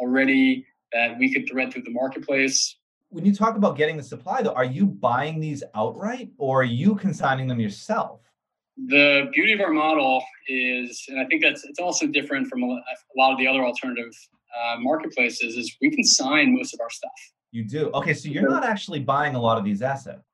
already 0.00 0.66
that 0.92 1.18
we 1.18 1.32
could 1.32 1.48
thread 1.48 1.72
through 1.72 1.82
the 1.82 1.90
marketplace. 1.90 2.76
When 3.08 3.24
you 3.24 3.34
talk 3.34 3.56
about 3.56 3.76
getting 3.76 3.96
the 3.96 4.02
supply 4.02 4.42
though 4.42 4.54
are 4.54 4.64
you 4.64 4.86
buying 4.86 5.40
these 5.40 5.62
outright 5.74 6.30
or 6.38 6.60
are 6.60 6.64
you 6.64 6.94
consigning 6.94 7.46
them 7.46 7.60
yourself? 7.60 8.20
The 8.86 9.28
beauty 9.32 9.52
of 9.52 9.60
our 9.60 9.72
model 9.72 10.22
is 10.48 11.04
and 11.08 11.20
i 11.20 11.26
think 11.26 11.42
that's 11.42 11.62
it's 11.64 11.78
also 11.78 12.06
different 12.06 12.48
from 12.48 12.62
a, 12.62 12.80
lot 13.16 13.32
of 13.32 13.38
the 13.38 13.46
other 13.46 13.64
alternative 13.64 14.10
uh, 14.58 14.76
marketplaces 14.80 15.56
is 15.56 15.76
we 15.80 15.90
can 15.90 16.02
sign 16.02 16.54
most 16.54 16.74
of 16.74 16.80
our 16.80 16.90
stuff. 16.90 17.10
You 17.50 17.64
do? 17.64 17.90
Okay 17.92 18.14
so 18.14 18.28
you're 18.28 18.48
not 18.48 18.64
actually 18.64 19.00
buying 19.00 19.34
a 19.34 19.40
lot 19.40 19.58
of 19.58 19.64
these 19.64 19.82
assets 19.82 20.31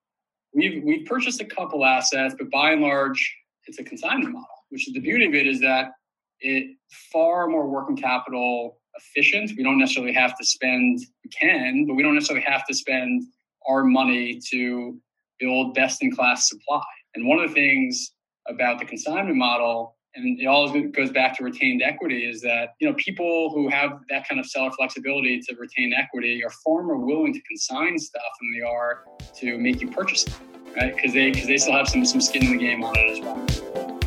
we've 0.54 0.82
we've 0.84 1.06
purchased 1.06 1.40
a 1.40 1.44
couple 1.44 1.84
assets 1.84 2.34
but 2.38 2.50
by 2.50 2.72
and 2.72 2.82
large 2.82 3.36
it's 3.66 3.78
a 3.78 3.84
consignment 3.84 4.32
model 4.32 4.46
which 4.70 4.86
is 4.86 4.94
the 4.94 5.00
beauty 5.00 5.26
of 5.26 5.34
it 5.34 5.46
is 5.46 5.60
that 5.60 5.92
it 6.40 6.76
far 7.12 7.48
more 7.48 7.68
working 7.68 7.96
capital 7.96 8.78
efficient. 8.98 9.52
We 9.56 9.62
don't 9.62 9.78
necessarily 9.78 10.12
have 10.12 10.36
to 10.38 10.44
spend, 10.44 11.00
we 11.24 11.30
can, 11.30 11.86
but 11.86 11.94
we 11.94 12.02
don't 12.02 12.14
necessarily 12.14 12.44
have 12.46 12.66
to 12.66 12.74
spend 12.74 13.24
our 13.68 13.84
money 13.84 14.40
to 14.50 14.98
build 15.38 15.74
best 15.74 16.02
in 16.02 16.14
class 16.14 16.48
supply. 16.48 16.84
And 17.14 17.26
one 17.26 17.38
of 17.38 17.48
the 17.48 17.54
things 17.54 18.12
about 18.48 18.78
the 18.78 18.84
consignment 18.84 19.36
model, 19.36 19.96
and 20.18 20.40
it 20.40 20.46
always 20.46 20.90
goes 20.92 21.10
back 21.10 21.36
to 21.38 21.44
retained 21.44 21.82
equity, 21.82 22.24
is 22.24 22.40
that 22.42 22.74
you 22.80 22.88
know 22.88 22.94
people 22.94 23.50
who 23.54 23.68
have 23.68 24.00
that 24.10 24.28
kind 24.28 24.40
of 24.40 24.46
seller 24.46 24.70
flexibility 24.72 25.40
to 25.40 25.54
retain 25.56 25.92
equity 25.92 26.42
are 26.44 26.50
far 26.50 26.82
more 26.82 26.98
willing 26.98 27.32
to 27.32 27.40
consign 27.42 27.98
stuff 27.98 28.22
than 28.40 28.52
they 28.52 28.66
are 28.66 29.04
to 29.36 29.58
make 29.58 29.80
you 29.80 29.88
purchase 29.88 30.26
it, 30.26 30.34
right? 30.76 30.94
Because 30.94 31.12
they 31.12 31.30
because 31.30 31.46
they 31.46 31.56
still 31.56 31.74
have 31.74 31.88
some 31.88 32.04
some 32.04 32.20
skin 32.20 32.44
in 32.44 32.52
the 32.52 32.58
game 32.58 32.84
on 32.84 32.94
it 32.96 33.10
as 33.10 33.20
well. 33.20 33.97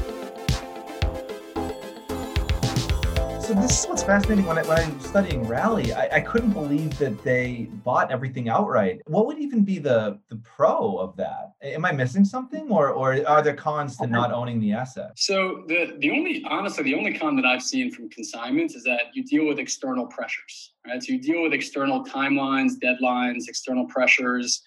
So 3.52 3.60
this 3.60 3.84
is 3.84 3.90
what's 3.90 4.04
fascinating 4.04 4.46
when, 4.46 4.58
I, 4.58 4.64
when 4.64 4.78
I'm 4.78 4.98
studying 5.02 5.46
Rally. 5.46 5.92
I, 5.92 6.18
I, 6.18 6.20
couldn't 6.22 6.52
believe 6.52 6.98
that 7.00 7.22
they 7.22 7.68
bought 7.84 8.10
everything 8.10 8.48
outright. 8.48 9.02
What 9.08 9.28
would 9.28 9.40
even 9.40 9.66
be 9.66 9.78
the 9.78 10.20
the 10.30 10.38
pro 10.38 10.98
of 10.98 11.18
that? 11.18 11.52
Am 11.62 11.84
I 11.84 11.92
missing 11.92 12.24
something, 12.24 12.72
or 12.72 12.92
or 12.92 13.28
are 13.28 13.42
there 13.42 13.54
cons 13.54 13.98
to 13.98 14.08
not 14.08 14.32
owning 14.32 14.62
the 14.62 14.72
asset? 14.72 15.12
So 15.18 15.66
the 15.68 15.98
the 16.00 16.12
only 16.12 16.46
honestly 16.50 16.86
the 16.86 16.96
only 16.96 17.14
con 17.14 17.36
that 17.36 17.46
I've 17.46 17.62
seen 17.62 17.92
from 17.92 18.10
consignments 18.10 18.76
is 18.76 18.84
that 18.84 19.08
you 19.14 19.26
deal 19.26 19.46
with 19.46 19.60
external 19.60 20.06
pressures, 20.06 20.74
right? 20.88 21.04
So 21.04 21.12
you 21.12 21.22
deal 21.22 21.42
with 21.42 21.52
external 21.52 22.06
timelines, 22.06 22.74
deadlines, 22.82 23.50
external 23.50 23.86
pressures. 23.88 24.62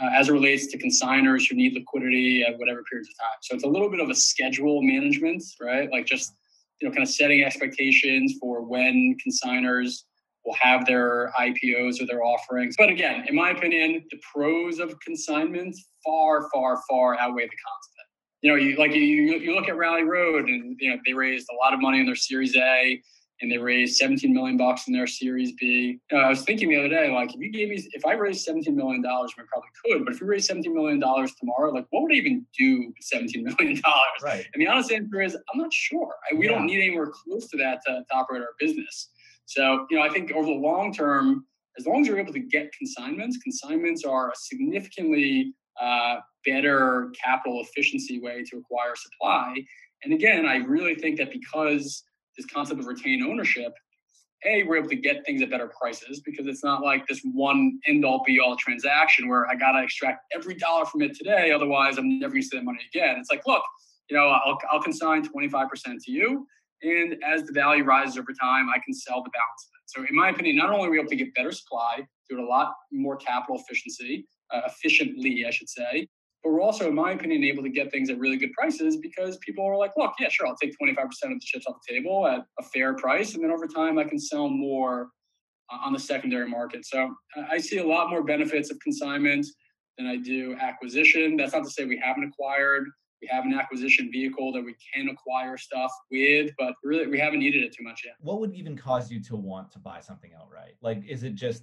Uh, 0.00 0.08
as 0.14 0.30
it 0.30 0.32
relates 0.32 0.68
to 0.68 0.78
consigners 0.78 1.46
who 1.46 1.54
need 1.54 1.74
liquidity 1.74 2.42
at 2.42 2.58
whatever 2.58 2.82
periods 2.90 3.10
of 3.10 3.26
time. 3.26 3.36
So 3.42 3.54
it's 3.54 3.64
a 3.64 3.68
little 3.68 3.90
bit 3.90 4.00
of 4.00 4.08
a 4.08 4.14
schedule 4.14 4.80
management, 4.80 5.42
right? 5.60 5.90
Like 5.92 6.06
just 6.06 6.32
you 6.82 6.88
know, 6.88 6.94
kind 6.94 7.06
of 7.06 7.08
setting 7.08 7.44
expectations 7.44 8.34
for 8.40 8.62
when 8.62 9.16
consigners 9.24 10.02
will 10.44 10.56
have 10.60 10.84
their 10.84 11.32
IPOs 11.38 12.02
or 12.02 12.06
their 12.06 12.24
offerings. 12.24 12.74
But 12.76 12.88
again, 12.88 13.24
in 13.28 13.36
my 13.36 13.50
opinion, 13.50 14.04
the 14.10 14.18
pros 14.34 14.80
of 14.80 14.98
consignment 15.00 15.76
far, 16.04 16.48
far, 16.52 16.80
far 16.90 17.16
outweigh 17.18 17.44
the 17.44 17.50
cons. 17.50 17.88
You 18.42 18.50
know, 18.50 18.56
you 18.56 18.76
like 18.76 18.92
you, 18.92 19.00
you 19.00 19.54
look 19.54 19.68
at 19.68 19.76
Rally 19.76 20.02
Road, 20.02 20.48
and 20.48 20.76
you 20.80 20.90
know 20.90 20.96
they 21.06 21.12
raised 21.12 21.46
a 21.52 21.54
lot 21.64 21.72
of 21.72 21.80
money 21.80 22.00
in 22.00 22.06
their 22.06 22.16
Series 22.16 22.56
A 22.56 23.00
and 23.42 23.50
they 23.50 23.58
raised 23.58 23.96
17 23.96 24.32
million 24.32 24.56
bucks 24.56 24.86
in 24.86 24.94
their 24.94 25.06
Series 25.06 25.52
B. 25.60 25.98
Uh, 26.12 26.16
I 26.16 26.28
was 26.28 26.42
thinking 26.42 26.68
the 26.68 26.78
other 26.78 26.88
day, 26.88 27.12
like 27.12 27.34
if 27.34 27.40
you 27.40 27.50
gave 27.50 27.68
me, 27.68 27.84
if 27.92 28.06
I 28.06 28.12
raised 28.12 28.44
17 28.44 28.74
million 28.74 29.02
dollars, 29.02 29.32
I 29.36 29.42
probably 29.48 29.68
could, 29.84 30.04
but 30.04 30.14
if 30.14 30.20
you 30.20 30.28
raise 30.28 30.46
17 30.46 30.72
million 30.72 31.00
dollars 31.00 31.34
tomorrow, 31.34 31.72
like 31.72 31.86
what 31.90 32.04
would 32.04 32.12
I 32.12 32.16
even 32.16 32.46
do 32.56 32.86
with 32.86 32.96
17 33.00 33.44
million 33.58 33.80
dollars? 33.82 34.22
Right. 34.22 34.46
And 34.54 34.62
the 34.62 34.68
honest 34.68 34.92
answer 34.92 35.20
is, 35.20 35.36
I'm 35.52 35.60
not 35.60 35.72
sure. 35.72 36.14
I, 36.30 36.36
we 36.36 36.46
yeah. 36.46 36.52
don't 36.52 36.66
need 36.66 36.82
anywhere 36.82 37.10
close 37.12 37.48
to 37.48 37.56
that 37.58 37.80
to, 37.86 38.04
to 38.08 38.14
operate 38.14 38.42
our 38.42 38.54
business. 38.60 39.10
So, 39.46 39.86
you 39.90 39.98
know, 39.98 40.04
I 40.04 40.08
think 40.08 40.30
over 40.32 40.46
the 40.46 40.52
long 40.52 40.94
term, 40.94 41.44
as 41.76 41.86
long 41.86 42.02
as 42.02 42.06
you're 42.06 42.18
able 42.18 42.32
to 42.32 42.40
get 42.40 42.72
consignments, 42.72 43.38
consignments 43.38 44.04
are 44.04 44.30
a 44.30 44.36
significantly 44.36 45.52
uh, 45.80 46.16
better 46.46 47.12
capital 47.22 47.60
efficiency 47.62 48.20
way 48.20 48.44
to 48.50 48.58
acquire 48.58 48.94
supply. 48.94 49.54
And 50.04 50.12
again, 50.12 50.46
I 50.46 50.56
really 50.56 50.94
think 50.94 51.18
that 51.18 51.32
because 51.32 52.04
this 52.36 52.46
concept 52.46 52.80
of 52.80 52.86
retained 52.86 53.22
ownership, 53.22 53.72
a 54.44 54.64
we're 54.64 54.76
able 54.76 54.88
to 54.88 54.96
get 54.96 55.24
things 55.24 55.42
at 55.42 55.50
better 55.50 55.70
prices 55.80 56.20
because 56.24 56.46
it's 56.46 56.64
not 56.64 56.82
like 56.82 57.06
this 57.06 57.20
one 57.32 57.78
end 57.86 58.04
all 58.04 58.22
be 58.26 58.40
all 58.40 58.56
transaction 58.56 59.28
where 59.28 59.48
I 59.48 59.54
gotta 59.54 59.82
extract 59.82 60.24
every 60.34 60.54
dollar 60.54 60.84
from 60.84 61.02
it 61.02 61.16
today, 61.16 61.52
otherwise 61.52 61.98
I'm 61.98 62.18
never 62.18 62.32
gonna 62.32 62.42
see 62.42 62.56
that 62.56 62.64
money 62.64 62.80
again. 62.92 63.16
It's 63.18 63.30
like, 63.30 63.46
look, 63.46 63.62
you 64.10 64.16
know, 64.16 64.28
I'll, 64.28 64.58
I'll 64.70 64.82
consign 64.82 65.26
25% 65.26 65.68
to 66.04 66.12
you, 66.12 66.46
and 66.82 67.16
as 67.24 67.44
the 67.44 67.52
value 67.52 67.84
rises 67.84 68.18
over 68.18 68.32
time, 68.32 68.68
I 68.74 68.78
can 68.84 68.92
sell 68.92 69.22
the 69.22 69.30
balance 69.30 69.66
of 69.66 69.70
it. 69.78 69.82
So, 69.86 70.06
in 70.08 70.16
my 70.16 70.30
opinion, 70.30 70.56
not 70.56 70.70
only 70.70 70.88
are 70.88 70.90
we 70.90 70.98
able 70.98 71.10
to 71.10 71.16
get 71.16 71.32
better 71.34 71.52
supply, 71.52 72.06
do 72.28 72.38
it 72.38 72.42
a 72.42 72.46
lot 72.46 72.74
more 72.90 73.16
capital 73.16 73.60
efficiency, 73.60 74.26
uh, 74.52 74.62
efficiently, 74.66 75.44
I 75.46 75.50
should 75.50 75.68
say, 75.68 76.08
but 76.42 76.52
we're 76.52 76.60
also, 76.60 76.88
in 76.88 76.94
my 76.94 77.12
opinion, 77.12 77.44
able 77.44 77.62
to 77.62 77.68
get 77.68 77.90
things 77.92 78.10
at 78.10 78.18
really 78.18 78.36
good 78.36 78.52
prices 78.52 78.96
because 78.96 79.36
people 79.38 79.64
are 79.64 79.76
like, 79.76 79.92
look, 79.96 80.12
yeah, 80.18 80.28
sure, 80.28 80.46
I'll 80.46 80.56
take 80.56 80.74
25% 80.80 81.04
of 81.04 81.10
the 81.22 81.40
chips 81.40 81.66
off 81.66 81.76
the 81.86 81.94
table 81.94 82.26
at 82.26 82.44
a 82.58 82.62
fair 82.62 82.94
price. 82.94 83.34
And 83.34 83.44
then 83.44 83.50
over 83.50 83.66
time, 83.66 83.98
I 83.98 84.04
can 84.04 84.18
sell 84.18 84.48
more 84.48 85.10
uh, 85.72 85.78
on 85.84 85.92
the 85.92 86.00
secondary 86.00 86.48
market. 86.48 86.84
So 86.84 87.14
uh, 87.36 87.44
I 87.50 87.58
see 87.58 87.78
a 87.78 87.86
lot 87.86 88.10
more 88.10 88.24
benefits 88.24 88.70
of 88.70 88.80
consignment 88.80 89.46
than 89.96 90.06
I 90.06 90.16
do 90.16 90.56
acquisition. 90.60 91.36
That's 91.36 91.52
not 91.52 91.64
to 91.64 91.70
say 91.70 91.84
we 91.84 92.00
haven't 92.02 92.24
acquired. 92.24 92.88
We 93.20 93.28
have 93.30 93.44
an 93.44 93.54
acquisition 93.54 94.10
vehicle 94.10 94.52
that 94.52 94.64
we 94.64 94.74
can 94.92 95.08
acquire 95.08 95.56
stuff 95.56 95.92
with, 96.10 96.50
but 96.58 96.74
really 96.82 97.06
we 97.06 97.20
haven't 97.20 97.38
needed 97.38 97.62
it 97.62 97.72
too 97.72 97.84
much 97.84 98.02
yet. 98.04 98.14
What 98.18 98.40
would 98.40 98.52
even 98.52 98.76
cause 98.76 99.12
you 99.12 99.22
to 99.24 99.36
want 99.36 99.70
to 99.72 99.78
buy 99.78 100.00
something 100.00 100.32
outright? 100.36 100.74
Like, 100.80 101.04
is 101.06 101.22
it 101.22 101.36
just 101.36 101.62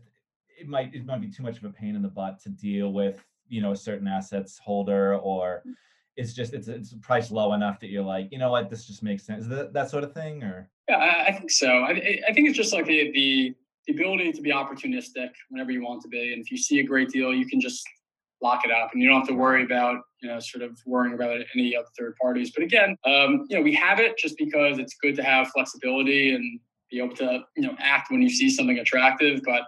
it 0.57 0.69
might 0.69 0.95
it 0.95 1.05
might 1.05 1.19
be 1.19 1.29
too 1.29 1.43
much 1.43 1.57
of 1.57 1.65
a 1.65 1.69
pain 1.69 1.97
in 1.97 2.01
the 2.01 2.09
butt 2.09 2.39
to 2.43 2.49
deal 2.49 2.93
with 2.93 3.25
you 3.49 3.61
know 3.61 3.71
a 3.71 3.75
certain 3.75 4.07
assets 4.07 4.59
holder 4.63 5.15
or 5.15 5.63
mm. 5.67 5.73
it's 6.15 6.33
just 6.33 6.53
it's 6.53 6.67
it's 6.67 6.93
priced 7.01 7.31
low 7.31 7.53
enough 7.53 7.79
that 7.79 7.89
you're 7.89 8.03
like 8.03 8.31
you 8.31 8.37
know 8.37 8.51
what? 8.51 8.69
This 8.69 8.85
just 8.85 9.03
makes 9.03 9.25
sense. 9.25 9.47
That 9.47 9.73
that 9.73 9.89
sort 9.89 10.03
of 10.03 10.13
thing 10.13 10.43
or? 10.43 10.69
Yeah 10.87 10.97
i, 10.97 11.27
I 11.27 11.31
think 11.31 11.51
so. 11.51 11.67
I, 11.67 12.21
I 12.27 12.33
think 12.33 12.47
it's 12.47 12.57
just 12.57 12.73
like 12.73 12.85
the, 12.85 13.11
the 13.11 13.55
the 13.87 13.93
ability 13.93 14.31
to 14.33 14.41
be 14.41 14.51
opportunistic 14.51 15.29
whenever 15.49 15.71
you 15.71 15.83
want 15.83 16.01
to 16.03 16.07
be 16.07 16.33
and 16.33 16.41
if 16.41 16.51
you 16.51 16.57
see 16.57 16.79
a 16.79 16.83
great 16.83 17.09
deal 17.09 17.33
you 17.33 17.47
can 17.47 17.59
just 17.59 17.83
lock 18.41 18.63
it 18.63 18.71
up 18.71 18.91
and 18.93 19.01
you 19.01 19.09
don't 19.09 19.19
have 19.19 19.27
to 19.27 19.33
worry 19.33 19.63
about 19.63 19.97
you 20.21 20.29
know 20.29 20.39
sort 20.39 20.63
of 20.63 20.77
worrying 20.85 21.13
about 21.13 21.41
any 21.55 21.75
other 21.75 21.87
third 21.97 22.15
parties. 22.21 22.51
But 22.55 22.63
again 22.63 22.95
um, 23.05 23.45
you 23.49 23.57
know 23.57 23.61
we 23.61 23.73
have 23.75 23.99
it 23.99 24.17
just 24.17 24.37
because 24.37 24.79
it's 24.79 24.95
good 25.01 25.15
to 25.15 25.23
have 25.23 25.49
flexibility 25.49 26.35
and 26.35 26.59
be 26.89 26.99
able 26.99 27.15
to 27.17 27.43
you 27.55 27.63
know 27.63 27.75
act 27.79 28.11
when 28.11 28.21
you 28.21 28.29
see 28.29 28.49
something 28.49 28.79
attractive. 28.79 29.41
But 29.45 29.63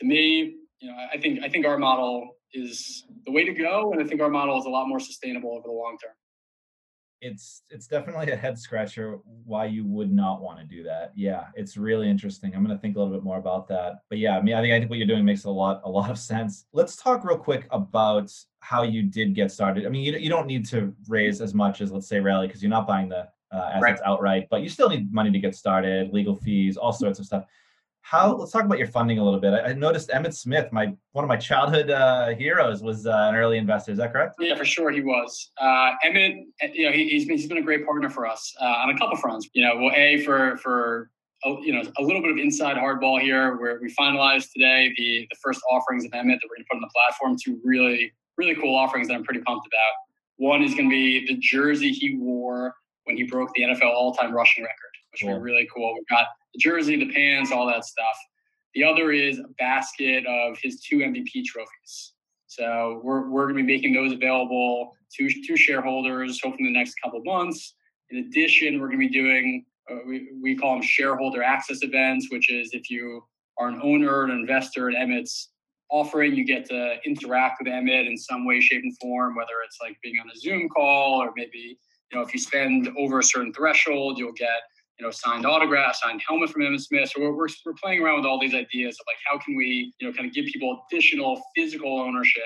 to 0.00 0.06
me 0.06 0.56
you 0.80 0.90
know 0.90 0.96
i 1.12 1.18
think 1.18 1.42
i 1.42 1.48
think 1.48 1.66
our 1.66 1.78
model 1.78 2.36
is 2.52 3.04
the 3.26 3.32
way 3.32 3.44
to 3.44 3.52
go. 3.52 3.92
And 3.92 4.02
I 4.02 4.06
think 4.06 4.20
our 4.20 4.30
model 4.30 4.58
is 4.58 4.66
a 4.66 4.70
lot 4.70 4.88
more 4.88 5.00
sustainable 5.00 5.52
over 5.52 5.66
the 5.66 5.72
long 5.72 5.96
term. 6.02 6.12
It's 7.22 7.64
it's 7.68 7.86
definitely 7.86 8.32
a 8.32 8.36
head 8.36 8.58
scratcher 8.58 9.18
why 9.44 9.66
you 9.66 9.84
would 9.84 10.10
not 10.10 10.40
want 10.40 10.58
to 10.58 10.64
do 10.64 10.82
that. 10.84 11.12
Yeah, 11.14 11.48
it's 11.54 11.76
really 11.76 12.08
interesting. 12.08 12.54
I'm 12.54 12.64
going 12.64 12.74
to 12.74 12.80
think 12.80 12.96
a 12.96 12.98
little 12.98 13.12
bit 13.12 13.22
more 13.22 13.36
about 13.36 13.68
that. 13.68 13.96
But 14.08 14.18
yeah, 14.18 14.38
I 14.38 14.40
mean, 14.40 14.54
I 14.54 14.62
think 14.62 14.72
I 14.72 14.78
think 14.78 14.88
what 14.88 14.98
you're 14.98 15.06
doing 15.06 15.26
makes 15.26 15.44
a 15.44 15.50
lot 15.50 15.82
a 15.84 15.90
lot 15.90 16.10
of 16.10 16.18
sense. 16.18 16.64
Let's 16.72 16.96
talk 16.96 17.22
real 17.22 17.36
quick 17.36 17.66
about 17.72 18.32
how 18.60 18.84
you 18.84 19.02
did 19.02 19.34
get 19.34 19.52
started. 19.52 19.84
I 19.84 19.90
mean, 19.90 20.02
you, 20.02 20.18
you 20.18 20.30
don't 20.30 20.46
need 20.46 20.66
to 20.68 20.94
raise 21.08 21.42
as 21.42 21.52
much 21.52 21.82
as 21.82 21.92
let's 21.92 22.08
say 22.08 22.20
Rally 22.20 22.46
because 22.46 22.62
you're 22.62 22.70
not 22.70 22.86
buying 22.86 23.10
the 23.10 23.28
uh, 23.52 23.70
assets 23.74 23.82
right. 23.82 23.98
outright, 24.06 24.46
but 24.50 24.62
you 24.62 24.70
still 24.70 24.88
need 24.88 25.12
money 25.12 25.30
to 25.30 25.38
get 25.38 25.54
started, 25.54 26.14
legal 26.14 26.36
fees, 26.36 26.78
all 26.78 26.92
sorts 26.92 27.18
of 27.18 27.26
stuff 27.26 27.44
how 28.10 28.34
let's 28.34 28.50
talk 28.50 28.64
about 28.64 28.78
your 28.78 28.88
funding 28.88 29.20
a 29.20 29.24
little 29.24 29.38
bit. 29.38 29.54
I, 29.54 29.68
I 29.68 29.72
noticed 29.72 30.08
Emmitt 30.08 30.34
Smith, 30.34 30.72
my 30.72 30.92
one 31.12 31.24
of 31.24 31.28
my 31.28 31.36
childhood 31.36 31.90
uh, 31.90 32.30
heroes, 32.30 32.82
was 32.82 33.06
uh, 33.06 33.28
an 33.28 33.36
early 33.36 33.56
investor. 33.56 33.92
Is 33.92 33.98
that 33.98 34.12
correct? 34.12 34.34
Yeah, 34.40 34.56
for 34.56 34.64
sure 34.64 34.90
he 34.90 35.00
was. 35.00 35.52
Uh, 35.60 35.92
Emmitt, 36.04 36.46
you 36.74 36.86
know, 36.86 36.92
he, 36.92 37.14
has 37.14 37.24
been 37.24 37.36
he's 37.36 37.46
been 37.46 37.58
a 37.58 37.62
great 37.62 37.86
partner 37.86 38.10
for 38.10 38.26
us 38.26 38.52
uh, 38.60 38.64
on 38.64 38.90
a 38.90 38.98
couple 38.98 39.16
fronts. 39.16 39.48
You 39.52 39.64
know, 39.64 39.76
well, 39.76 39.92
a 39.94 40.24
for 40.24 40.56
for 40.56 41.08
a, 41.44 41.50
you 41.60 41.72
know 41.72 41.82
a 41.98 42.02
little 42.02 42.20
bit 42.20 42.32
of 42.32 42.38
inside 42.38 42.76
hardball 42.76 43.20
here, 43.20 43.56
where 43.58 43.78
we 43.80 43.94
finalized 43.94 44.48
today 44.56 44.92
the 44.96 45.28
the 45.30 45.36
first 45.40 45.60
offerings 45.70 46.04
of 46.04 46.10
Emmitt 46.10 46.40
that 46.40 46.48
we're 46.50 46.56
going 46.56 46.64
to 46.64 46.68
put 46.68 46.76
on 46.76 46.80
the 46.80 46.90
platform. 46.92 47.36
Two 47.40 47.60
really 47.62 48.12
really 48.36 48.56
cool 48.56 48.74
offerings 48.74 49.06
that 49.06 49.14
I'm 49.14 49.22
pretty 49.22 49.40
pumped 49.42 49.68
about. 49.68 49.92
One 50.38 50.64
is 50.64 50.74
going 50.74 50.90
to 50.90 50.92
be 50.92 51.28
the 51.28 51.36
jersey 51.36 51.92
he 51.92 52.16
wore 52.16 52.74
when 53.04 53.16
he 53.16 53.22
broke 53.22 53.50
the 53.54 53.62
NFL 53.62 53.92
all-time 53.92 54.32
rushing 54.32 54.64
record, 54.64 54.90
which 55.12 55.20
cool. 55.20 55.30
will 55.30 55.38
be 55.38 55.44
really 55.44 55.68
cool. 55.72 55.94
We've 55.94 56.06
got 56.08 56.26
the 56.54 56.58
jersey, 56.58 56.96
the 56.96 57.12
pants, 57.12 57.52
all 57.52 57.66
that 57.66 57.84
stuff. 57.84 58.16
The 58.74 58.84
other 58.84 59.12
is 59.12 59.38
a 59.38 59.48
basket 59.58 60.24
of 60.26 60.56
his 60.62 60.80
two 60.80 60.98
MVP 60.98 61.44
trophies. 61.44 62.12
So 62.46 63.00
we're, 63.04 63.28
we're 63.28 63.44
going 63.44 63.58
to 63.58 63.62
be 63.62 63.72
making 63.72 63.92
those 63.92 64.12
available 64.12 64.92
to, 65.16 65.28
to 65.28 65.56
shareholders, 65.56 66.40
hopefully 66.42 66.66
in 66.68 66.72
the 66.72 66.78
next 66.78 66.94
couple 67.02 67.20
months. 67.24 67.74
In 68.10 68.18
addition, 68.18 68.80
we're 68.80 68.88
going 68.88 69.00
to 69.00 69.08
be 69.08 69.12
doing, 69.12 69.64
uh, 69.90 69.98
we, 70.06 70.28
we 70.40 70.56
call 70.56 70.74
them 70.74 70.82
shareholder 70.82 71.42
access 71.42 71.82
events, 71.82 72.28
which 72.30 72.50
is 72.50 72.70
if 72.72 72.90
you 72.90 73.22
are 73.58 73.68
an 73.68 73.80
owner, 73.82 74.24
an 74.24 74.30
investor 74.30 74.88
in 74.88 74.96
Emmitt's 74.96 75.50
offering, 75.90 76.34
you 76.34 76.44
get 76.44 76.64
to 76.66 76.96
interact 77.04 77.60
with 77.60 77.72
Emmitt 77.72 78.08
in 78.08 78.16
some 78.16 78.46
way, 78.46 78.60
shape, 78.60 78.82
and 78.82 78.96
form, 78.98 79.36
whether 79.36 79.54
it's 79.64 79.78
like 79.80 79.96
being 80.02 80.16
on 80.18 80.30
a 80.30 80.38
Zoom 80.38 80.68
call 80.68 81.22
or 81.22 81.32
maybe, 81.36 81.78
you 82.10 82.18
know, 82.18 82.22
if 82.22 82.32
you 82.32 82.40
spend 82.40 82.88
over 82.98 83.18
a 83.18 83.24
certain 83.24 83.52
threshold, 83.52 84.18
you'll 84.18 84.32
get 84.32 84.60
you 85.00 85.06
know, 85.06 85.10
signed 85.10 85.46
autographs, 85.46 86.00
signed 86.02 86.20
helmet 86.26 86.50
from 86.50 86.62
Emmitt 86.62 86.82
Smith. 86.82 87.10
So 87.10 87.22
we're, 87.22 87.32
we're, 87.32 87.48
we're 87.64 87.72
playing 87.82 88.02
around 88.02 88.16
with 88.16 88.26
all 88.26 88.38
these 88.38 88.54
ideas 88.54 88.98
of 89.00 89.06
like, 89.06 89.16
how 89.26 89.38
can 89.38 89.56
we, 89.56 89.94
you 89.98 90.06
know, 90.06 90.12
kind 90.12 90.28
of 90.28 90.34
give 90.34 90.44
people 90.44 90.82
additional 90.90 91.40
physical 91.56 91.98
ownership 91.98 92.42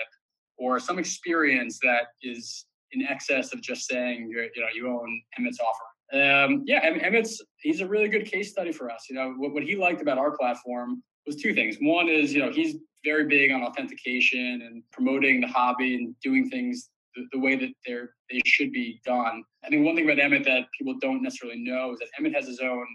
or 0.56 0.78
some 0.78 1.00
experience 1.00 1.80
that 1.82 2.06
is 2.22 2.66
in 2.92 3.04
excess 3.06 3.52
of 3.52 3.60
just 3.60 3.88
saying, 3.88 4.30
you 4.30 4.36
know, 4.36 4.66
you 4.72 4.88
own 4.88 5.22
Emmitt's 5.38 5.58
offer. 5.58 5.82
Um, 6.12 6.62
yeah, 6.64 6.88
Emmitt's, 6.88 7.42
he's 7.60 7.80
a 7.80 7.86
really 7.86 8.08
good 8.08 8.24
case 8.24 8.52
study 8.52 8.70
for 8.70 8.88
us. 8.88 9.06
You 9.10 9.16
know, 9.16 9.34
what, 9.36 9.52
what 9.52 9.64
he 9.64 9.74
liked 9.74 10.00
about 10.00 10.16
our 10.16 10.36
platform 10.36 11.02
was 11.26 11.34
two 11.34 11.54
things. 11.54 11.76
One 11.80 12.08
is, 12.08 12.32
you 12.32 12.40
know, 12.40 12.52
he's 12.52 12.76
very 13.04 13.26
big 13.26 13.50
on 13.50 13.62
authentication 13.62 14.62
and 14.62 14.82
promoting 14.92 15.40
the 15.40 15.48
hobby 15.48 15.96
and 15.96 16.14
doing 16.22 16.48
things 16.48 16.88
the, 17.16 17.26
the, 17.32 17.38
way 17.38 17.56
that 17.56 17.70
they're 17.86 18.10
they 18.30 18.40
should 18.46 18.72
be 18.72 19.00
done. 19.04 19.42
I 19.64 19.68
think 19.68 19.84
one 19.84 19.96
thing 19.96 20.04
about 20.04 20.18
Emmitt 20.18 20.44
that 20.44 20.66
people 20.76 20.94
don't 21.00 21.22
necessarily 21.22 21.58
know 21.58 21.92
is 21.92 21.98
that 22.00 22.08
Emmitt 22.20 22.34
has 22.34 22.46
his 22.46 22.60
own 22.60 22.86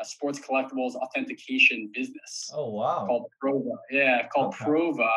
uh, 0.00 0.04
sports 0.04 0.38
collectibles 0.38 0.94
authentication 0.94 1.90
business. 1.94 2.50
Oh 2.52 2.70
wow! 2.70 3.06
Called 3.06 3.30
Prova. 3.42 3.76
Yeah, 3.90 4.26
called 4.28 4.54
okay. 4.54 4.64
Prova. 4.64 5.10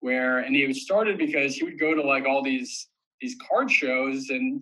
Where 0.00 0.38
and 0.38 0.54
he 0.54 0.72
started 0.74 1.16
because 1.16 1.54
he 1.54 1.64
would 1.64 1.78
go 1.78 1.94
to 1.94 2.02
like 2.02 2.26
all 2.26 2.42
these 2.42 2.88
these 3.20 3.36
card 3.48 3.70
shows 3.70 4.30
and 4.30 4.60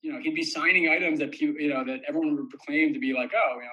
you 0.00 0.12
know 0.12 0.18
he'd 0.20 0.34
be 0.34 0.42
signing 0.42 0.88
items 0.88 1.18
that 1.18 1.32
people 1.32 1.60
you 1.60 1.68
know 1.68 1.84
that 1.84 2.00
everyone 2.08 2.34
would 2.36 2.48
proclaim 2.48 2.94
to 2.94 2.98
be 2.98 3.12
like 3.12 3.30
oh 3.34 3.56
you 3.56 3.62
know 3.62 3.68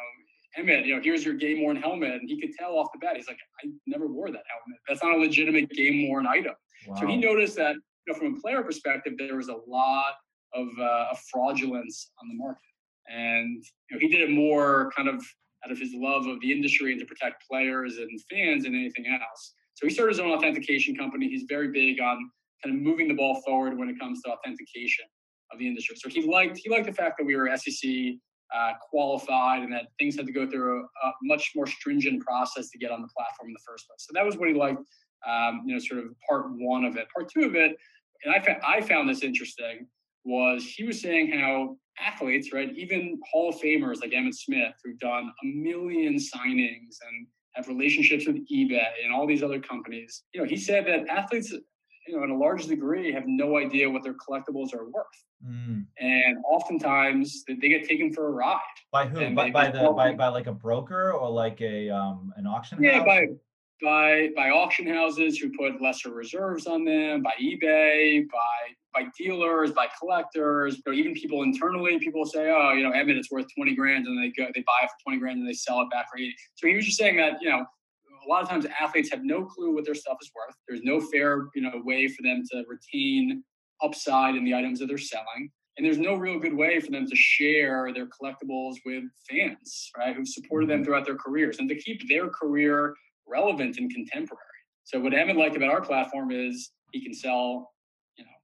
Emmitt, 0.58 0.86
you 0.86 0.96
know, 0.96 1.02
here's 1.02 1.24
your 1.24 1.36
game 1.36 1.62
worn 1.62 1.76
helmet. 1.76 2.14
And 2.14 2.30
he 2.30 2.42
could 2.42 2.54
tell 2.58 2.72
off 2.72 2.88
the 2.92 3.00
bat, 3.00 3.16
he's 3.16 3.28
like, 3.28 3.38
I 3.64 3.70
never 3.86 4.08
wore 4.08 4.32
that 4.32 4.44
helmet. 4.50 4.80
That's 4.88 5.04
not 5.04 5.16
a 5.16 5.18
legitimate 5.18 5.70
game 5.70 6.10
worn 6.10 6.26
item. 6.26 6.56
Wow. 6.88 6.96
So 7.00 7.08
he 7.08 7.18
noticed 7.18 7.56
that 7.58 7.76
you 7.76 8.14
know, 8.14 8.20
from 8.20 8.36
a 8.36 8.40
player 8.40 8.64
perspective, 8.64 9.14
there 9.18 9.36
was 9.36 9.50
a 9.50 9.58
lot 9.68 10.16
of, 10.54 10.68
uh, 10.80 11.14
fraudulence 11.32 12.12
on 12.22 12.28
the 12.30 12.36
market. 12.36 12.62
And 13.10 13.64
you 13.90 13.96
know, 13.96 14.00
he 14.00 14.08
did 14.08 14.22
it 14.22 14.32
more 14.32 14.92
kind 14.96 15.10
of 15.10 15.24
out 15.66 15.72
of 15.72 15.80
his 15.80 15.92
love 15.94 16.26
of 16.28 16.40
the 16.42 16.52
industry 16.52 16.92
and 16.92 17.00
to 17.00 17.06
protect 17.06 17.44
players 17.50 17.98
and 17.98 18.10
fans 18.32 18.64
than 18.64 18.76
anything 18.76 19.06
else. 19.08 19.54
So 19.74 19.88
he 19.88 19.94
started 19.94 20.12
his 20.12 20.20
own 20.20 20.32
authentication 20.32 20.96
company. 20.96 21.28
He's 21.28 21.46
very 21.50 21.70
big 21.72 22.00
on 22.00 22.30
kind 22.64 22.76
of 22.76 22.82
moving 22.82 23.08
the 23.08 23.14
ball 23.14 23.42
forward 23.46 23.78
when 23.78 23.90
it 23.90 24.00
comes 24.00 24.22
to 24.24 24.32
authentication 24.32 25.06
of 25.52 25.60
the 25.60 25.68
industry. 25.68 25.96
So 25.98 26.10
he 26.10 26.22
liked 26.22 26.60
he 26.64 26.70
liked 26.70 26.86
the 26.86 26.94
fact 26.94 27.18
that 27.18 27.26
we 27.26 27.36
were 27.36 27.50
SEC 27.56 27.90
uh, 28.56 28.74
qualified 28.90 29.64
and 29.64 29.72
that 29.74 29.88
things 29.98 30.16
had 30.16 30.26
to 30.26 30.34
go 30.34 30.50
through 30.50 30.80
a, 30.80 31.08
a, 31.08 31.12
much 31.22 31.52
more 31.56 31.68
stringent 31.68 32.20
process 32.24 32.70
to 32.72 32.80
get 32.80 32.90
on 32.90 33.02
the 33.02 33.08
platform 33.16 33.50
in 33.50 33.54
the 33.54 33.60
first 33.66 33.88
place. 33.88 34.00
So 34.00 34.12
that 34.14 34.26
was 34.26 34.38
what 34.38 34.50
he 34.50 34.56
liked. 34.56 34.82
Um, 35.28 35.64
you 35.66 35.74
know, 35.74 35.80
sort 35.80 36.00
of 36.00 36.06
part 36.28 36.46
one 36.52 36.86
of 36.86 36.96
it. 36.96 37.08
Part 37.14 37.30
two 37.32 37.46
of 37.46 37.56
it 37.56 37.78
and 38.24 38.34
I, 38.34 38.40
fa- 38.40 38.60
I 38.68 38.82
found 38.82 39.10
this 39.10 39.24
interesting 39.24 39.88
was 40.30 40.64
he 40.64 40.84
was 40.84 41.02
saying 41.02 41.32
how 41.32 41.76
athletes, 42.00 42.54
right, 42.54 42.72
even 42.76 43.20
Hall 43.32 43.50
of 43.50 43.56
Famers 43.56 44.02
like 44.02 44.12
Emmitt 44.12 44.36
Smith, 44.36 44.74
who've 44.84 45.00
done 45.00 45.32
a 45.44 45.46
million 45.46 46.16
signings 46.16 46.96
and 47.08 47.28
have 47.56 47.68
relationships 47.68 48.28
with 48.28 48.38
eBay 48.50 48.88
and 49.04 49.14
all 49.14 49.28
these 49.28 49.44
other 49.44 49.60
companies, 49.60 50.24
you 50.34 50.40
know, 50.40 50.48
he 50.48 50.56
said 50.56 50.86
that 50.86 51.08
athletes, 51.10 51.52
you 51.52 52.16
know, 52.16 52.24
in 52.24 52.30
a 52.30 52.38
large 52.38 52.68
degree, 52.68 53.12
have 53.12 53.24
no 53.26 53.58
idea 53.58 53.90
what 53.90 54.04
their 54.04 54.14
collectibles 54.14 54.74
are 54.74 54.86
worth, 54.90 55.06
mm. 55.46 55.84
and 56.00 56.38
oftentimes 56.48 57.44
they 57.48 57.68
get 57.68 57.88
taken 57.88 58.14
for 58.14 58.28
a 58.28 58.32
ride. 58.32 58.60
By 58.92 59.08
who? 59.08 59.36
By, 59.36 59.50
by 59.50 59.72
the 59.72 59.92
by, 59.96 60.14
by 60.14 60.28
like 60.28 60.48
a 60.48 60.54
broker 60.54 61.12
or 61.12 61.30
like 61.30 61.60
a 61.62 61.90
um 61.90 62.34
an 62.38 62.48
auction? 62.48 62.82
Yeah, 62.82 63.00
house? 63.00 63.06
by 63.06 63.28
by 63.82 64.30
by 64.36 64.50
auction 64.50 64.88
houses 64.88 65.38
who 65.38 65.52
put 65.58 65.82
lesser 65.82 66.12
reserves 66.12 66.68
on 66.68 66.86
them, 66.86 67.22
by 67.22 67.34
eBay, 67.42 68.28
by 68.30 68.76
by 68.94 69.06
dealers, 69.18 69.72
by 69.72 69.88
collectors, 70.00 70.82
or 70.86 70.94
even 70.94 71.14
people 71.14 71.44
internally. 71.44 72.00
People 72.00 72.26
say, 72.26 72.50
"Oh, 72.50 72.74
you 72.74 72.84
know, 72.84 72.92
Emmitt, 72.92 73.18
it's 73.18 73.32
worth 73.32 73.46
twenty 73.56 73.76
grand," 73.76 74.08
and 74.08 74.18
they 74.22 74.30
go, 74.30 74.50
they 74.54 74.62
buy 74.62 74.80
it 74.84 74.88
for 74.88 75.04
twenty 75.04 75.20
grand, 75.20 75.40
and 75.40 75.48
they 75.48 75.54
sell 75.54 75.82
it 75.82 75.90
back 75.92 76.08
for 76.12 76.18
eighty. 76.18 76.36
So 76.56 76.68
he 76.68 76.76
was 76.76 76.86
just 76.86 76.98
saying 76.98 77.18
that 77.18 77.42
you 77.42 77.50
know, 77.50 77.66
a 78.26 78.30
lot 78.30 78.44
of 78.44 78.50
times 78.50 78.66
athletes 78.80 79.10
have 79.12 79.24
no 79.24 79.46
clue 79.46 79.74
what 79.74 79.86
their 79.86 79.96
stuff 79.96 80.18
is 80.22 80.32
worth. 80.36 80.56
There's 80.68 80.84
no 80.84 81.00
fair 81.00 81.48
you 81.56 81.62
know 81.62 81.72
way 81.84 82.08
for 82.08 82.22
them 82.24 82.44
to 82.52 82.64
retain 82.68 83.44
upside 83.82 84.36
in 84.36 84.44
the 84.44 84.54
items 84.54 84.80
that 84.80 84.88
they're 84.88 84.98
selling. 84.98 85.52
And 85.78 85.86
there's 85.86 85.98
no 85.98 86.16
real 86.16 86.38
good 86.40 86.54
way 86.54 86.82
for 86.82 86.92
them 86.92 87.08
to 87.08 87.16
share 87.16 87.94
their 87.94 88.08
collectibles 88.08 88.76
with 88.86 89.06
fans, 89.30 89.90
right, 89.98 90.14
who've 90.14 90.28
supported 90.28 90.70
them 90.70 90.80
mm-hmm. 90.80 90.86
throughout 90.86 91.06
their 91.06 91.16
careers 91.16 91.60
and 91.60 91.70
to 91.70 91.76
keep 91.76 92.06
their 92.10 92.28
career 92.28 92.94
relevant 93.26 93.78
and 93.78 93.90
contemporary. 93.90 94.44
So 94.84 95.00
what 95.00 95.14
Emmitt 95.14 95.38
liked 95.38 95.56
about 95.56 95.70
our 95.70 95.80
platform 95.80 96.32
is 96.32 96.72
he 96.92 97.02
can 97.02 97.14
sell, 97.14 97.32
you 97.32 97.54
know, 97.60 97.70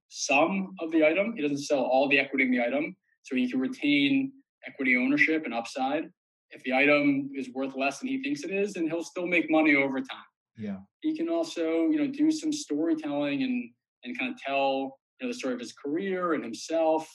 some 0.08 0.74
of 0.80 0.90
the 0.92 1.04
item. 1.04 1.34
He 1.36 1.42
doesn't 1.42 1.64
sell 1.64 1.82
all 1.82 2.08
the 2.08 2.18
equity 2.18 2.44
in 2.44 2.50
the 2.50 2.60
item, 2.60 2.96
so 3.22 3.36
he 3.36 3.50
can 3.50 3.60
retain 3.60 4.32
equity 4.66 4.96
ownership 4.96 5.44
and 5.44 5.54
upside. 5.54 6.04
If 6.50 6.62
the 6.62 6.72
item 6.72 7.30
is 7.34 7.50
worth 7.52 7.74
less 7.76 7.98
than 7.98 8.08
he 8.08 8.22
thinks 8.22 8.44
it 8.44 8.50
is, 8.50 8.74
then 8.74 8.88
he'll 8.88 9.02
still 9.02 9.26
make 9.26 9.50
money 9.50 9.74
over 9.74 9.98
time. 10.00 10.30
Yeah. 10.56 10.78
He 11.00 11.16
can 11.16 11.28
also, 11.28 11.88
you 11.88 11.98
know, 11.98 12.06
do 12.06 12.30
some 12.30 12.52
storytelling 12.52 13.42
and 13.42 13.70
and 14.04 14.18
kind 14.18 14.32
of 14.32 14.38
tell 14.40 14.98
you 15.20 15.26
know 15.26 15.28
the 15.28 15.38
story 15.38 15.54
of 15.54 15.60
his 15.60 15.72
career 15.72 16.34
and 16.34 16.44
himself. 16.44 17.08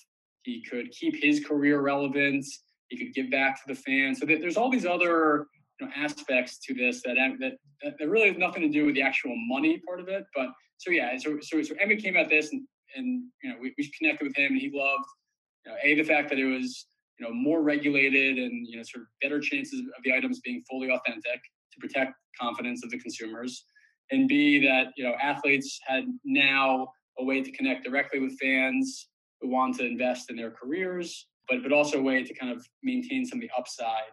He 0.44 0.64
could 0.70 0.92
keep 0.92 1.22
his 1.22 1.46
career 1.46 1.82
relevant. 1.82 2.46
He 2.90 2.98
could 2.98 3.14
give 3.14 3.32
back 3.32 3.56
to 3.62 3.74
the 3.74 3.80
fans. 3.80 4.20
So 4.20 4.26
there's 4.26 4.58
all 4.58 4.70
these 4.70 4.86
other 4.86 5.48
you 5.80 5.88
know, 5.88 5.94
aspects 5.96 6.58
to 6.66 6.74
this 6.74 7.02
that, 7.04 7.16
that 7.40 7.54
that 7.98 8.10
really 8.10 8.28
has 8.28 8.38
nothing 8.38 8.62
to 8.64 8.70
do 8.70 8.86
with 8.86 8.96
the 8.96 9.02
actual 9.02 9.34
money 9.48 9.82
part 9.88 10.00
of 10.00 10.08
it. 10.08 10.26
But 10.36 10.50
so 10.78 10.92
yeah, 10.92 11.16
so 11.18 11.38
so, 11.42 11.62
so 11.62 11.74
Emmitt 11.76 12.02
came 12.02 12.18
at 12.18 12.30
this 12.30 12.52
and 12.52 12.64
and 12.96 13.24
you 13.44 13.50
know 13.50 13.56
we, 13.62 13.74
we 13.78 13.92
connected 13.98 14.26
with 14.26 14.36
him 14.36 14.52
and 14.54 14.62
he 14.62 14.72
loved 14.74 15.06
you 15.66 15.72
know 15.72 15.78
a 15.84 15.96
the 15.96 16.04
fact 16.04 16.30
that 16.30 16.40
it 16.40 16.46
was 16.46 16.88
you 17.20 17.26
know 17.26 17.34
more 17.34 17.62
regulated 17.62 18.38
and 18.38 18.68
you 18.68 18.78
know 18.78 18.84
sort 18.84 19.04
of 19.04 19.08
better 19.22 19.40
chances 19.40 19.80
of 19.80 20.04
the 20.04 20.14
items 20.14 20.40
being 20.44 20.64
fully 20.70 20.90
authentic 20.90 21.42
to 21.74 21.80
protect 21.80 22.14
confidence 22.40 22.84
of 22.84 22.90
the 22.90 23.00
consumers 23.00 23.66
and 24.12 24.28
b 24.28 24.60
that 24.66 24.88
you 24.96 25.04
know 25.04 25.14
athletes 25.22 25.80
had 25.86 26.06
now 26.26 26.88
a 27.20 27.24
way 27.24 27.42
to 27.42 27.52
connect 27.52 27.84
directly 27.84 28.20
with 28.20 28.38
fans 28.40 29.10
who 29.40 29.50
want 29.50 29.76
to 29.76 29.86
invest 29.86 30.30
in 30.30 30.36
their 30.36 30.52
careers 30.52 31.28
but 31.50 31.62
but 31.64 31.72
also 31.72 32.00
a 32.00 32.02
way 32.02 32.24
to 32.24 32.34
kind 32.34 32.52
of 32.52 32.66
maintain 32.84 33.26
some 33.26 33.38
of 33.38 33.42
the 33.42 33.52
upside 33.58 34.12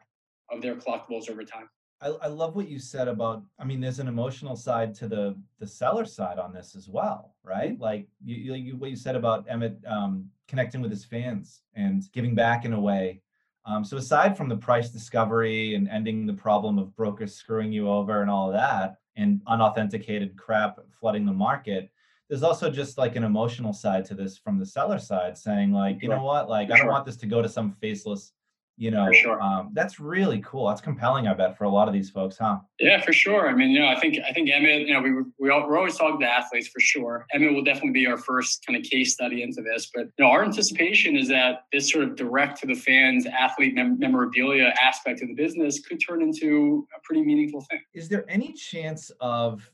of 0.51 0.63
their 0.63 0.75
collectibles 0.77 1.31
over 1.31 1.45
time. 1.45 1.69
I, 2.01 2.09
I 2.09 2.27
love 2.29 2.55
what 2.55 2.69
you 2.69 2.79
said 2.79 3.09
about 3.09 3.43
i 3.59 3.65
mean 3.65 3.81
there's 3.81 3.99
an 3.99 4.09
emotional 4.09 4.57
side 4.57 4.95
to 4.97 5.09
the 5.09 5.37
the 5.59 5.67
seller 5.67 6.05
side 6.05 6.39
on 6.39 6.53
this 6.53 6.75
as 6.77 6.89
well 6.89 7.35
right? 7.49 7.79
Like 7.81 8.07
you, 8.25 8.55
you 8.55 8.77
what 8.77 8.91
you 8.91 8.97
said 8.97 9.17
about 9.17 9.49
emmitt 9.49 9.77
um, 9.91 10.27
connecting 10.47 10.81
with 10.81 10.91
his 10.91 11.05
fans 11.05 11.63
and 11.75 12.05
giving 12.13 12.35
back 12.35 12.65
in 12.65 12.73
a 12.73 12.81
way. 12.81 13.23
Um, 13.65 13.85
so 13.85 13.97
aside 13.97 14.37
from 14.37 14.49
the 14.49 14.57
price 14.57 14.91
discovery 14.91 15.75
and 15.75 15.89
ending 15.89 16.27
the 16.27 16.33
problem 16.33 16.79
of 16.79 16.95
brokers 16.95 17.35
screwing 17.35 17.73
you 17.73 17.89
over 17.89 18.23
and 18.23 18.31
all 18.31 18.49
of 18.49 18.55
that 18.55 18.97
and 19.17 19.41
unauthenticated 19.47 20.37
crap 20.37 20.79
flooding 21.01 21.27
the 21.27 21.33
market 21.33 21.91
there's 22.29 22.43
also 22.43 22.71
just 22.71 22.99
like 22.99 23.17
an 23.17 23.25
emotional 23.25 23.73
side 23.73 24.05
to 24.05 24.15
this 24.15 24.39
from 24.39 24.59
the 24.59 24.65
seller 24.65 24.99
side 24.99 25.37
saying 25.37 25.73
like 25.73 26.01
you 26.03 26.09
know 26.09 26.23
what? 26.23 26.49
Like 26.49 26.71
i 26.71 26.79
don't 26.79 26.87
want 26.87 27.05
this 27.05 27.17
to 27.17 27.27
go 27.27 27.43
to 27.43 27.49
some 27.49 27.73
faceless 27.81 28.33
you 28.79 28.93
know 28.93 29.11
sure. 29.13 29.41
um, 29.43 29.71
that's 29.75 29.99
really 29.99 30.41
cool 30.47 30.69
that's 30.69 30.81
compelling 30.81 31.27
i 31.27 31.35
bet 31.35 31.59
for 31.59 31.65
a 31.65 31.69
lot 31.69 31.89
of 31.89 31.93
these 31.93 32.09
folks 32.09 32.39
huh 32.39 32.59
yeah 32.79 33.01
for 33.03 33.13
sure 33.13 33.49
i 33.49 33.55
mean 33.55 33.71
you 33.71 33.81
know 33.81 33.89
i 33.89 33.99
think 33.99 34.17
i 34.27 34.33
think 34.33 34.49
emmitt 34.49 34.87
you 34.87 34.95
know 34.95 35.01
we, 35.01 35.13
we 35.39 35.51
all, 35.51 35.69
we're 35.69 35.77
always 35.77 35.97
talking 35.97 36.21
to 36.21 36.27
athletes 36.27 36.69
for 36.69 36.81
sure 36.81 37.27
emmitt 37.35 37.53
will 37.53 37.65
definitely 37.65 37.91
be 37.91 38.07
our 38.07 38.17
first 38.17 38.65
kind 38.65 38.77
of 38.79 38.89
case 38.89 39.13
study 39.13 39.43
into 39.43 39.61
this 39.63 39.91
but 39.93 40.05
you 40.05 40.25
know 40.25 40.31
our 40.31 40.45
anticipation 40.45 41.17
is 41.17 41.29
that 41.29 41.65
this 41.73 41.91
sort 41.91 42.05
of 42.05 42.17
direct 42.17 42.61
to 42.61 42.67
the 42.67 42.75
fans 42.75 43.27
athlete 43.27 43.75
mem- 43.75 43.99
memorabilia 43.99 44.73
aspect 44.81 45.21
of 45.23 45.29
the 45.29 45.35
business 45.35 45.81
could 45.81 45.99
turn 45.99 46.23
into 46.23 46.87
a 46.97 47.01
pretty 47.03 47.23
meaningful 47.23 47.61
thing 47.69 47.81
is 47.95 48.09
there 48.09 48.25
any 48.29 48.53
chance 48.53 49.11
of 49.21 49.69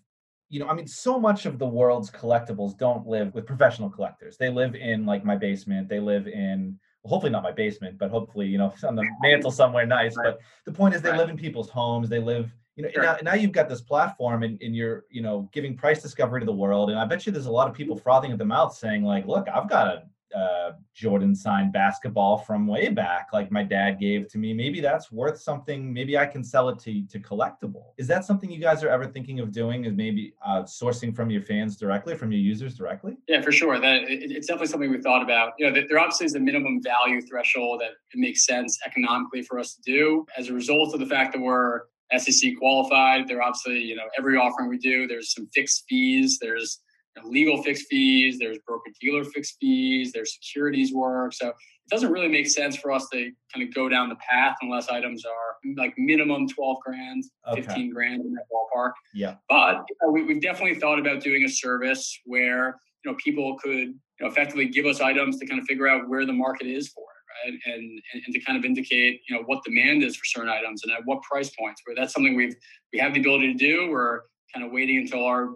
you 0.51 0.61
know, 0.61 0.69
I 0.69 0.75
mean, 0.75 0.87
so 0.87 1.19
much 1.19 1.47
of 1.47 1.59
the 1.59 1.67
world's 1.67 2.11
collectibles 2.13 2.79
don't 2.79 3.09
live 3.09 3.35
with 3.35 3.45
professional 3.45 3.91
collectors. 3.91 4.37
They 4.37 4.51
live 4.51 4.77
in 4.77 5.05
like 5.05 5.25
my 5.25 5.37
basement. 5.37 5.89
They 5.89 5.99
live 5.99 6.29
in 6.29 6.79
hopefully 7.05 7.31
not 7.31 7.43
my 7.43 7.53
basement, 7.53 7.99
but 7.99 8.11
hopefully, 8.11 8.47
you 8.47 8.59
know, 8.59 8.73
on 8.87 8.95
the 8.95 9.05
mantle 9.23 9.51
somewhere 9.51 9.87
nice. 9.87 10.17
Right. 10.17 10.27
But 10.27 10.41
the 10.65 10.73
point 10.73 10.95
is 10.95 11.03
they 11.03 11.11
right. 11.11 11.19
live 11.19 11.29
in 11.29 11.37
people's 11.37 11.69
homes. 11.69 12.09
They 12.09 12.19
live, 12.19 12.53
you 12.77 12.85
know, 12.85 12.91
sure. 12.91 13.03
now, 13.03 13.17
now 13.23 13.35
you've 13.35 13.53
got 13.53 13.69
this 13.69 13.81
platform 13.81 14.43
and, 14.43 14.61
and 14.63 14.75
you're, 14.75 15.05
you 15.11 15.23
know, 15.23 15.49
giving 15.53 15.77
price 15.77 16.03
discovery 16.03 16.41
to 16.41 16.47
the 16.47 16.53
world. 16.53 16.91
And 16.91 16.99
I 16.99 17.05
bet 17.05 17.27
you 17.27 17.33
there's 17.33 17.47
a 17.47 17.53
lot 17.53 17.69
of 17.69 17.75
people 17.75 17.97
frothing 17.97 18.33
at 18.33 18.39
the 18.39 18.45
mouth 18.45 18.75
saying 18.75 19.05
like, 19.05 19.27
look, 19.27 19.47
I've 19.49 19.69
got 19.69 19.87
a 19.87 20.03
uh, 20.35 20.73
Jordan 20.95 21.35
signed 21.35 21.73
basketball 21.73 22.39
from 22.39 22.67
way 22.67 22.89
back, 22.89 23.29
like 23.33 23.51
my 23.51 23.63
dad 23.63 24.01
gave 24.01 24.29
to 24.29 24.39
me. 24.39 24.53
Maybe 24.53 24.81
that's 24.81 25.13
worth 25.13 25.41
something. 25.41 25.93
Maybe 25.93 26.19
I 26.19 26.27
can 26.27 26.43
sell 26.43 26.69
it 26.69 26.79
to 26.81 27.07
to 27.07 27.19
collectable. 27.21 27.93
Is 27.99 28.07
that 28.09 28.25
something 28.25 28.51
you 28.51 28.61
guys 28.61 28.83
are 28.83 28.89
ever 28.89 29.07
thinking 29.07 29.41
of 29.41 29.53
doing? 29.53 29.85
Is 29.85 29.95
maybe 29.95 30.35
uh, 30.45 30.63
sourcing 30.63 31.15
from 31.15 31.31
your 31.31 31.43
fans 31.43 31.77
directly, 31.77 32.17
from 32.17 32.33
your 32.33 32.41
users 32.41 32.75
directly? 32.75 33.17
Yeah, 33.29 33.43
for 33.43 33.53
sure. 33.53 33.79
That 33.79 34.03
it, 34.05 34.31
it's 34.31 34.47
definitely 34.47 34.69
something 34.69 34.91
we 34.91 35.01
thought 35.01 35.23
about. 35.23 35.53
You 35.59 35.71
know, 35.71 35.83
there 35.89 35.99
obviously 35.99 36.27
is 36.27 36.35
a 36.35 36.41
minimum 36.41 36.83
value 36.83 37.21
threshold 37.23 37.81
that 37.81 37.91
it 37.91 38.17
makes 38.19 38.45
sense 38.45 38.79
economically 38.85 39.43
for 39.43 39.59
us 39.59 39.75
to 39.75 39.83
do. 39.83 40.27
As 40.37 40.49
a 40.49 40.53
result 40.53 40.95
of 40.95 41.01
the 41.01 41.07
fact 41.07 41.33
that 41.35 41.41
we're 41.41 41.83
SEC 42.17 42.53
qualified, 42.59 43.29
there 43.29 43.43
obviously 43.43 43.79
you 43.79 43.95
know 43.97 44.09
every 44.19 44.37
offering 44.37 44.69
we 44.69 44.79
do, 44.79 45.07
there's 45.07 45.33
some 45.33 45.49
fixed 45.55 45.85
fees. 45.89 46.39
There's 46.41 46.81
legal 47.23 47.63
fixed 47.63 47.87
fees, 47.89 48.39
there's 48.39 48.59
broker 48.67 48.91
dealer 49.01 49.25
fixed 49.25 49.57
fees, 49.61 50.13
there's 50.13 50.35
securities 50.35 50.93
work. 50.93 51.33
So 51.33 51.49
it 51.49 51.91
doesn't 51.91 52.11
really 52.11 52.29
make 52.29 52.49
sense 52.49 52.77
for 52.77 52.91
us 52.91 53.09
to 53.13 53.31
kind 53.53 53.67
of 53.67 53.75
go 53.75 53.89
down 53.89 54.09
the 54.09 54.17
path 54.17 54.57
unless 54.63 54.89
items 54.89 55.25
are 55.25 55.73
like 55.77 55.95
minimum 55.97 56.49
12 56.49 56.77
grand, 56.85 57.25
okay. 57.49 57.63
15 57.63 57.93
grand 57.93 58.23
in 58.23 58.33
that 58.33 58.45
ballpark. 58.53 58.93
Yeah. 59.15 59.35
But 59.49 59.85
you 59.89 59.97
know, 60.03 60.13
we, 60.13 60.25
we've 60.25 60.43
definitely 60.43 60.81
thought 60.81 60.99
about 60.99 61.23
doing 61.23 61.45
a 61.45 61.49
service 61.49 62.19
where, 62.25 62.81
you 63.05 63.11
know, 63.11 63.17
people 63.23 63.57
could 63.63 63.71
you 63.71 63.95
know, 64.21 64.29
effectively 64.29 64.67
give 64.69 64.87
us 64.87 65.01
items 65.01 65.39
to 65.39 65.47
kind 65.47 65.61
of 65.61 65.67
figure 65.67 65.87
out 65.87 66.09
where 66.09 66.25
the 66.25 66.33
market 66.33 66.67
is 66.67 66.89
for 66.89 67.03
it. 67.03 67.51
Right? 67.51 67.75
And, 67.75 67.83
and 68.13 68.23
and 68.27 68.35
to 68.35 68.41
kind 68.41 68.57
of 68.57 68.65
indicate 68.65 69.21
you 69.29 69.37
know 69.37 69.43
what 69.47 69.65
demand 69.65 70.05
is 70.05 70.15
for 70.15 70.25
certain 70.25 70.49
items 70.49 70.85
and 70.85 70.93
at 70.93 71.01
what 71.05 71.21
price 71.23 71.51
points. 71.51 71.83
Where 71.85 71.97
that's 71.97 72.13
something 72.15 72.37
we've 72.37 72.55
we 72.93 73.01
have 73.01 73.13
the 73.13 73.21
ability 73.21 73.53
to 73.53 73.59
do. 73.59 73.91
We're 73.91 74.21
kind 74.55 74.65
of 74.65 74.73
waiting 74.73 74.99
until 74.99 75.25
our 75.25 75.49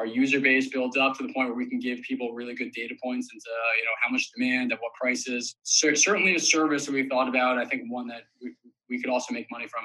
our 0.00 0.06
user 0.06 0.40
base 0.40 0.70
builds 0.70 0.96
up 0.96 1.14
to 1.18 1.26
the 1.26 1.32
point 1.34 1.50
where 1.50 1.56
we 1.56 1.68
can 1.68 1.78
give 1.78 2.00
people 2.00 2.32
really 2.32 2.54
good 2.54 2.72
data 2.72 2.94
points 3.02 3.28
into 3.32 3.44
uh, 3.46 3.76
you 3.78 3.84
know 3.84 3.90
how 4.02 4.10
much 4.10 4.30
demand 4.34 4.72
at 4.72 4.78
what 4.80 4.92
prices. 4.98 5.54
So 5.62 5.92
certainly 5.92 6.34
a 6.34 6.40
service 6.40 6.86
that 6.86 6.92
we 6.92 7.06
thought 7.06 7.28
about. 7.28 7.58
I 7.58 7.66
think 7.66 7.82
one 7.88 8.08
that 8.08 8.22
we, 8.42 8.54
we 8.88 9.00
could 9.00 9.10
also 9.10 9.34
make 9.34 9.46
money 9.50 9.66
from 9.68 9.84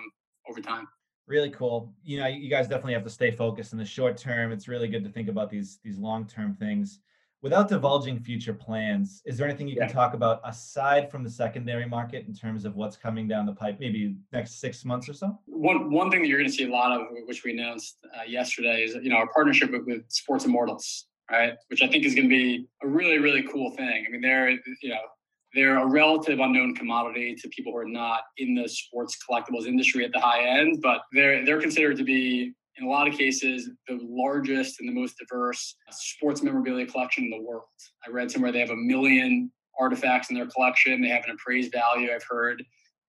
over 0.49 0.61
time. 0.61 0.87
Really 1.27 1.49
cool. 1.49 1.93
You 2.03 2.21
know, 2.21 2.27
you 2.27 2.49
guys 2.49 2.69
definitely 2.69 2.93
have 2.93 3.03
to 3.03 3.09
stay 3.09 3.29
focused 3.29 3.73
in 3.73 3.77
the 3.77 3.85
short 3.85 4.15
term. 4.15 4.53
It's 4.53 4.69
really 4.69 4.87
good 4.87 5.03
to 5.03 5.09
think 5.09 5.27
about 5.27 5.49
these 5.49 5.79
these 5.83 5.97
long 5.97 6.25
term 6.25 6.55
things 6.55 6.99
without 7.45 7.69
divulging 7.69 8.19
future 8.19 8.55
plans, 8.55 9.21
is 9.23 9.37
there 9.37 9.47
anything 9.47 9.67
you 9.67 9.75
yeah. 9.77 9.85
can 9.85 9.95
talk 9.95 10.15
about 10.15 10.41
aside 10.45 11.11
from 11.11 11.23
the 11.23 11.29
secondary 11.29 11.85
market 11.85 12.25
in 12.27 12.33
terms 12.33 12.65
of 12.65 12.75
what's 12.75 12.97
coming 12.97 13.27
down 13.27 13.45
the 13.45 13.53
pipe, 13.53 13.79
maybe 13.79 14.15
next 14.33 14.59
six 14.59 14.83
months 14.83 15.07
or 15.07 15.13
so? 15.13 15.39
One 15.45 15.91
one 15.91 16.09
thing 16.09 16.23
that 16.23 16.27
you're 16.27 16.39
going 16.39 16.49
to 16.49 16.55
see 16.55 16.65
a 16.65 16.71
lot 16.71 16.91
of, 16.91 17.05
which 17.27 17.43
we 17.43 17.51
announced 17.51 17.99
uh, 18.17 18.23
yesterday, 18.23 18.83
is 18.83 18.95
you 18.95 19.11
know 19.11 19.17
our 19.17 19.27
partnership 19.27 19.69
with, 19.69 19.83
with 19.85 20.01
Sports 20.09 20.45
Immortals, 20.45 21.05
right? 21.29 21.53
Which 21.67 21.83
I 21.83 21.87
think 21.87 22.03
is 22.03 22.15
going 22.15 22.27
to 22.27 22.35
be 22.35 22.65
a 22.81 22.87
really 22.87 23.19
really 23.19 23.43
cool 23.43 23.69
thing. 23.75 24.05
I 24.07 24.09
mean, 24.09 24.21
they're 24.21 24.49
you 24.49 24.89
know 24.89 25.05
they're 25.53 25.77
a 25.77 25.85
relative 25.85 26.39
unknown 26.39 26.73
commodity 26.73 27.35
to 27.35 27.47
people 27.49 27.73
who 27.73 27.77
are 27.77 27.87
not 27.87 28.21
in 28.39 28.55
the 28.55 28.67
sports 28.67 29.19
collectibles 29.23 29.67
industry 29.67 30.03
at 30.03 30.11
the 30.13 30.19
high 30.19 30.41
end, 30.41 30.81
but 30.81 31.01
they're 31.13 31.45
they're 31.45 31.61
considered 31.61 31.97
to 31.97 32.03
be 32.03 32.55
in 32.77 32.85
a 32.85 32.89
lot 32.89 33.07
of 33.07 33.17
cases, 33.17 33.69
the 33.87 33.99
largest 34.03 34.79
and 34.79 34.89
the 34.89 34.93
most 34.93 35.17
diverse 35.17 35.75
sports 35.91 36.43
memorabilia 36.43 36.85
collection 36.85 37.25
in 37.25 37.29
the 37.29 37.41
world. 37.41 37.63
I 38.05 38.11
read 38.11 38.29
somewhere 38.31 38.51
they 38.51 38.59
have 38.59 38.69
a 38.69 38.75
million 38.75 39.51
artifacts 39.79 40.29
in 40.29 40.35
their 40.35 40.47
collection. 40.47 41.01
They 41.01 41.09
have 41.09 41.23
an 41.25 41.31
appraised 41.31 41.71
value, 41.71 42.09
I've 42.13 42.25
heard, 42.29 42.63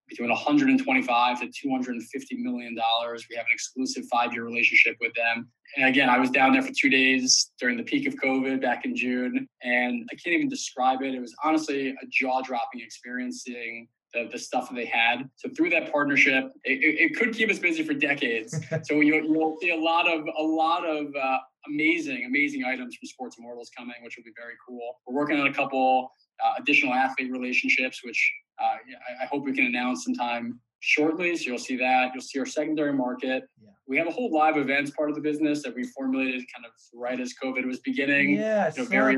between 0.08 0.30
125 0.30 1.40
to 1.40 1.50
250 1.50 2.36
million 2.36 2.76
dollars. 2.76 3.26
We 3.28 3.36
have 3.36 3.46
an 3.46 3.52
exclusive 3.52 4.04
five-year 4.10 4.44
relationship 4.44 4.96
with 5.00 5.12
them. 5.14 5.48
And 5.76 5.86
again, 5.86 6.08
I 6.08 6.18
was 6.18 6.30
down 6.30 6.52
there 6.52 6.62
for 6.62 6.72
two 6.78 6.88
days 6.88 7.50
during 7.58 7.76
the 7.76 7.82
peak 7.82 8.06
of 8.06 8.14
COVID 8.14 8.60
back 8.62 8.84
in 8.84 8.94
June, 8.94 9.48
and 9.62 10.08
I 10.12 10.14
can't 10.14 10.34
even 10.34 10.48
describe 10.48 11.02
it. 11.02 11.14
It 11.14 11.20
was 11.20 11.34
honestly 11.44 11.88
a 11.90 12.06
jaw-dropping 12.10 12.80
experience 12.80 13.42
seeing 13.44 13.88
the, 14.16 14.28
the 14.32 14.38
stuff 14.38 14.68
that 14.68 14.74
they 14.74 14.86
had. 14.86 15.28
So 15.36 15.50
through 15.56 15.70
that 15.70 15.92
partnership, 15.92 16.50
it, 16.64 17.12
it 17.12 17.16
could 17.16 17.34
keep 17.34 17.50
us 17.50 17.58
busy 17.58 17.82
for 17.82 17.94
decades. 17.94 18.58
so 18.84 19.00
you, 19.00 19.14
you'll 19.22 19.56
see 19.60 19.70
a 19.70 19.76
lot 19.76 20.10
of 20.10 20.26
a 20.38 20.42
lot 20.42 20.86
of 20.86 21.06
uh, 21.14 21.38
amazing, 21.68 22.24
amazing 22.26 22.64
items 22.64 22.96
from 22.96 23.06
Sports 23.06 23.36
Immortals 23.38 23.70
coming, 23.76 23.94
which 24.02 24.16
will 24.16 24.24
be 24.24 24.32
very 24.36 24.54
cool. 24.66 24.96
We're 25.06 25.14
working 25.14 25.38
on 25.38 25.46
a 25.46 25.54
couple 25.54 26.10
uh, 26.44 26.54
additional 26.58 26.94
athlete 26.94 27.30
relationships, 27.30 28.00
which 28.04 28.32
uh, 28.62 28.64
I, 28.66 29.24
I, 29.24 29.26
hope 29.26 29.44
we 29.44 29.52
can 29.52 29.66
announce 29.66 30.04
sometime 30.04 30.60
shortly. 30.80 31.36
So 31.36 31.44
you'll 31.50 31.58
see 31.58 31.76
that. 31.76 32.10
You'll 32.14 32.22
see 32.22 32.38
our 32.38 32.46
secondary 32.46 32.92
market. 32.92 33.44
Yeah. 33.62 33.70
We 33.86 33.96
have 33.98 34.06
a 34.06 34.10
whole 34.10 34.32
live 34.32 34.56
events 34.56 34.90
part 34.90 35.10
of 35.10 35.14
the 35.14 35.20
business 35.20 35.62
that 35.62 35.74
we 35.74 35.84
formulated 35.84 36.42
kind 36.54 36.64
of 36.66 36.72
right 36.94 37.20
as 37.20 37.34
COVID 37.42 37.66
was 37.66 37.80
beginning. 37.80 38.34
Yeah, 38.34 38.70
you 38.74 38.82
know, 38.82 38.88
very 38.88 39.16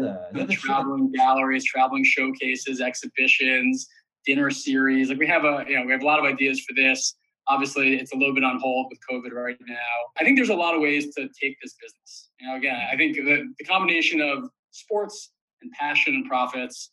traveling 0.57 1.13
galleries, 1.13 1.65
traveling 1.65 2.05
showcases, 2.05 2.81
exhibitions 2.81 3.89
dinner 4.29 4.51
series. 4.51 5.09
Like 5.09 5.19
we 5.19 5.27
have 5.27 5.45
a, 5.45 5.65
you 5.67 5.77
know, 5.77 5.87
we 5.87 5.93
have 5.93 6.03
a 6.03 6.07
lot 6.07 6.19
of 6.19 6.27
ideas 6.27 6.61
for 6.61 6.75
this. 6.75 7.17
Obviously, 7.49 7.95
it's 7.97 8.13
a 8.13 8.17
little 8.17 8.35
bit 8.35 8.45
on 8.45 8.61
hold 8.61 8.89
with 8.91 8.99
COVID 9.11 9.33
right 9.33 9.57
now. 9.67 9.97
I 10.19 10.23
think 10.23 10.37
there's 10.37 10.51
a 10.51 10.55
lot 10.55 10.75
of 10.75 10.83
ways 10.83 11.15
to 11.15 11.23
take 11.43 11.57
this 11.63 11.75
business. 11.83 12.29
You 12.39 12.49
know, 12.49 12.57
again, 12.57 12.79
I 12.93 12.97
think 12.97 13.17
the, 13.17 13.55
the 13.59 13.65
combination 13.65 14.21
of 14.21 14.51
sports 14.71 15.33
and 15.63 15.73
passion 15.73 16.15
and 16.15 16.27
profits. 16.27 16.91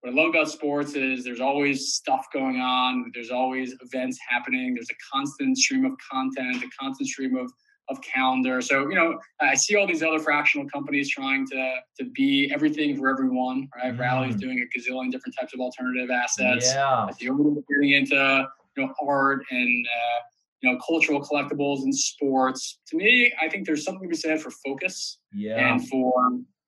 What 0.00 0.14
I 0.14 0.16
love 0.16 0.30
about 0.30 0.48
sports 0.48 0.94
is 0.94 1.22
there's 1.22 1.42
always 1.42 1.92
stuff 1.92 2.24
going 2.32 2.56
on. 2.56 3.10
There's 3.12 3.30
always 3.30 3.74
events 3.82 4.18
happening. 4.26 4.72
There's 4.74 4.88
a 4.88 5.00
constant 5.14 5.58
stream 5.58 5.84
of 5.84 5.92
content, 6.10 6.64
a 6.64 6.68
constant 6.80 7.06
stream 7.06 7.36
of 7.36 7.52
of 7.90 8.00
calendar. 8.02 8.60
So, 8.60 8.88
you 8.88 8.94
know, 8.94 9.18
I 9.40 9.54
see 9.54 9.76
all 9.76 9.86
these 9.86 10.02
other 10.02 10.20
fractional 10.20 10.68
companies 10.68 11.10
trying 11.10 11.46
to 11.48 11.76
to 11.98 12.04
be 12.14 12.50
everything 12.54 12.96
for 12.96 13.10
everyone, 13.10 13.68
right? 13.76 13.94
Mm. 13.94 13.98
Rally's 13.98 14.36
doing 14.36 14.60
a 14.60 14.78
gazillion 14.78 15.10
different 15.10 15.34
types 15.38 15.52
of 15.52 15.60
alternative 15.60 16.10
assets. 16.10 16.72
Yeah. 16.72 17.06
I 17.06 17.12
see 17.12 17.26
getting 17.26 17.92
into, 17.92 18.48
you 18.76 18.86
know, 18.86 18.94
art 19.06 19.42
and 19.50 19.86
uh, 19.86 20.20
you 20.62 20.70
know, 20.70 20.78
cultural 20.86 21.20
collectibles 21.20 21.82
and 21.82 21.94
sports. 21.94 22.78
To 22.88 22.96
me, 22.96 23.32
I 23.40 23.48
think 23.48 23.66
there's 23.66 23.84
something 23.84 24.02
to 24.02 24.08
be 24.08 24.16
said 24.16 24.40
for 24.40 24.50
focus 24.64 25.18
yeah. 25.32 25.72
and 25.72 25.88
for 25.88 26.12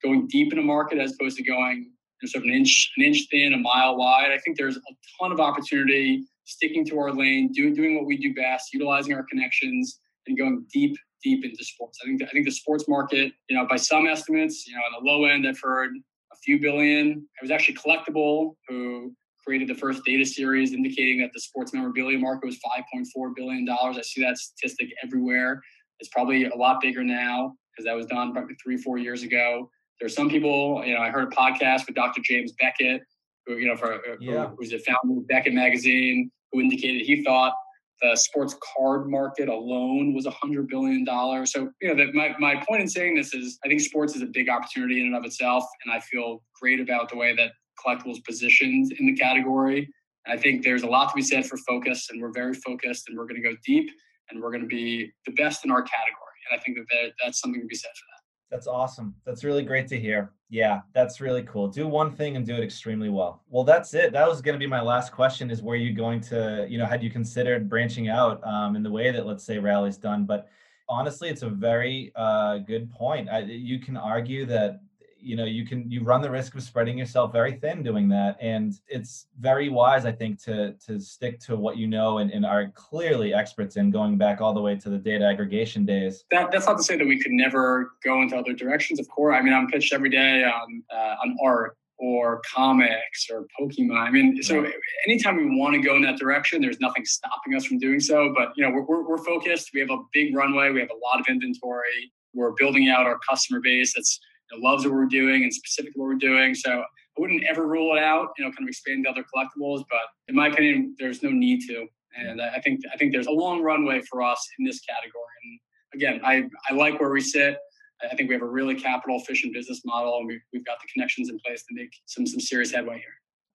going 0.02 0.26
deep 0.28 0.52
in 0.52 0.58
a 0.58 0.62
market 0.62 0.98
as 0.98 1.14
opposed 1.14 1.36
to 1.36 1.44
going 1.44 1.76
you 1.76 2.26
know, 2.26 2.26
sort 2.26 2.44
of 2.44 2.48
an 2.48 2.54
inch, 2.54 2.92
an 2.96 3.04
inch 3.04 3.26
thin, 3.30 3.52
a 3.52 3.58
mile 3.58 3.96
wide. 3.96 4.30
I 4.32 4.38
think 4.38 4.56
there's 4.56 4.76
a 4.76 4.80
ton 5.20 5.30
of 5.30 5.40
opportunity 5.40 6.24
sticking 6.44 6.84
to 6.86 6.98
our 6.98 7.12
lane, 7.12 7.52
doing 7.52 7.74
doing 7.74 7.96
what 7.96 8.06
we 8.06 8.16
do 8.16 8.34
best, 8.34 8.72
utilizing 8.72 9.14
our 9.14 9.24
connections, 9.24 10.00
and 10.26 10.38
going 10.38 10.64
deep 10.72 10.96
deep 11.22 11.44
into 11.44 11.64
sports. 11.64 11.98
I 12.02 12.06
think 12.06 12.18
the, 12.18 12.26
I 12.26 12.30
think 12.30 12.46
the 12.46 12.52
sports 12.52 12.88
market, 12.88 13.32
you 13.48 13.56
know, 13.56 13.66
by 13.68 13.76
some 13.76 14.06
estimates, 14.06 14.66
you 14.66 14.74
know, 14.74 14.80
on 14.80 15.04
the 15.04 15.08
low 15.08 15.24
end, 15.24 15.46
I've 15.46 15.60
heard 15.62 15.92
a 16.32 16.36
few 16.42 16.60
billion. 16.60 17.10
It 17.10 17.42
was 17.42 17.50
actually 17.50 17.76
Collectable 17.76 18.56
who 18.68 19.14
created 19.44 19.68
the 19.68 19.74
first 19.74 20.04
data 20.04 20.24
series 20.24 20.72
indicating 20.72 21.20
that 21.20 21.30
the 21.32 21.40
sports 21.40 21.72
memorabilia 21.72 22.18
market 22.18 22.46
was 22.46 22.56
5.4 22.56 23.34
billion 23.34 23.64
dollars. 23.64 23.98
I 23.98 24.02
see 24.02 24.22
that 24.22 24.38
statistic 24.38 24.88
everywhere. 25.02 25.60
It's 26.00 26.08
probably 26.10 26.46
a 26.46 26.56
lot 26.56 26.80
bigger 26.80 27.04
now 27.04 27.54
because 27.72 27.86
that 27.86 27.94
was 27.94 28.06
done 28.06 28.32
probably 28.32 28.54
three, 28.62 28.76
four 28.76 28.98
years 28.98 29.22
ago. 29.22 29.70
There 30.00 30.06
are 30.06 30.10
some 30.10 30.28
people, 30.28 30.82
you 30.84 30.94
know, 30.94 31.00
I 31.00 31.10
heard 31.10 31.32
a 31.32 31.36
podcast 31.36 31.86
with 31.86 31.94
Dr. 31.94 32.20
James 32.24 32.52
Beckett, 32.60 33.02
who, 33.46 33.56
you 33.56 33.68
know, 33.68 33.76
for, 33.76 33.94
uh, 33.94 33.98
yeah. 34.20 34.48
who, 34.48 34.56
who's 34.58 34.70
the 34.70 34.78
founder 34.78 35.20
of 35.20 35.28
Beckett 35.28 35.54
Magazine, 35.54 36.30
who 36.50 36.60
indicated 36.60 37.02
he 37.02 37.22
thought 37.22 37.54
the 38.02 38.16
sports 38.16 38.56
card 38.76 39.08
market 39.08 39.48
alone 39.48 40.12
was 40.12 40.26
$100 40.26 40.68
billion. 40.68 41.06
So, 41.46 41.70
you 41.80 41.88
know, 41.88 42.04
that 42.04 42.14
my, 42.14 42.34
my 42.38 42.62
point 42.68 42.82
in 42.82 42.88
saying 42.88 43.14
this 43.14 43.32
is 43.32 43.58
I 43.64 43.68
think 43.68 43.80
sports 43.80 44.16
is 44.16 44.22
a 44.22 44.26
big 44.26 44.48
opportunity 44.48 45.00
in 45.00 45.06
and 45.06 45.16
of 45.16 45.24
itself. 45.24 45.64
And 45.84 45.94
I 45.94 46.00
feel 46.00 46.42
great 46.60 46.80
about 46.80 47.08
the 47.08 47.16
way 47.16 47.34
that 47.36 47.52
collectable's 47.80 48.20
positioned 48.20 48.92
in 48.98 49.06
the 49.06 49.14
category. 49.14 49.88
I 50.26 50.36
think 50.36 50.64
there's 50.64 50.82
a 50.82 50.86
lot 50.86 51.08
to 51.10 51.14
be 51.14 51.22
said 51.22 51.46
for 51.46 51.56
focus, 51.58 52.08
and 52.10 52.20
we're 52.20 52.32
very 52.32 52.54
focused, 52.54 53.08
and 53.08 53.18
we're 53.18 53.26
going 53.26 53.42
to 53.42 53.48
go 53.48 53.56
deep, 53.64 53.90
and 54.30 54.40
we're 54.40 54.50
going 54.50 54.62
to 54.62 54.68
be 54.68 55.10
the 55.26 55.32
best 55.32 55.64
in 55.64 55.70
our 55.70 55.82
category. 55.82 56.38
And 56.50 56.60
I 56.60 56.62
think 56.62 56.78
that 56.78 57.12
that's 57.22 57.40
something 57.40 57.60
to 57.60 57.66
be 57.66 57.74
said 57.74 57.90
for 57.90 58.04
that. 58.12 58.56
That's 58.56 58.66
awesome. 58.66 59.14
That's 59.24 59.42
really 59.42 59.64
great 59.64 59.88
to 59.88 59.98
hear. 59.98 60.32
Yeah, 60.52 60.82
that's 60.92 61.18
really 61.18 61.44
cool. 61.44 61.66
Do 61.66 61.88
one 61.88 62.12
thing 62.12 62.36
and 62.36 62.44
do 62.44 62.54
it 62.54 62.62
extremely 62.62 63.08
well. 63.08 63.42
Well, 63.48 63.64
that's 63.64 63.94
it. 63.94 64.12
That 64.12 64.28
was 64.28 64.42
going 64.42 64.52
to 64.52 64.58
be 64.58 64.66
my 64.66 64.82
last 64.82 65.10
question 65.10 65.50
is 65.50 65.62
where 65.62 65.76
you 65.76 65.94
going 65.94 66.20
to, 66.24 66.66
you 66.68 66.76
know, 66.76 66.84
had 66.84 67.02
you 67.02 67.10
considered 67.10 67.70
branching 67.70 68.10
out 68.10 68.46
um, 68.46 68.76
in 68.76 68.82
the 68.82 68.90
way 68.90 69.10
that 69.10 69.24
let's 69.24 69.44
say 69.44 69.58
Rally's 69.58 69.96
done, 69.96 70.26
but 70.26 70.50
honestly, 70.90 71.30
it's 71.30 71.40
a 71.40 71.48
very 71.48 72.12
uh, 72.16 72.58
good 72.58 72.90
point. 72.90 73.30
I, 73.30 73.38
you 73.38 73.78
can 73.78 73.96
argue 73.96 74.44
that 74.44 74.82
you 75.22 75.36
know 75.36 75.44
you 75.44 75.64
can 75.64 75.90
you 75.90 76.02
run 76.02 76.20
the 76.20 76.30
risk 76.30 76.54
of 76.54 76.62
spreading 76.62 76.98
yourself 76.98 77.32
very 77.32 77.52
thin 77.52 77.82
doing 77.82 78.08
that 78.08 78.36
and 78.40 78.74
it's 78.88 79.26
very 79.38 79.68
wise 79.68 80.04
i 80.04 80.12
think 80.12 80.42
to 80.42 80.72
to 80.84 80.98
stick 80.98 81.38
to 81.40 81.56
what 81.56 81.76
you 81.76 81.86
know 81.86 82.18
and, 82.18 82.30
and 82.30 82.44
are 82.44 82.68
clearly 82.74 83.32
experts 83.32 83.76
in 83.76 83.90
going 83.90 84.18
back 84.18 84.40
all 84.40 84.52
the 84.52 84.60
way 84.60 84.74
to 84.74 84.90
the 84.90 84.98
data 84.98 85.24
aggregation 85.24 85.84
days 85.84 86.24
that, 86.30 86.50
that's 86.50 86.66
not 86.66 86.76
to 86.76 86.82
say 86.82 86.96
that 86.96 87.06
we 87.06 87.18
could 87.18 87.32
never 87.32 87.92
go 88.04 88.22
into 88.22 88.36
other 88.36 88.52
directions 88.52 88.98
of 88.98 89.08
course 89.08 89.34
i 89.38 89.42
mean 89.42 89.52
i'm 89.52 89.68
pitched 89.68 89.92
every 89.92 90.10
day 90.10 90.44
on 90.44 90.82
uh, 90.92 91.14
on 91.22 91.36
art 91.42 91.76
or 92.02 92.42
comics 92.52 93.28
or 93.30 93.46
Pokemon. 93.58 93.96
I 93.96 94.10
mean, 94.10 94.42
so 94.42 94.66
anytime 95.06 95.36
we 95.36 95.56
want 95.56 95.74
to 95.74 95.80
go 95.80 95.94
in 95.94 96.02
that 96.02 96.18
direction, 96.18 96.60
there's 96.60 96.80
nothing 96.80 97.04
stopping 97.04 97.54
us 97.54 97.64
from 97.64 97.78
doing 97.78 98.00
so. 98.00 98.34
But 98.34 98.52
you 98.56 98.64
know, 98.64 98.70
we're, 98.74 98.82
we're, 98.82 99.08
we're 99.08 99.24
focused. 99.24 99.70
We 99.72 99.78
have 99.80 99.90
a 99.90 99.98
big 100.12 100.34
runway. 100.34 100.70
We 100.70 100.80
have 100.80 100.90
a 100.90 100.94
lot 100.94 101.20
of 101.20 101.26
inventory. 101.28 102.12
We're 102.34 102.52
building 102.52 102.88
out 102.88 103.06
our 103.06 103.20
customer 103.28 103.60
base. 103.60 103.94
That's 103.94 104.18
loves 104.60 104.84
what 104.84 104.94
we're 104.94 105.06
doing 105.06 105.44
and 105.44 105.52
specifically 105.52 106.00
what 106.00 106.06
we're 106.06 106.14
doing. 106.14 106.54
So 106.54 106.70
I 106.80 107.20
wouldn't 107.20 107.44
ever 107.44 107.66
rule 107.66 107.96
it 107.96 108.02
out, 108.02 108.28
you 108.38 108.44
know, 108.44 108.50
kind 108.50 108.64
of 108.64 108.68
expand 108.68 109.04
to 109.04 109.10
other 109.10 109.24
collectibles. 109.34 109.84
But 109.90 110.00
in 110.28 110.34
my 110.34 110.48
opinion, 110.48 110.94
there's 110.98 111.22
no 111.22 111.30
need 111.30 111.66
to. 111.68 111.86
And 112.16 112.40
I 112.42 112.60
think 112.60 112.80
I 112.92 112.96
think 112.96 113.12
there's 113.12 113.26
a 113.26 113.32
long 113.32 113.62
runway 113.62 114.02
for 114.10 114.22
us 114.22 114.46
in 114.58 114.64
this 114.64 114.80
category. 114.80 115.22
And 115.44 115.60
again, 115.94 116.20
I, 116.24 116.48
I 116.70 116.74
like 116.74 117.00
where 117.00 117.10
we 117.10 117.20
sit. 117.20 117.56
I 118.02 118.14
think 118.16 118.28
we 118.28 118.34
have 118.34 118.42
a 118.42 118.46
really 118.46 118.74
capital 118.74 119.18
efficient 119.20 119.54
business 119.54 119.82
model 119.84 120.18
and 120.18 120.26
we've, 120.26 120.40
we've 120.52 120.64
got 120.64 120.80
the 120.80 120.88
connections 120.92 121.30
in 121.30 121.38
place 121.38 121.62
to 121.68 121.74
make 121.74 121.90
some 122.06 122.26
some 122.26 122.40
serious 122.40 122.72
headway 122.72 122.96
here. 122.96 123.14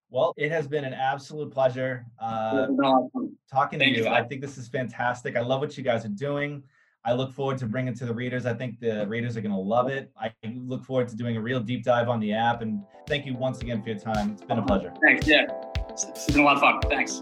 Well, 0.10 0.34
it 0.38 0.52
has 0.52 0.68
been 0.68 0.86
an 0.86 0.94
absolute 0.94 1.52
pleasure 1.52 2.06
uh, 2.20 2.68
talking 3.52 3.80
to 3.80 3.86
you. 3.86 4.04
you. 4.04 4.08
I 4.08 4.24
think 4.24 4.40
this 4.42 4.58
is 4.58 4.70
fantastic. 4.70 5.36
I 5.36 5.42
love 5.42 5.60
what 5.60 5.78
you 5.78 5.84
guys 5.84 6.06
are 6.06 6.10
doing. 6.10 6.64
I 7.08 7.14
look 7.14 7.32
forward 7.32 7.58
to 7.60 7.68
bringing 7.68 7.94
it 7.94 7.98
to 8.00 8.06
the 8.06 8.14
readers. 8.14 8.46
I 8.46 8.54
think 8.54 8.82
the 8.82 9.08
readers 9.08 9.38
are 9.38 9.42
going 9.42 9.54
to 9.54 9.58
love 9.58 9.88
it. 9.88 10.12
I 10.20 10.30
look 10.44 10.84
forward 10.84 11.08
to 11.08 11.16
doing 11.16 11.38
a 11.38 11.42
real 11.42 11.62
deep 11.62 11.86
dive 11.86 12.10
on 12.10 12.20
the 12.20 12.34
app. 12.34 12.62
And 12.62 12.84
thank 13.08 13.26
you 13.26 13.34
once 13.34 13.62
again 13.62 13.82
for 13.82 13.92
your 13.92 13.98
time. 13.98 14.32
It's 14.32 14.44
been 14.44 14.60
a 14.60 14.66
pleasure. 14.66 14.92
Thanks. 15.02 15.26
Yeah. 15.26 15.46
It's 15.90 16.26
been 16.26 16.42
a 16.42 16.44
lot 16.44 16.58
of 16.58 16.62
fun. 16.62 16.82
Thanks. 16.90 17.22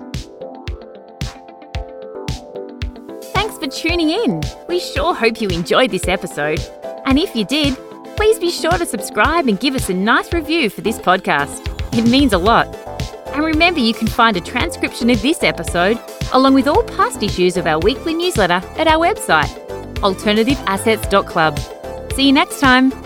Thanks 3.31 3.59
for 3.59 3.67
tuning 3.67 4.09
in. 4.09 4.41
We 4.67 4.79
sure 4.79 5.13
hope 5.13 5.39
you 5.39 5.49
enjoyed 5.49 5.91
this 5.91 6.07
episode. 6.07 6.67
And 7.05 7.19
if 7.19 7.35
you 7.35 7.45
did, 7.45 7.77
please 8.15 8.39
be 8.39 8.49
sure 8.49 8.71
to 8.71 8.87
subscribe 8.87 9.47
and 9.47 9.59
give 9.59 9.75
us 9.75 9.89
a 9.89 9.93
nice 9.93 10.33
review 10.33 10.71
for 10.71 10.81
this 10.81 10.97
podcast. 10.97 11.61
It 11.95 12.09
means 12.09 12.33
a 12.33 12.39
lot. 12.39 12.75
And 13.27 13.45
remember, 13.45 13.81
you 13.81 13.93
can 13.93 14.07
find 14.07 14.35
a 14.35 14.41
transcription 14.41 15.11
of 15.11 15.21
this 15.21 15.43
episode, 15.43 15.99
along 16.33 16.55
with 16.55 16.67
all 16.67 16.81
past 16.85 17.21
issues 17.21 17.55
of 17.55 17.67
our 17.67 17.77
weekly 17.77 18.15
newsletter, 18.15 18.65
at 18.79 18.87
our 18.87 18.97
website 18.97 19.64
alternativeassets.club. 19.95 21.59
See 22.13 22.25
you 22.27 22.33
next 22.33 22.59
time. 22.59 23.04